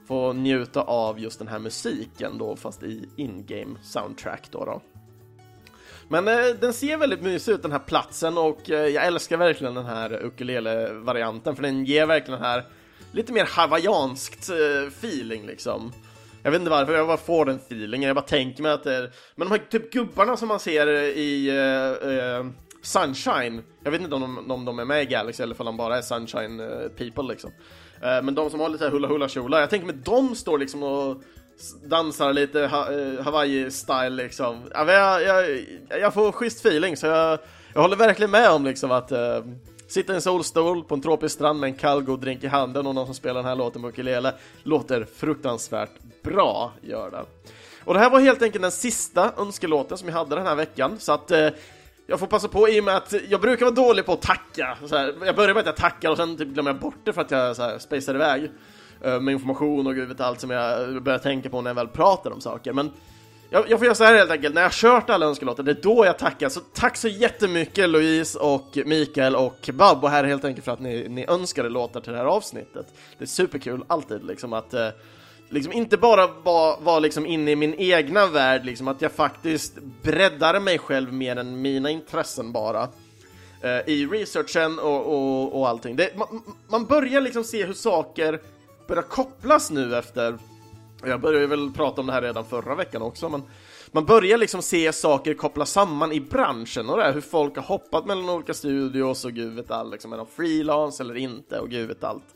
få 0.07 0.33
njuta 0.33 0.81
av 0.81 1.19
just 1.19 1.39
den 1.39 1.47
här 1.47 1.59
musiken 1.59 2.37
då, 2.37 2.55
fast 2.55 2.83
i 2.83 3.09
in-game 3.15 3.75
soundtrack 3.83 4.47
då. 4.51 4.65
då. 4.65 4.81
Men 6.07 6.27
eh, 6.27 6.55
den 6.59 6.73
ser 6.73 6.97
väldigt 6.97 7.21
mysig 7.21 7.51
ut 7.51 7.61
den 7.61 7.71
här 7.71 7.79
platsen 7.79 8.37
och 8.37 8.59
jag 8.65 9.05
älskar 9.05 9.37
verkligen 9.37 9.75
den 9.75 9.85
här 9.85 10.23
ukulele-varianten 10.23 11.55
för 11.55 11.63
den 11.63 11.85
ger 11.85 12.05
verkligen 12.05 12.41
den 12.41 12.49
här 12.49 12.63
lite 13.15 13.33
mer 13.33 13.45
hawaiianskt 13.45 14.49
eh, 14.49 14.87
feeling 14.87 15.45
liksom. 15.45 15.93
Jag 16.43 16.51
vet 16.51 16.59
inte 16.59 16.71
varför, 16.71 16.93
jag 16.93 17.07
bara 17.07 17.17
får 17.17 17.45
den 17.45 17.55
feelingen, 17.55 18.07
jag 18.07 18.15
bara 18.15 18.25
tänker 18.25 18.63
mig 18.63 18.71
att 18.71 18.83
det 18.83 18.95
är... 18.95 19.11
Men 19.35 19.49
de 19.49 19.59
här 19.59 19.65
typ 19.69 19.91
gubbarna 19.91 20.37
som 20.37 20.47
man 20.47 20.59
ser 20.59 20.87
i 20.87 21.51
uh, 21.51 22.09
uh, 22.09 22.51
Sunshine, 22.81 23.63
jag 23.83 23.91
vet 23.91 24.01
inte 24.01 24.15
om 24.15 24.21
de, 24.21 24.51
om 24.51 24.65
de 24.65 24.79
är 24.79 24.85
med 24.85 25.03
i 25.03 25.05
Galaxy 25.05 25.43
eller 25.43 25.61
om 25.61 25.65
de 25.65 25.77
bara 25.77 25.97
är 25.97 26.01
Sunshine 26.01 26.61
people 26.97 27.23
liksom. 27.23 27.51
men 28.01 28.35
de 28.35 28.49
som 28.49 28.59
har 28.59 28.69
lite 28.69 28.89
hula 28.89 29.07
hula 29.07 29.29
kjolar, 29.29 29.59
jag 29.59 29.69
tänker 29.69 29.87
mig 29.87 29.95
de 30.05 30.35
står 30.35 30.57
liksom 30.57 30.83
och 30.83 31.21
dansar 31.85 32.33
lite 32.33 32.67
ha 32.67 32.85
Hawaii-style 33.21 34.09
liksom. 34.09 34.61
Jag, 34.73 35.21
jag, 35.23 35.65
jag, 35.89 36.13
får 36.13 36.31
schysst 36.31 36.65
feeling 36.65 36.97
så 36.97 37.07
jag, 37.07 37.39
jag 37.73 37.81
håller 37.81 37.95
verkligen 37.95 38.31
med 38.31 38.49
om 38.49 38.65
liksom 38.65 38.91
att 38.91 39.11
sitta 39.87 40.13
i 40.13 40.15
en 40.15 40.21
solstol 40.21 40.83
på 40.83 40.95
en 40.95 41.01
tropisk 41.01 41.35
strand 41.35 41.59
med 41.59 41.67
en 41.67 41.75
kall 41.75 42.03
god 42.03 42.19
drink 42.19 42.43
i 42.43 42.47
handen 42.47 42.87
och 42.87 42.95
någon 42.95 43.05
som 43.05 43.15
spelar 43.15 43.35
den 43.35 43.45
här 43.45 43.55
låten 43.55 43.81
på 43.81 43.87
ukulele 43.87 44.33
låter 44.63 45.07
fruktansvärt 45.15 45.91
bra, 46.23 46.73
gör 46.81 47.11
det. 47.11 47.25
Och 47.83 47.93
det 47.93 47.99
här 47.99 48.09
var 48.09 48.19
helt 48.19 48.41
enkelt 48.41 48.61
den 48.61 48.71
sista 48.71 49.31
önskelåten 49.37 49.97
som 49.97 50.07
jag 50.07 50.15
hade 50.15 50.35
den 50.35 50.45
här 50.45 50.55
veckan, 50.55 50.99
så 50.99 51.11
att 51.11 51.31
eh, 51.31 51.49
jag 52.07 52.19
får 52.19 52.27
passa 52.27 52.47
på 52.47 52.69
i 52.69 52.79
och 52.79 52.83
med 52.83 52.95
att 52.95 53.13
jag 53.29 53.41
brukar 53.41 53.65
vara 53.65 53.75
dålig 53.75 54.05
på 54.05 54.13
att 54.13 54.21
tacka. 54.21 54.77
Så 54.85 54.97
här, 54.97 55.15
jag 55.25 55.35
börjar 55.35 55.53
med 55.53 55.61
att 55.61 55.65
jag 55.65 55.75
tackar 55.75 56.09
och 56.09 56.17
sen 56.17 56.37
typ 56.37 56.47
glömmer 56.47 56.71
jag 56.71 56.79
bort 56.79 56.99
det 57.03 57.13
för 57.13 57.21
att 57.21 57.31
jag 57.31 57.55
så 57.55 57.63
här, 57.63 57.77
spacear 57.77 58.15
iväg 58.15 58.51
eh, 59.01 59.19
med 59.19 59.31
information 59.31 59.87
och 59.87 59.95
gud 59.95 60.07
vet 60.07 60.21
allt 60.21 60.41
som 60.41 60.49
jag 60.49 61.03
börjar 61.03 61.19
tänka 61.19 61.49
på 61.49 61.61
när 61.61 61.69
jag 61.69 61.75
väl 61.75 61.87
pratar 61.87 62.31
om 62.31 62.41
saker. 62.41 62.73
Men 62.73 62.91
jag, 63.49 63.69
jag 63.69 63.79
får 63.79 63.85
göra 63.85 63.95
så 63.95 64.03
här 64.03 64.15
helt 64.15 64.31
enkelt, 64.31 64.55
när 64.55 64.61
jag 64.61 64.69
har 64.69 64.73
kört 64.73 65.09
alla 65.09 65.25
önskelåtar, 65.25 65.63
det 65.63 65.71
är 65.71 65.81
då 65.81 66.05
jag 66.05 66.19
tackar. 66.19 66.49
Så 66.49 66.59
tack 66.59 66.97
så 66.97 67.07
jättemycket 67.07 67.89
Louise 67.89 68.39
och 68.39 68.77
Mikael 68.85 69.35
och 69.35 69.69
Babbo 69.73 70.07
här 70.07 70.23
helt 70.23 70.45
enkelt 70.45 70.65
för 70.65 70.71
att 70.71 70.79
ni, 70.79 71.07
ni 71.09 71.25
önskade 71.27 71.69
låtar 71.69 72.01
till 72.01 72.11
det 72.11 72.17
här 72.17 72.25
avsnittet. 72.25 72.87
Det 73.17 73.23
är 73.23 73.27
superkul 73.27 73.83
alltid 73.87 74.23
liksom 74.25 74.53
att 74.53 74.73
eh, 74.73 74.89
liksom 75.49 75.73
inte 75.73 75.97
bara 75.97 76.27
vara 76.27 76.77
var 76.79 76.99
liksom 76.99 77.25
inne 77.25 77.51
i 77.51 77.55
min 77.55 77.73
egna 77.73 78.27
värld, 78.27 78.65
liksom 78.65 78.87
att 78.87 79.01
jag 79.01 79.11
faktiskt 79.11 79.77
breddar 80.03 80.59
mig 80.59 80.77
själv 80.77 81.13
mer 81.13 81.35
än 81.35 81.61
mina 81.61 81.89
intressen 81.89 82.51
bara. 82.51 82.89
Eh, 83.61 83.89
I 83.89 84.07
researchen 84.11 84.79
och, 84.79 85.05
och, 85.05 85.59
och 85.59 85.69
allting. 85.69 85.95
Det, 85.95 86.17
man, 86.17 86.43
man 86.67 86.85
börjar 86.85 87.21
liksom 87.21 87.43
se 87.43 87.65
hur 87.65 87.73
saker 87.73 88.41
börjar 88.87 89.03
kopplas 89.03 89.71
nu 89.71 89.95
efter 89.97 90.37
jag 91.07 91.21
började 91.21 91.47
väl 91.47 91.71
prata 91.71 92.01
om 92.01 92.07
det 92.07 92.13
här 92.13 92.21
redan 92.21 92.45
förra 92.45 92.75
veckan 92.75 93.01
också, 93.01 93.29
men 93.29 93.43
man 93.91 94.05
börjar 94.05 94.37
liksom 94.37 94.61
se 94.61 94.93
saker 94.93 95.33
kopplas 95.33 95.71
samman 95.71 96.11
i 96.11 96.21
branschen 96.21 96.89
och 96.89 96.97
det 96.97 97.03
här, 97.03 97.13
hur 97.13 97.21
folk 97.21 97.55
har 97.55 97.63
hoppat 97.63 98.05
mellan 98.05 98.29
olika 98.29 98.53
studios 98.53 99.25
och 99.25 99.33
gud 99.33 99.53
vet 99.53 99.71
allt, 99.71 99.91
liksom 99.91 100.13
är 100.13 100.17
de 100.17 100.27
frilans 100.27 101.01
eller 101.01 101.17
inte 101.17 101.59
och 101.59 101.69
gud 101.69 101.87
vet 101.87 102.03
allt. 102.03 102.35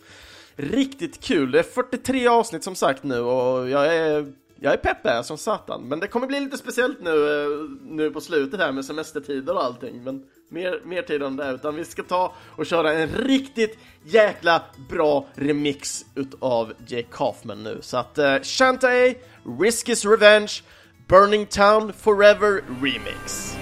Riktigt 0.55 1.23
kul, 1.23 1.51
det 1.51 1.59
är 1.59 1.63
43 1.63 2.27
avsnitt 2.27 2.63
som 2.63 2.75
sagt 2.75 3.03
nu 3.03 3.19
och 3.19 3.69
jag 3.69 3.95
är 3.95 4.33
jag 4.61 4.73
är 4.73 4.77
pepp 4.77 5.25
som 5.25 5.37
satan. 5.37 5.87
Men 5.87 5.99
det 5.99 6.07
kommer 6.07 6.27
bli 6.27 6.39
lite 6.39 6.57
speciellt 6.57 7.01
nu, 7.01 7.43
eh, 7.43 7.49
nu 7.81 8.11
på 8.11 8.21
slutet 8.21 8.59
här 8.59 8.71
med 8.71 8.85
semestertider 8.85 9.53
och 9.53 9.63
allting. 9.63 10.03
Men 10.03 10.23
mer, 10.49 10.81
mer 10.85 11.01
tid 11.01 11.21
än 11.21 11.35
det, 11.35 11.51
utan 11.51 11.75
vi 11.75 11.85
ska 11.85 12.03
ta 12.03 12.33
och 12.55 12.65
köra 12.65 12.93
en 12.93 13.09
riktigt 13.09 13.77
jäkla 14.03 14.61
bra 14.89 15.27
remix 15.35 16.05
utav 16.15 16.73
Jake 16.87 17.07
Kaufman 17.11 17.63
nu. 17.63 17.77
Så 17.81 17.97
att 17.97 18.19
uh, 18.19 18.41
Shantae, 18.41 19.15
Risk 19.59 19.89
is 19.89 20.05
Revenge, 20.05 20.51
Burning 21.07 21.45
Town 21.45 21.93
Forever 21.93 22.61
Remix. 22.81 23.55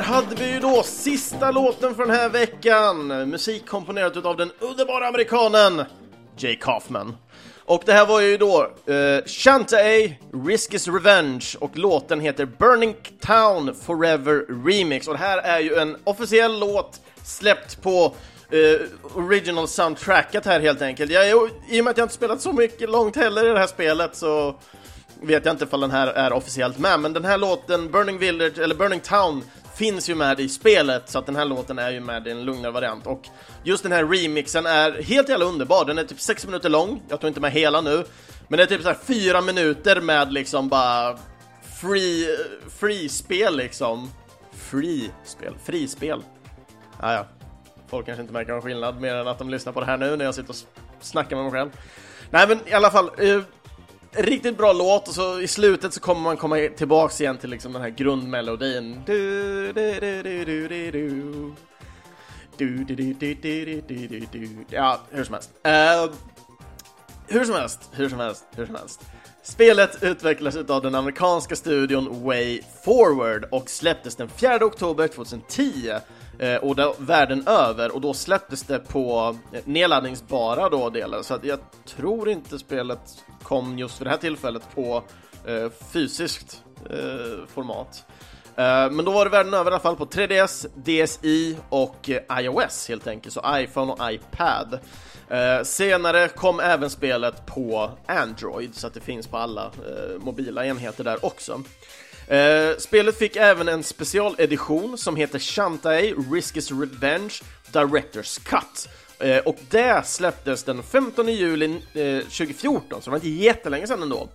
Där 0.00 0.06
hade 0.06 0.34
vi 0.34 0.52
ju 0.52 0.60
då 0.60 0.82
sista 0.82 1.50
låten 1.50 1.94
för 1.94 2.06
den 2.06 2.16
här 2.16 2.28
veckan. 2.28 3.06
Musik 3.06 3.66
komponerat 3.66 4.24
av 4.24 4.36
den 4.36 4.50
underbara 4.58 5.08
amerikanen 5.08 5.84
Jay 6.36 6.56
Kaufman. 6.56 7.16
Och 7.64 7.82
det 7.86 7.92
här 7.92 8.06
var 8.06 8.20
ju 8.20 8.36
då 8.36 8.70
eh, 8.86 8.94
uh, 8.94 9.24
Shantae, 9.26 10.16
Risk 10.46 10.74
is 10.74 10.88
Revenge 10.88 11.46
och 11.60 11.78
låten 11.78 12.20
heter 12.20 12.44
Burning 12.44 12.96
Town 13.20 13.74
Forever 13.74 14.64
Remix. 14.66 15.08
Och 15.08 15.14
det 15.14 15.20
här 15.20 15.38
är 15.38 15.60
ju 15.60 15.74
en 15.74 15.96
officiell 16.04 16.60
låt 16.60 17.00
släppt 17.24 17.82
på 17.82 18.14
uh, 18.54 18.80
original 19.14 19.68
soundtracket 19.68 20.46
här 20.46 20.60
helt 20.60 20.82
enkelt. 20.82 21.12
Jag, 21.12 21.50
I 21.68 21.80
och 21.80 21.84
med 21.84 21.90
att 21.90 21.98
jag 21.98 22.04
inte 22.04 22.14
spelat 22.14 22.40
så 22.40 22.52
mycket 22.52 22.90
långt 22.90 23.16
heller 23.16 23.46
i 23.46 23.52
det 23.52 23.58
här 23.58 23.66
spelet 23.66 24.16
så 24.16 24.54
vet 25.22 25.44
jag 25.44 25.54
inte 25.54 25.64
ifall 25.64 25.80
den 25.80 25.90
här 25.90 26.06
är 26.06 26.32
officiellt 26.32 26.78
med, 26.78 27.00
men 27.00 27.12
den 27.12 27.24
här 27.24 27.38
låten, 27.38 27.90
Burning 27.90 28.18
Village, 28.18 28.58
eller 28.58 28.74
Burning 28.74 29.00
Town, 29.00 29.42
finns 29.80 30.08
ju 30.08 30.14
med 30.14 30.40
i 30.40 30.48
spelet 30.48 31.08
så 31.08 31.18
att 31.18 31.26
den 31.26 31.36
här 31.36 31.44
låten 31.44 31.78
är 31.78 31.90
ju 31.90 32.00
med 32.00 32.26
i 32.26 32.30
en 32.30 32.44
lugnare 32.44 32.72
variant 32.72 33.06
och 33.06 33.28
just 33.64 33.82
den 33.82 33.92
här 33.92 34.04
remixen 34.04 34.66
är 34.66 35.02
helt 35.02 35.28
jävla 35.28 35.44
underbar. 35.44 35.84
Den 35.84 35.98
är 35.98 36.04
typ 36.04 36.20
6 36.20 36.46
minuter 36.46 36.68
lång. 36.68 37.02
Jag 37.08 37.20
tog 37.20 37.28
inte 37.28 37.40
med 37.40 37.52
hela 37.52 37.80
nu, 37.80 38.04
men 38.48 38.56
det 38.56 38.62
är 38.62 38.66
typ 38.66 38.82
så 38.82 38.88
här 38.88 38.98
4 39.04 39.40
minuter 39.40 40.00
med 40.00 40.32
liksom 40.32 40.68
bara 40.68 41.18
free 41.80 42.36
free 42.80 43.08
spel 43.08 43.56
liksom. 43.56 44.10
Free 44.52 45.10
spel, 45.24 45.54
frispel. 45.64 46.22
Ah, 47.00 47.12
ja, 47.12 47.26
folk 47.88 48.06
kanske 48.06 48.22
inte 48.22 48.32
märker 48.32 48.52
någon 48.52 48.62
skillnad 48.62 49.00
mer 49.00 49.14
än 49.14 49.28
att 49.28 49.38
de 49.38 49.50
lyssnar 49.50 49.72
på 49.72 49.80
det 49.80 49.86
här 49.86 49.98
nu 49.98 50.16
när 50.16 50.24
jag 50.24 50.34
sitter 50.34 50.50
och 50.50 50.56
snackar 51.00 51.36
med 51.36 51.44
mig 51.44 51.52
själv. 51.52 51.70
Nej, 52.30 52.48
men 52.48 52.68
i 52.68 52.72
alla 52.72 52.90
fall. 52.90 53.10
Uh, 53.22 53.42
riktigt 54.12 54.56
bra 54.56 54.72
låt 54.72 55.08
och 55.08 55.14
så 55.14 55.40
i 55.40 55.48
slutet 55.48 55.94
så 55.94 56.00
kommer 56.00 56.20
man 56.20 56.36
komma 56.36 56.56
tillbaks 56.76 57.20
igen 57.20 57.38
till 57.38 57.50
liksom 57.50 57.72
den 57.72 57.82
här 57.82 57.90
grundmelodin. 57.90 59.02
Du, 59.06 59.72
du, 59.72 60.00
du, 60.00 60.22
du, 60.22 60.44
du, 60.44 60.68
du, 60.68 60.90
du. 60.90 61.54
Du, 62.56 62.84
du, 62.84 62.94
du, 62.94 63.14
du, 63.14 63.34
du, 63.34 63.80
du, 63.80 64.06
du, 64.08 64.26
du. 64.32 64.64
Ja, 64.70 65.00
hur 65.10 65.24
som 65.24 65.34
helst. 65.34 65.50
Uh, 65.66 66.14
hur 67.28 67.44
som 67.44 67.54
helst, 67.54 67.90
hur 67.92 68.08
som 68.08 68.18
helst, 68.18 68.44
hur 68.56 68.66
som 68.66 68.74
helst. 68.74 69.00
Spelet 69.42 70.02
utvecklades 70.02 70.70
av 70.70 70.82
den 70.82 70.94
amerikanska 70.94 71.56
studion 71.56 72.24
Way 72.24 72.60
Forward 72.84 73.44
och 73.50 73.70
släpptes 73.70 74.16
den 74.16 74.28
4 74.28 74.64
oktober 74.64 75.08
2010 75.08 75.92
eh, 76.38 76.56
och 76.56 76.76
då, 76.76 76.94
världen 76.98 77.46
över 77.46 77.94
och 77.94 78.00
då 78.00 78.14
släpptes 78.14 78.62
det 78.62 78.78
på 78.78 79.36
eh, 79.52 79.60
nedladdningsbara 79.64 80.68
då 80.68 80.90
delar 80.90 81.22
så 81.22 81.34
att 81.34 81.44
jag 81.44 81.58
tror 81.86 82.28
inte 82.28 82.58
spelet 82.58 83.24
kom 83.42 83.78
just 83.78 83.98
för 83.98 84.04
det 84.04 84.10
här 84.10 84.18
tillfället 84.18 84.62
på 84.74 85.02
eh, 85.46 85.70
fysiskt 85.92 86.62
eh, 86.90 87.46
format. 87.54 88.04
Eh, 88.56 88.90
men 88.90 89.04
då 89.04 89.10
var 89.10 89.24
det 89.24 89.30
världen 89.30 89.54
över 89.54 89.70
i 89.70 89.74
alla 89.74 89.82
fall 89.82 89.96
på 89.96 90.06
3DS, 90.06 90.66
DSi 90.74 91.56
och 91.68 92.10
eh, 92.10 92.40
iOS 92.40 92.88
helt 92.88 93.06
enkelt, 93.06 93.34
så 93.34 93.42
iPhone 93.46 93.92
och 93.92 94.12
iPad. 94.12 94.78
Eh, 95.30 95.62
senare 95.64 96.28
kom 96.28 96.60
även 96.60 96.90
spelet 96.90 97.46
på 97.46 97.90
Android, 98.06 98.74
så 98.74 98.86
att 98.86 98.94
det 98.94 99.00
finns 99.00 99.26
på 99.26 99.36
alla 99.36 99.64
eh, 99.64 100.18
mobila 100.18 100.66
enheter 100.66 101.04
där 101.04 101.24
också. 101.24 101.62
Eh, 102.26 102.76
spelet 102.78 103.18
fick 103.18 103.36
även 103.36 103.68
en 103.68 103.82
specialedition 103.82 104.98
som 104.98 105.16
heter 105.16 105.38
Shantae 105.38 106.14
Risk's 106.14 106.80
Revenge 106.80 107.34
Director's 107.72 108.40
Cut. 108.44 108.88
Eh, 109.18 109.38
och 109.38 109.58
det 109.70 110.06
släpptes 110.06 110.64
den 110.64 110.82
15 110.82 111.28
juli 111.28 111.82
eh, 111.94 112.18
2014, 112.18 113.02
så 113.02 113.04
det 113.04 113.10
var 113.10 113.16
inte 113.16 113.28
jättelänge 113.28 113.86
sedan 113.86 114.02
ändå. 114.02 114.28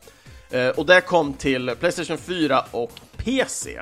Eh, 0.49 0.69
och 0.69 0.85
det 0.85 1.01
kom 1.01 1.33
till 1.33 1.75
Playstation 1.79 2.17
4 2.17 2.65
och 2.71 2.91
PC. 3.17 3.81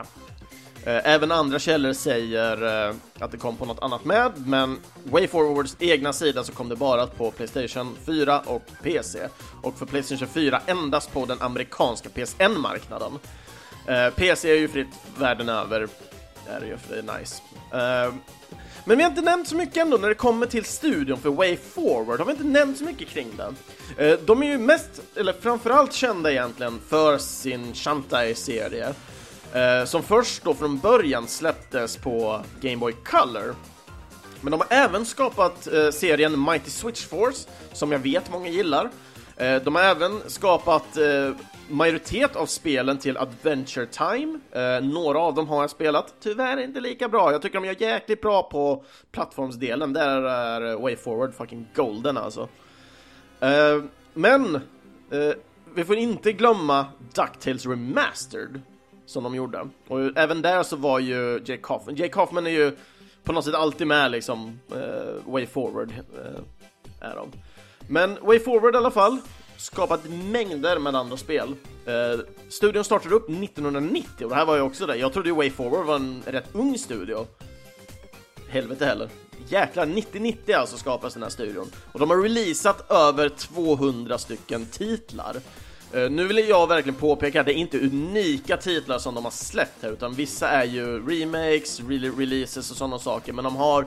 Eh, 0.86 1.02
även 1.04 1.32
andra 1.32 1.60
källor 1.60 1.94
säger 1.94 2.88
eh, 2.90 2.96
att 3.20 3.32
det 3.32 3.38
kom 3.38 3.58
på 3.58 3.66
något 3.66 3.84
annat 3.84 4.06
med, 4.06 4.32
men 4.46 4.80
WayForwards 5.04 5.76
egna 5.80 6.14
sida 6.14 6.44
så 6.44 6.52
kom 6.52 6.70
det 6.70 6.76
bara 6.76 7.08
på 7.08 7.32
Playstation 7.32 7.98
4 8.06 8.40
och 8.40 8.64
PC. 8.84 9.20
Och 9.62 9.78
för 9.78 9.86
Playstation 9.86 10.28
4 10.28 10.62
endast 10.66 11.14
på 11.14 11.26
den 11.26 11.42
amerikanska 11.42 12.10
PSN-marknaden. 12.10 13.20
Eh, 13.88 14.10
PC 14.10 14.52
är 14.52 14.56
ju 14.56 14.68
fritt 14.68 14.88
världen 15.18 15.50
över, 15.50 15.88
det 16.46 16.52
är 16.52 16.62
ju 16.62 16.78
för 16.78 16.96
det 16.96 17.12
är 17.12 17.20
nice. 17.20 17.42
Men 18.86 18.98
vi 18.98 19.04
har 19.04 19.10
inte 19.10 19.22
nämnt 19.22 19.48
så 19.48 19.56
mycket 19.56 19.78
ändå 19.78 19.98
när 19.98 20.10
det 20.10 20.16
kommer 20.16 20.46
till 20.46 20.66
studion 20.66 21.18
för 21.18 21.30
WayForward, 21.30 22.20
har 22.20 22.26
vi 22.26 22.32
inte 22.32 22.44
nämnt 22.44 22.78
så 22.78 22.84
mycket 22.84 23.08
kring 23.08 23.28
den. 23.38 23.56
De 24.26 24.44
är 24.44 24.48
ju 24.48 24.58
mest, 24.58 25.02
eller 25.16 25.34
framförallt 25.34 25.94
kända 25.94 26.32
egentligen 26.32 26.80
för 26.90 27.18
sin 27.18 27.74
Shantai-serie 27.74 28.94
eh, 29.54 29.86
som 29.86 30.04
först 30.04 30.43
då 30.43 30.54
från 30.54 30.80
början 30.80 31.28
släpptes 31.28 31.97
på 31.97 32.41
Game 32.62 32.78
Boy 32.78 32.93
Color. 32.93 33.56
Men 34.41 34.51
de 34.51 34.60
har 34.60 34.68
även 34.70 35.06
skapat 35.06 35.68
eh, 35.68 35.89
serien 35.89 36.43
Mighty 36.43 36.70
Switch 36.70 37.06
Force, 37.06 37.49
som 37.74 37.91
jag 37.91 37.99
vet 37.99 38.32
många 38.32 38.49
gillar. 38.49 38.89
Eh, 39.38 39.62
de 39.64 39.76
har 39.76 39.84
även 39.84 40.22
skapat 40.28 40.97
eh, 40.97 41.32
majoritet 41.70 42.36
av 42.36 42.45
spelen 42.45 42.97
till 42.97 43.18
Adventure 43.18 43.86
Time. 43.86 44.39
Eh, 44.51 44.84
några 44.84 45.20
av 45.20 45.36
dem 45.36 45.47
har 45.47 45.62
jag 45.62 45.70
spelat, 45.70 46.14
tyvärr 46.20 46.58
inte 46.58 46.80
lika 46.80 47.10
bra. 47.10 47.32
Jag 47.32 47.41
tycker 47.41 47.60
de 47.60 47.66
gör 47.66 47.82
jäkligt 47.82 48.22
bra 48.22 48.43
på 48.43 48.84
plattformsdelen, 49.12 49.93
där 49.93 50.22
är 50.22 50.72
eh, 50.72 50.82
Way 50.82 50.95
Forward 50.95 51.34
fucking 51.34 51.68
golden 51.76 52.18
alltså. 52.18 52.47
Eh, 53.39 53.84
men 54.14 54.56
eh, 54.56 55.34
vi 55.76 55.86
får 55.86 55.95
inte 55.95 56.32
glömma 56.32 56.86
DuckTales 57.14 57.66
Remastered 57.66 58.62
som 59.06 59.24
de 59.24 59.36
gjorde. 59.36 59.68
Och 59.88 60.18
även 60.18 60.41
där 60.41 60.64
så 60.64 60.76
var 60.76 60.99
ju 60.99 61.41
Jake 61.45 61.68
Hoffman, 61.68 61.95
Jake 61.95 62.20
Hoffman 62.20 62.47
är 62.47 62.51
ju 62.51 62.72
på 63.24 63.34
något 63.34 63.45
sätt 63.45 63.56
alltid 63.56 63.88
med 63.88 64.12
liksom, 64.12 64.60
uh, 64.76 65.32
Way 65.34 65.45
Forward 65.45 65.89
uh, 65.89 66.39
är 67.01 67.16
de. 67.16 67.32
Men 67.88 68.18
Way 68.22 68.39
Forward 68.39 68.76
i 68.76 68.78
alla 68.78 68.91
fall, 68.91 69.18
skapat 69.58 70.01
mängder 70.10 70.80
med 70.80 70.95
andra 70.95 71.18
spel. 71.18 71.56
Uh, 71.88 72.24
studion 72.49 72.84
startade 72.84 73.16
upp 73.16 73.30
1990 73.30 74.24
och 74.24 74.30
det 74.30 74.36
här 74.36 74.45
var 74.45 74.56
ju 74.56 74.62
också 74.62 74.86
det. 74.86 74.95
Jag 74.95 75.14
trodde 75.14 75.30
ju 75.30 75.36
Way 75.36 75.49
Forward 75.49 75.86
var 75.86 75.95
en 75.95 76.24
rätt 76.26 76.49
ung 76.54 76.78
studio. 76.78 77.28
Helvete 78.49 78.86
heller. 78.86 79.10
Jäklar, 79.47 79.86
9090 79.86 80.56
alltså 80.56 80.78
skapas 80.78 81.14
den 81.14 81.24
här 81.24 81.30
studion. 81.30 81.72
Och 81.91 81.99
de 81.99 82.10
har 82.10 82.18
releasat 82.18 82.91
över 82.91 83.30
200 83.30 84.18
stycken 84.18 84.66
titlar. 84.66 85.36
Eh, 85.94 86.10
nu 86.10 86.28
vill 86.28 86.50
jag 86.50 86.68
verkligen 86.68 87.00
påpeka 87.00 87.39
att 87.39 87.46
det 87.46 87.54
är 87.54 87.58
inte 87.58 87.80
unika 87.80 88.58
titlar 88.58 89.00
som 89.00 89.16
de 89.16 89.24
har 89.24 89.32
släppt 89.32 89.84
här, 89.84 89.91
utan 89.91 90.14
vissa 90.14 90.50
är 90.50 90.64
ju 90.64 91.08
remakes, 91.08 91.80
re 91.80 92.10
releases 92.10 92.72
och 92.72 92.78
sådana 92.78 93.00
saker, 93.00 93.34
men 93.34 93.44
de 93.44 93.56
har 93.56 93.86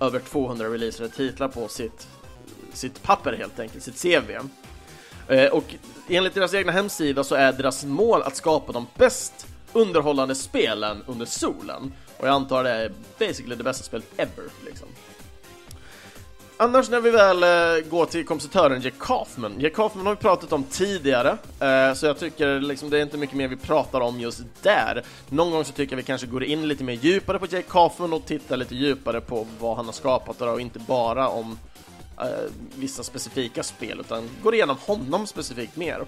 över 0.00 0.18
200 0.18 0.66
releasade 0.66 1.08
titlar 1.08 1.48
på 1.48 1.68
sitt, 1.68 2.08
sitt 2.72 3.02
papper 3.02 3.32
helt 3.32 3.58
enkelt, 3.60 3.84
sitt 3.84 4.02
CV. 4.02 4.30
Eh, 5.28 5.52
och 5.52 5.74
enligt 6.08 6.34
deras 6.34 6.54
egna 6.54 6.72
hemsida 6.72 7.24
så 7.24 7.34
är 7.34 7.52
deras 7.52 7.84
mål 7.84 8.22
att 8.22 8.36
skapa 8.36 8.72
de 8.72 8.86
bäst 8.94 9.46
underhållande 9.72 10.34
spelen 10.34 11.02
under 11.06 11.26
solen. 11.26 11.92
Och 12.16 12.26
jag 12.26 12.34
antar 12.34 12.64
det 12.64 12.70
är 12.70 12.92
basically 13.18 13.56
det 13.56 13.64
bästa 13.64 13.84
spelet 13.84 14.06
ever, 14.16 14.44
liksom. 14.64 14.85
Annars 16.58 16.90
när 16.90 17.00
vi 17.00 17.10
väl 17.10 17.42
eh, 17.42 17.90
går 17.90 18.06
till 18.06 18.26
kompositören 18.26 18.80
Jack 18.80 18.94
Kaufman. 18.98 19.54
Jack 19.58 19.74
Kaufman 19.74 20.06
har 20.06 20.14
vi 20.14 20.20
pratat 20.20 20.52
om 20.52 20.64
tidigare, 20.64 21.38
eh, 21.60 21.94
så 21.94 22.06
jag 22.06 22.18
tycker 22.18 22.60
liksom 22.60 22.90
det 22.90 22.98
är 22.98 23.02
inte 23.02 23.18
mycket 23.18 23.36
mer 23.36 23.48
vi 23.48 23.56
pratar 23.56 24.00
om 24.00 24.20
just 24.20 24.42
där. 24.62 25.02
Någon 25.28 25.50
gång 25.50 25.64
så 25.64 25.72
tycker 25.72 25.92
jag 25.92 25.96
vi 25.96 26.02
kanske 26.02 26.26
går 26.26 26.44
in 26.44 26.68
lite 26.68 26.84
mer 26.84 26.92
djupare 26.92 27.38
på 27.38 27.46
Jack 27.50 27.68
Kaufman 27.68 28.12
och 28.12 28.26
tittar 28.26 28.56
lite 28.56 28.74
djupare 28.74 29.20
på 29.20 29.46
vad 29.60 29.76
han 29.76 29.84
har 29.84 29.92
skapat 29.92 30.42
och 30.42 30.60
inte 30.60 30.78
bara 30.78 31.28
om 31.28 31.58
eh, 32.20 32.26
vissa 32.74 33.02
specifika 33.02 33.62
spel, 33.62 34.00
utan 34.00 34.28
går 34.42 34.54
igenom 34.54 34.76
honom 34.86 35.26
specifikt 35.26 35.76
mer. 35.76 36.04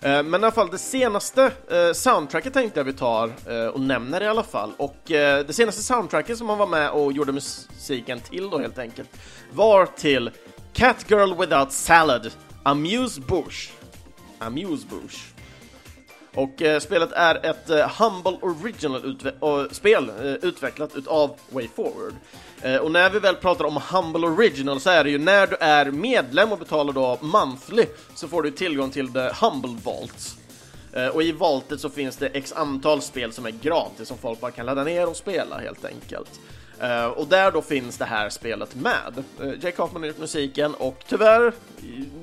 Eh, 0.00 0.22
men 0.22 0.40
i 0.40 0.44
alla 0.44 0.50
fall, 0.50 0.70
det 0.70 0.78
senaste 0.78 1.52
eh, 1.70 1.92
soundtracket 1.92 2.52
tänkte 2.52 2.80
jag 2.80 2.84
vi 2.84 2.92
tar 2.92 3.32
eh, 3.46 3.66
och 3.66 3.80
nämner 3.80 4.22
i 4.22 4.26
alla 4.26 4.42
fall. 4.42 4.72
Och 4.76 4.96
det 5.06 5.54
senaste 5.54 5.82
soundtracket 5.82 6.38
som 6.38 6.48
han 6.48 6.58
var 6.58 6.66
med 6.66 6.90
och 6.90 7.12
gjorde 7.12 7.32
musiken 7.32 8.20
till 8.20 8.50
då 8.50 8.58
helt 8.58 8.78
enkelt 8.78 9.08
var 9.52 9.86
till 9.86 10.30
Cat 10.72 11.04
Girl 11.08 11.34
Without 11.34 11.72
Salad, 11.72 12.30
Amuse 12.62 13.20
Bush. 13.20 13.70
Amuse 14.38 14.86
Bush. 14.86 15.37
Och 16.34 16.62
eh, 16.62 16.80
spelet 16.80 17.12
är 17.12 17.46
ett 17.46 17.70
eh, 17.70 17.90
Humble 17.98 18.38
Original 18.40 19.04
utve 19.04 19.32
spel 19.70 20.08
eh, 20.08 20.32
utvecklat 20.32 20.96
utav 20.96 21.36
Way 21.48 21.68
Forward. 21.76 22.14
Eh, 22.62 22.76
och 22.76 22.90
när 22.90 23.10
vi 23.10 23.18
väl 23.18 23.34
pratar 23.34 23.64
om 23.64 23.80
Humble 23.92 24.26
Original 24.26 24.80
så 24.80 24.90
är 24.90 25.04
det 25.04 25.10
ju 25.10 25.18
när 25.18 25.46
du 25.46 25.56
är 25.60 25.90
medlem 25.90 26.52
och 26.52 26.58
betalar 26.58 26.92
då 26.92 27.18
monthly 27.20 27.86
så 28.14 28.28
får 28.28 28.42
du 28.42 28.50
tillgång 28.50 28.90
till 28.90 29.12
The 29.12 29.30
Humble 29.40 29.76
Vaults. 29.84 30.36
Eh, 30.92 31.06
och 31.06 31.22
i 31.22 31.32
Vaultet 31.32 31.80
så 31.80 31.90
finns 31.90 32.16
det 32.16 32.26
x 32.26 32.52
antal 32.52 33.02
spel 33.02 33.32
som 33.32 33.46
är 33.46 33.50
gratis 33.50 34.08
som 34.08 34.18
folk 34.18 34.40
bara 34.40 34.50
kan 34.50 34.66
ladda 34.66 34.84
ner 34.84 35.08
och 35.08 35.16
spela 35.16 35.58
helt 35.58 35.84
enkelt. 35.84 36.40
Uh, 36.82 37.06
och 37.06 37.26
där 37.26 37.52
då 37.52 37.62
finns 37.62 37.98
det 37.98 38.04
här 38.04 38.30
spelet 38.30 38.74
med. 38.74 39.24
Uh, 39.40 39.64
Jake 39.64 39.82
Hoffman 39.82 40.02
har 40.02 40.08
gjort 40.08 40.18
musiken 40.18 40.74
och 40.74 41.04
tyvärr, 41.08 41.52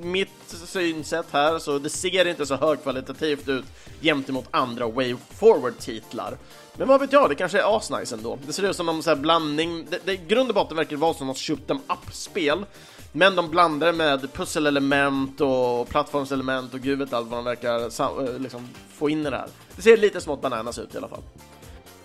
mitt 0.01 0.30
synsätt 0.47 1.26
här, 1.32 1.60
så 1.60 1.80
det 1.80 1.89
ser 1.89 2.28
inte 2.28 2.45
så 2.45 2.56
högkvalitativt 2.56 3.47
ut 3.47 3.66
jämte 4.01 4.32
mot 4.32 4.47
andra 4.51 4.88
Way 4.88 5.16
Forward-titlar. 5.30 6.38
Men 6.78 6.88
vad 6.88 6.99
vet 6.99 7.14
jag, 7.14 7.30
det 7.30 7.36
kanske 7.36 7.60
är 7.62 7.78
asnice 7.78 8.16
ändå. 8.16 8.39
Det 8.47 8.53
ser 8.53 8.70
ut 8.70 8.76
som 8.76 8.86
någon 8.86 9.03
sån 9.03 9.12
här 9.16 9.22
blandning, 9.22 9.86
det, 9.89 9.99
det, 10.06 10.14
i 10.14 10.20
grund 10.28 10.49
och 10.49 10.56
botten 10.56 10.78
verkar 10.78 10.89
det 10.89 11.01
vara 11.01 11.14
som 11.14 11.28
något 11.28 11.38
shoot 11.38 11.68
them 11.68 11.80
up-spel, 11.89 12.66
men 13.12 13.36
de 13.36 13.49
blandar 13.49 13.88
det 13.88 13.93
med 13.93 14.34
pusselelement 14.34 15.41
och 15.41 15.89
plattformselement 15.89 16.74
och 16.74 16.80
gud 16.80 16.99
vet 16.99 17.14
allt 17.14 17.28
vad 17.28 17.38
de 17.38 17.45
verkar 17.45 17.80
eh, 17.80 18.39
liksom, 18.39 18.70
få 18.93 19.10
in 19.10 19.28
i 19.28 19.30
det 19.30 19.38
här. 19.38 19.47
Det 19.76 19.82
ser 19.82 19.97
lite 19.97 20.22
smått 20.22 20.41
bananas 20.41 20.80
ut 20.80 20.95
i 20.95 20.97
alla 20.97 21.08
fall. 21.08 21.24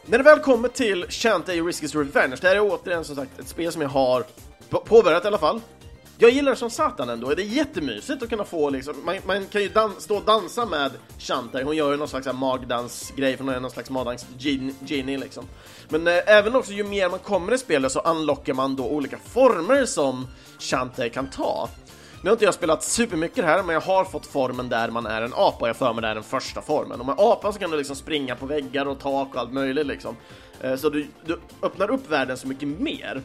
När 0.07 0.19
det 0.19 0.25
väl 0.25 0.39
kommer 0.39 0.69
till 0.69 1.07
Shantae 1.09 1.61
Risky's 1.61 1.99
Revenge, 1.99 2.37
det 2.41 2.49
här 2.49 2.57
är 2.57 2.61
återigen 2.61 3.05
som 3.05 3.17
sagt 3.17 3.39
ett 3.39 3.49
spel 3.49 3.73
som 3.73 3.83
jag 3.83 3.89
har 3.89 4.25
påbörjat 4.71 5.25
i 5.25 5.27
alla 5.27 5.39
fall. 5.39 5.61
Jag 6.19 6.31
gillar 6.31 6.51
det 6.51 6.57
som 6.57 6.71
satan 6.71 7.09
ändå, 7.09 7.35
det 7.35 7.43
är 7.43 7.47
jättemysigt 7.47 8.23
att 8.23 8.29
kunna 8.29 8.45
få 8.45 8.71
liksom, 8.71 8.95
man, 9.05 9.17
man 9.27 9.47
kan 9.47 9.63
ju 9.63 9.71
stå 9.99 10.17
och 10.17 10.25
dansa 10.25 10.67
med 10.67 10.93
Shantae, 11.19 11.65
hon 11.65 11.77
gör 11.77 11.91
ju 11.91 11.97
någon 11.97 12.09
slags 12.09 12.29
magdansgrej 12.35 13.37
för 13.37 13.45
hon 13.45 13.55
är 13.55 13.61
någon 13.61 13.71
slags 13.71 13.91
magdans 13.91 14.27
genie 14.87 15.19
liksom. 15.19 15.45
Men 15.89 16.07
eh, 16.07 16.15
även 16.27 16.57
också 16.57 16.73
ju 16.73 16.85
mer 16.85 17.09
man 17.09 17.19
kommer 17.19 17.55
i 17.55 17.59
spelet 17.59 17.93
så 17.93 18.01
unlockar 18.01 18.55
man 18.55 18.77
då 18.77 18.87
olika 18.87 19.19
former 19.19 19.85
som 19.85 20.27
Shantae 20.59 21.09
kan 21.09 21.31
ta. 21.31 21.69
Nu 22.23 22.31
har 22.31 22.33
inte 22.33 22.45
jag 22.45 22.55
spelat 22.55 22.83
supermycket 22.83 23.45
här, 23.45 23.63
men 23.63 23.75
jag 23.75 23.81
har 23.81 24.05
fått 24.05 24.27
formen 24.27 24.69
där 24.69 24.91
man 24.91 25.07
är 25.07 25.23
en 25.23 25.33
apa, 25.35 25.67
jag 25.67 25.77
för 25.77 25.93
mig 25.93 26.03
det 26.03 26.09
är 26.09 26.15
den 26.15 26.25
första 26.25 26.63
formen. 26.63 27.01
Och 27.01 27.07
med 27.07 27.13
apan 27.13 27.33
apa 27.33 27.53
så 27.53 27.59
kan 27.59 27.71
du 27.71 27.77
liksom 27.77 27.97
springa 27.97 28.37
på 28.37 28.47
väggar 28.47 28.87
och 28.87 29.01
tak 29.01 29.35
och 29.35 29.41
allt 29.41 29.53
möjligt 29.53 29.87
liksom. 29.87 30.17
Eh, 30.61 30.77
så 30.77 30.91
du, 30.91 31.07
du 31.25 31.41
öppnar 31.63 31.91
upp 31.91 32.11
världen 32.11 32.37
så 32.37 32.49
mycket 32.49 32.69
mer. 32.69 33.23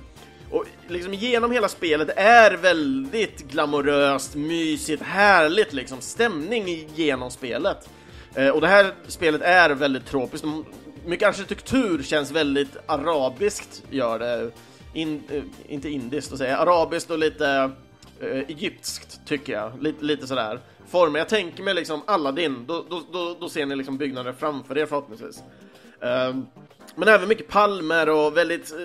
Och 0.51 0.65
liksom 0.87 1.13
genom 1.13 1.51
hela 1.51 1.67
spelet 1.67 2.09
är 2.15 2.51
väldigt 2.51 3.51
glamoröst, 3.51 4.35
mysigt, 4.35 5.03
härligt 5.03 5.73
liksom, 5.73 6.01
stämning 6.01 6.89
genom 6.95 7.31
spelet. 7.31 7.89
Eh, 8.35 8.49
och 8.49 8.61
det 8.61 8.67
här 8.67 8.93
spelet 9.07 9.41
är 9.41 9.69
väldigt 9.69 10.05
tropiskt, 10.05 10.45
mm, 10.45 10.65
mycket 11.05 11.27
arkitektur 11.27 12.03
känns 12.03 12.31
väldigt 12.31 12.77
arabiskt, 12.85 13.83
gör 13.89 14.19
det. 14.19 14.51
In, 14.93 15.23
eh, 15.29 15.43
inte 15.67 15.89
indiskt 15.89 16.31
att 16.31 16.37
säga, 16.37 16.57
arabiskt 16.57 17.11
och 17.11 17.19
lite 17.19 17.71
eh, 18.19 18.37
egyptiskt, 18.37 19.21
tycker 19.25 19.53
jag. 19.53 19.83
Lite, 19.83 20.05
lite 20.05 20.27
sådär. 20.27 20.59
Former. 20.87 21.19
Jag 21.19 21.29
tänker 21.29 21.63
mig 21.63 21.73
liksom 21.73 22.01
Aladdin, 22.07 22.65
då, 22.67 22.85
då, 22.89 23.01
då, 23.11 23.37
då 23.39 23.49
ser 23.49 23.65
ni 23.65 23.75
liksom 23.75 23.97
byggnader 23.97 24.33
framför 24.33 24.77
er 24.77 24.85
förhoppningsvis. 24.85 25.43
Eh, 26.01 26.35
men 26.95 27.07
även 27.07 27.27
mycket 27.27 27.47
palmer 27.47 28.09
och 28.09 28.37
väldigt 28.37 28.71
eh, 28.71 28.77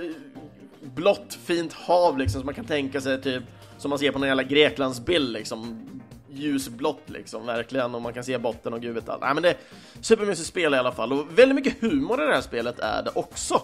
blått, 0.80 1.38
fint 1.44 1.72
hav 1.72 2.18
liksom, 2.18 2.40
som 2.40 2.46
man 2.46 2.54
kan 2.54 2.64
tänka 2.64 3.00
sig 3.00 3.22
typ 3.22 3.42
som 3.78 3.88
man 3.88 3.98
ser 3.98 4.12
på 4.12 4.18
någon 4.18 4.28
jävla 4.28 4.42
Greklandsbild 4.42 5.32
liksom 5.32 5.86
ljusblått 6.32 7.02
liksom, 7.06 7.46
verkligen, 7.46 7.94
och 7.94 8.02
man 8.02 8.12
kan 8.12 8.24
se 8.24 8.38
botten 8.38 8.72
och 8.72 8.80
gud 8.80 8.94
vet 8.94 9.08
allt. 9.08 9.22
Nej, 9.22 9.34
men 9.34 9.42
det 9.42 9.48
är 9.50 9.56
supermysigt 10.00 10.48
spel 10.48 10.74
i 10.74 10.76
alla 10.76 10.92
fall, 10.92 11.12
och 11.12 11.38
väldigt 11.38 11.54
mycket 11.54 11.80
humor 11.80 12.22
i 12.22 12.26
det 12.26 12.34
här 12.34 12.40
spelet 12.40 12.78
är 12.78 13.02
det 13.02 13.10
också. 13.14 13.62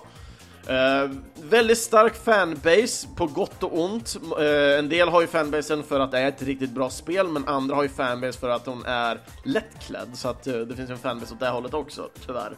Uh, 0.71 1.11
väldigt 1.43 1.79
stark 1.79 2.15
fanbase, 2.25 3.09
på 3.17 3.27
gott 3.27 3.63
och 3.63 3.81
ont. 3.81 4.17
Uh, 4.39 4.79
en 4.79 4.89
del 4.89 5.09
har 5.09 5.21
ju 5.21 5.27
fanbasen 5.27 5.83
för 5.83 6.01
att 6.01 6.11
det 6.11 6.19
är 6.19 6.29
ett 6.29 6.43
riktigt 6.43 6.71
bra 6.71 6.91
spel, 6.91 7.29
men 7.29 7.49
andra 7.49 7.75
har 7.75 7.83
ju 7.83 7.89
fanbase 7.89 8.39
för 8.39 8.49
att 8.49 8.67
hon 8.67 8.85
är 8.87 9.21
lättklädd, 9.45 10.09
så 10.15 10.29
att 10.29 10.47
uh, 10.47 10.55
det 10.55 10.77
finns 10.77 10.91
en 10.91 10.99
fanbase 10.99 11.35
åt 11.35 11.41
det 11.41 11.49
hållet 11.49 11.75
också, 11.75 12.09
tyvärr. 12.27 12.57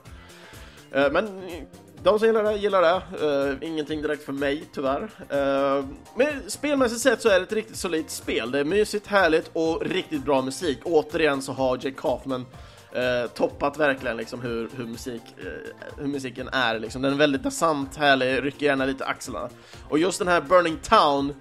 men 0.90 1.42
de 2.02 2.18
som 2.18 2.28
gillar 2.28 2.42
det, 2.42 2.56
gillar 2.56 2.82
det. 2.82 3.26
Uh, 3.26 3.68
ingenting 3.68 4.02
direkt 4.02 4.24
för 4.24 4.32
mig, 4.32 4.64
tyvärr. 4.72 5.02
Uh, 5.02 5.84
men 6.14 6.50
spelmässigt 6.50 7.00
sett 7.00 7.22
så 7.22 7.28
är 7.28 7.40
det 7.40 7.46
ett 7.46 7.52
riktigt 7.52 7.76
solidt 7.76 8.10
spel. 8.10 8.50
Det 8.50 8.58
är 8.58 8.64
mysigt, 8.64 9.06
härligt 9.06 9.50
och 9.52 9.82
riktigt 9.82 10.24
bra 10.24 10.42
musik. 10.42 10.78
Återigen 10.84 11.42
så 11.42 11.52
har 11.52 11.76
Jake 11.76 11.90
Kaufman 11.90 12.46
eh, 12.92 13.30
toppat 13.30 13.78
verkligen 13.78 14.16
liksom 14.16 14.40
hur, 14.40 14.70
hur, 14.76 14.86
musik, 14.86 15.22
eh, 15.38 15.72
hur 15.96 16.06
musiken 16.06 16.48
är. 16.52 16.78
Liksom. 16.78 17.02
Den 17.02 17.12
är 17.12 17.16
väldigt 17.16 17.42
dansant, 17.42 17.96
härlig, 17.96 18.44
rycker 18.44 18.66
gärna 18.66 18.84
lite 18.84 19.04
axlarna. 19.04 19.48
Och 19.88 19.98
just 19.98 20.18
den 20.18 20.28
här 20.28 20.40
Burning 20.40 20.78
Town 20.82 21.34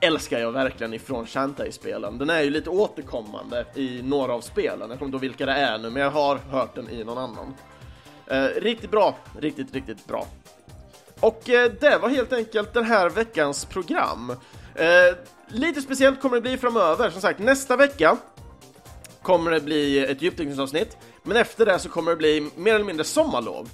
älskar 0.00 0.38
jag 0.38 0.52
verkligen 0.52 0.94
ifrån 0.94 1.26
Shantae-spelen. 1.26 2.18
Den 2.18 2.30
är 2.30 2.42
ju 2.42 2.50
lite 2.50 2.70
återkommande 2.70 3.66
i 3.74 4.02
några 4.02 4.32
av 4.32 4.40
spelen. 4.40 4.90
Jag 4.90 4.98
kommer 4.98 5.04
inte 5.04 5.14
ihåg 5.14 5.20
vilka 5.20 5.46
det 5.46 5.52
är 5.52 5.78
nu, 5.78 5.90
men 5.90 6.02
jag 6.02 6.10
har 6.10 6.36
hört 6.36 6.74
den 6.74 6.90
i 6.90 7.04
någon 7.04 7.18
annan. 7.18 7.54
Eh, 8.26 8.60
riktigt 8.60 8.90
bra, 8.90 9.16
riktigt, 9.40 9.74
riktigt 9.74 10.06
bra. 10.06 10.26
Och 11.20 11.50
eh, 11.50 11.72
det 11.80 11.98
var 11.98 12.08
helt 12.08 12.32
enkelt 12.32 12.74
den 12.74 12.84
här 12.84 13.10
veckans 13.10 13.64
program. 13.64 14.30
Eh, 14.74 15.16
lite 15.48 15.82
speciellt 15.82 16.20
kommer 16.20 16.36
det 16.36 16.42
bli 16.42 16.56
framöver, 16.56 17.10
som 17.10 17.20
sagt 17.20 17.38
nästa 17.38 17.76
vecka 17.76 18.16
kommer 19.28 19.50
det 19.50 19.60
bli 19.60 19.98
ett 19.98 20.22
djupdykningsavsnitt, 20.22 20.96
men 21.22 21.36
efter 21.36 21.66
det 21.66 21.78
så 21.78 21.88
kommer 21.88 22.10
det 22.10 22.16
bli 22.16 22.50
mer 22.56 22.74
eller 22.74 22.84
mindre 22.84 23.04
sommarlov. 23.04 23.68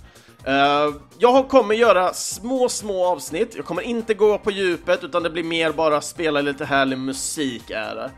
Uh, 0.48 0.96
jag 1.18 1.48
kommer 1.48 1.74
göra 1.74 2.14
små, 2.14 2.68
små 2.68 3.06
avsnitt. 3.06 3.56
Jag 3.56 3.64
kommer 3.64 3.82
inte 3.82 4.14
gå 4.14 4.38
på 4.38 4.50
djupet, 4.50 5.04
utan 5.04 5.22
det 5.22 5.30
blir 5.30 5.44
mer 5.44 5.72
bara 5.72 6.00
spela 6.00 6.40
lite 6.40 6.64
härlig 6.64 6.98
musik 6.98 7.70
är 7.70 7.94
det. 7.94 8.10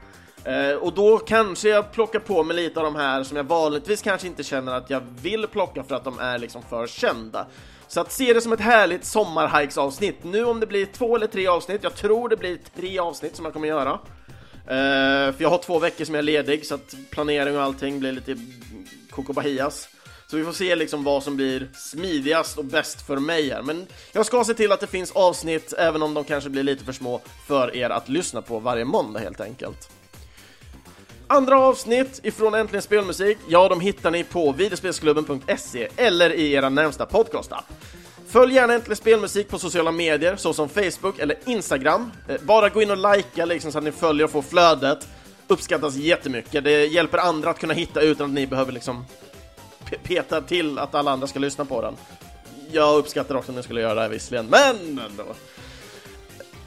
Uh, 0.72 0.82
och 0.82 0.92
då 0.92 1.18
kanske 1.18 1.68
jag 1.68 1.92
plockar 1.92 2.18
på 2.18 2.42
mig 2.42 2.56
lite 2.56 2.80
av 2.80 2.84
de 2.84 2.96
här 2.96 3.24
som 3.24 3.36
jag 3.36 3.44
vanligtvis 3.44 4.02
kanske 4.02 4.26
inte 4.26 4.42
känner 4.42 4.72
att 4.72 4.90
jag 4.90 5.02
vill 5.20 5.46
plocka 5.46 5.84
för 5.84 5.94
att 5.94 6.04
de 6.04 6.18
är 6.18 6.38
liksom 6.38 6.62
för 6.62 6.86
kända. 6.86 7.46
Så 7.88 8.00
att 8.00 8.12
se 8.12 8.32
det 8.32 8.40
som 8.40 8.52
ett 8.52 8.60
härligt 8.60 9.04
sommarhikes-avsnitt. 9.04 10.24
Nu 10.24 10.44
om 10.44 10.60
det 10.60 10.66
blir 10.66 10.86
två 10.86 11.16
eller 11.16 11.26
tre 11.26 11.46
avsnitt, 11.46 11.82
jag 11.82 11.94
tror 11.94 12.28
det 12.28 12.36
blir 12.36 12.58
tre 12.76 12.98
avsnitt 12.98 13.36
som 13.36 13.44
jag 13.44 13.54
kommer 13.54 13.68
göra. 13.68 13.98
Eh, 14.66 15.32
för 15.32 15.42
jag 15.42 15.50
har 15.50 15.58
två 15.58 15.78
veckor 15.78 16.04
som 16.04 16.14
jag 16.14 16.18
är 16.18 16.26
ledig 16.26 16.66
så 16.66 16.74
att 16.74 16.94
planering 17.10 17.56
och 17.56 17.62
allting 17.62 18.00
blir 18.00 18.12
lite 18.12 18.36
kokobahias. 19.10 19.88
Så 20.26 20.36
vi 20.36 20.44
får 20.44 20.52
se 20.52 20.76
liksom 20.76 21.04
vad 21.04 21.22
som 21.22 21.36
blir 21.36 21.68
smidigast 21.74 22.58
och 22.58 22.64
bäst 22.64 23.06
för 23.06 23.16
mig 23.16 23.50
här. 23.50 23.62
Men 23.62 23.86
jag 24.12 24.26
ska 24.26 24.44
se 24.44 24.54
till 24.54 24.72
att 24.72 24.80
det 24.80 24.86
finns 24.86 25.12
avsnitt, 25.12 25.72
även 25.78 26.02
om 26.02 26.14
de 26.14 26.24
kanske 26.24 26.50
blir 26.50 26.62
lite 26.62 26.84
för 26.84 26.92
små, 26.92 27.20
för 27.46 27.76
er 27.76 27.90
att 27.90 28.08
lyssna 28.08 28.42
på 28.42 28.58
varje 28.58 28.84
måndag 28.84 29.20
helt 29.20 29.40
enkelt. 29.40 29.90
Andra 31.28 31.58
avsnitt 31.58 32.20
ifrån 32.22 32.54
Äntligen 32.54 32.82
Spelmusik, 32.82 33.38
ja, 33.48 33.68
de 33.68 33.80
hittar 33.80 34.10
ni 34.10 34.24
på 34.24 34.52
videospelsklubben.se 34.52 35.88
eller 35.96 36.32
i 36.32 36.52
era 36.52 36.68
närmsta 36.68 37.06
podcastapp. 37.06 37.64
Följ 38.36 38.54
gärna 38.54 38.74
Äntligen 38.74 38.96
Spelmusik 38.96 39.48
på 39.48 39.58
sociala 39.58 39.92
medier 39.92 40.36
såsom 40.36 40.68
Facebook 40.68 41.18
eller 41.18 41.36
Instagram. 41.46 42.12
Eh, 42.28 42.36
bara 42.42 42.68
gå 42.68 42.82
in 42.82 42.90
och 42.90 43.16
likea 43.16 43.44
liksom 43.44 43.72
så 43.72 43.78
att 43.78 43.84
ni 43.84 43.92
följer 43.92 44.24
och 44.24 44.30
får 44.30 44.42
flödet. 44.42 45.08
Uppskattas 45.46 45.96
jättemycket. 45.96 46.64
Det 46.64 46.86
hjälper 46.86 47.18
andra 47.18 47.50
att 47.50 47.58
kunna 47.58 47.74
hitta 47.74 48.00
utan 48.00 48.26
att 48.26 48.32
ni 48.32 48.46
behöver 48.46 48.72
liksom 48.72 49.04
peta 50.02 50.40
till 50.40 50.78
att 50.78 50.94
alla 50.94 51.10
andra 51.10 51.26
ska 51.26 51.38
lyssna 51.38 51.64
på 51.64 51.82
den. 51.82 51.96
Jag 52.72 52.98
uppskattar 52.98 53.34
också 53.34 53.52
om 53.52 53.56
ni 53.56 53.62
skulle 53.62 53.80
göra 53.80 53.94
det 53.94 54.00
här 54.00 54.08
visserligen, 54.08 54.46
men 54.46 54.76
ändå. 55.10 55.24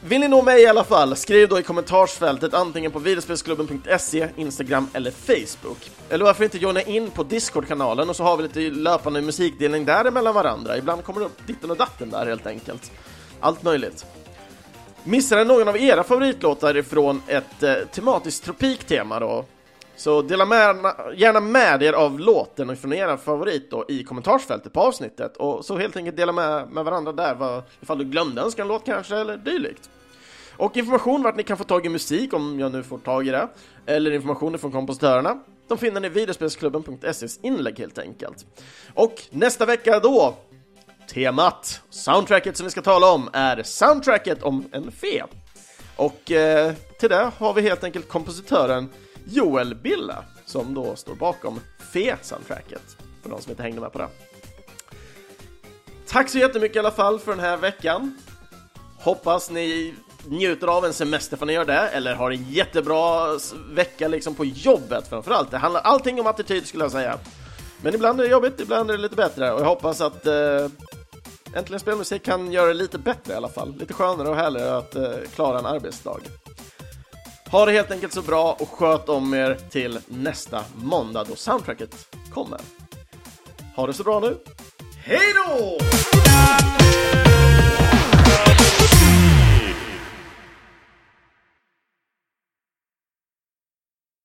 Vill 0.04 0.22
ni 0.22 0.28
nå 0.28 0.41
mig 0.41 0.62
i 0.62 0.68
alla 0.68 0.84
fall, 0.84 1.16
skriv 1.16 1.50
då 1.50 1.60
i 1.60 1.64
kommentarsfältet 1.64 2.54
antingen 2.54 2.91
på 2.91 3.00
videospelsklubben.se, 3.00 4.30
Instagram 4.36 4.88
eller 4.93 5.12
Facebook. 5.12 5.91
Eller 6.10 6.26
varför 6.26 6.43
inte 6.43 6.58
joina 6.58 6.82
in 6.82 7.12
på 7.12 7.24
Discord-kanalen 7.24 8.10
och 8.10 8.16
så 8.16 8.24
har 8.24 8.38
vi 8.38 8.43
lite 8.43 8.60
löpande 8.60 9.22
musikdelning 9.22 9.86
där 9.86 10.12
mellan 10.12 10.34
varandra. 10.34 10.78
Ibland 10.78 11.04
kommer 11.04 11.20
det 11.20 11.26
upp 11.26 11.47
ditten 11.47 11.72
och 11.72 11.78
datten 11.78 12.10
där 12.10 12.26
helt 12.26 12.47
enkelt. 12.47 12.91
Allt 13.39 13.64
möjligt. 13.64 14.06
Missade 15.04 15.43
någon 15.43 15.68
av 15.68 15.78
era 15.78 16.04
favoritlåtar 16.04 16.78
ifrån 16.78 17.22
ett 17.28 17.64
eh, 17.64 17.74
tematiskt 17.91 18.43
tropiktema 18.43 19.20
då? 19.20 19.45
Så 20.00 20.22
dela 20.22 20.45
med, 20.45 20.76
gärna 21.16 21.39
med 21.39 21.84
er 21.84 21.93
av 21.93 22.20
låten 22.20 22.70
och 22.70 22.78
från 22.78 22.93
era 22.93 23.18
favorit 23.18 23.72
då 23.72 23.86
i 23.88 24.04
kommentarsfältet 24.04 24.74
på 24.74 24.82
avsnittet 24.82 25.38
och 25.38 25.66
så 25.66 25.78
helt 25.78 25.97
enkelt 25.97 26.18
dela 26.18 26.32
med, 26.32 26.70
med 26.70 26.86
varandra 26.86 27.12
där 27.12 27.36
vad, 27.36 27.64
ifall 27.82 27.97
du 27.97 28.06
glömde 28.06 28.41
önska 28.41 28.62
en 28.62 28.68
låt 28.68 28.86
kanske 28.86 29.16
eller 29.16 29.38
dylikt. 29.38 29.89
Och 30.58 30.78
information 30.78 31.24
vart 31.24 31.36
ni 31.36 31.43
kan 31.43 31.58
få 31.58 31.64
tag 31.64 31.86
i 31.86 31.89
musik 31.89 32.34
om 32.34 32.60
jag 32.60 32.72
nu 32.72 32.84
får 32.84 32.97
tag 32.97 33.28
i 33.28 33.32
det 33.32 33.47
eller 33.86 34.12
information 34.12 34.58
från 34.58 34.72
kompositörerna 34.72 35.39
de 35.68 35.78
finner 35.78 36.02
ni 36.02 36.08
i 36.08 36.10
videospelsklubben.ses 36.10 37.39
inlägg 37.43 37.80
helt 37.80 38.00
enkelt. 38.00 38.45
Och 38.93 39.24
nästa 39.30 39.66
vecka 39.66 40.00
då 40.00 40.36
Temat, 41.14 41.82
soundtracket 41.89 42.58
som 42.58 42.64
vi 42.64 42.72
ska 42.72 42.82
tala 42.82 43.12
om 43.12 43.30
är 43.34 43.64
soundtracket 43.64 44.43
om 44.43 44.70
en 44.72 44.91
fe. 44.91 45.24
Och 45.95 46.32
eh, 46.32 46.74
till 47.00 47.10
det 47.10 47.32
har 47.38 47.54
vi 47.54 47.62
helt 47.62 47.84
enkelt 47.84 48.08
kompositören 48.08 48.89
Joel 49.26 49.76
Billa 49.76 50.24
som 50.45 50.74
då 50.74 50.95
står 50.95 51.15
bakom 51.15 51.59
Fe-soundtracket, 51.93 52.97
för 53.22 53.30
de 53.30 53.41
som 53.41 53.51
inte 53.51 53.63
hängde 53.63 53.82
med 53.82 53.91
på 53.91 53.99
det. 53.99 54.07
Tack 56.07 56.30
så 56.30 56.38
jättemycket 56.38 56.76
i 56.76 56.80
alla 56.80 56.91
fall 56.91 57.20
för 57.20 57.32
den 57.32 57.39
här 57.39 57.57
veckan. 57.57 58.17
Hoppas 58.99 59.49
ni 59.51 59.93
njuter 60.28 60.67
av 60.67 60.86
en 60.86 60.93
semester 60.93 61.38
för 61.38 61.45
ni 61.45 61.53
gör 61.53 61.65
det, 61.65 61.88
eller 61.88 62.15
har 62.15 62.32
en 62.32 62.51
jättebra 62.51 63.38
vecka 63.72 64.07
liksom 64.07 64.36
på 64.36 64.45
jobbet 64.45 65.07
framförallt. 65.07 65.51
Det 65.51 65.57
handlar 65.57 65.82
allting 65.82 66.20
om 66.20 66.28
attityd 66.28 66.67
skulle 66.67 66.84
jag 66.84 66.91
säga. 66.91 67.20
Men 67.82 67.95
ibland 67.95 68.20
är 68.20 68.24
det 68.24 68.32
jobbigt, 68.32 68.59
ibland 68.59 68.91
är 68.91 68.97
det 68.97 69.01
lite 69.01 69.15
bättre 69.15 69.51
och 69.51 69.61
jag 69.61 69.65
hoppas 69.65 70.01
att 70.01 70.26
eh, 70.26 70.67
Äntligen 71.53 71.80
Spelmusik 71.80 72.24
kan 72.24 72.51
göra 72.51 72.67
det 72.67 72.74
lite 72.74 72.97
bättre 72.97 73.34
i 73.34 73.36
alla 73.36 73.49
fall. 73.49 73.76
Lite 73.80 73.93
skönare 73.93 74.30
och 74.30 74.36
härligare 74.36 74.78
att 74.78 74.95
eh, 74.95 75.11
klara 75.36 75.59
en 75.59 75.65
arbetsdag. 75.65 76.20
Ha 77.52 77.66
det 77.66 77.72
helt 77.72 77.91
enkelt 77.91 78.14
så 78.14 78.22
bra 78.22 78.58
och 78.60 78.70
sköt 78.70 79.10
om 79.10 79.34
er 79.34 79.58
till 79.70 80.00
nästa 80.08 80.64
måndag 80.76 81.24
då 81.24 81.36
soundtracket 81.36 82.16
kommer. 82.34 82.60
Ha 83.76 83.88
det 83.88 83.93
så 83.93 84.04
bra 84.04 84.20
nu. 84.20 84.38
Hej 85.04 85.34
då! 85.36 85.78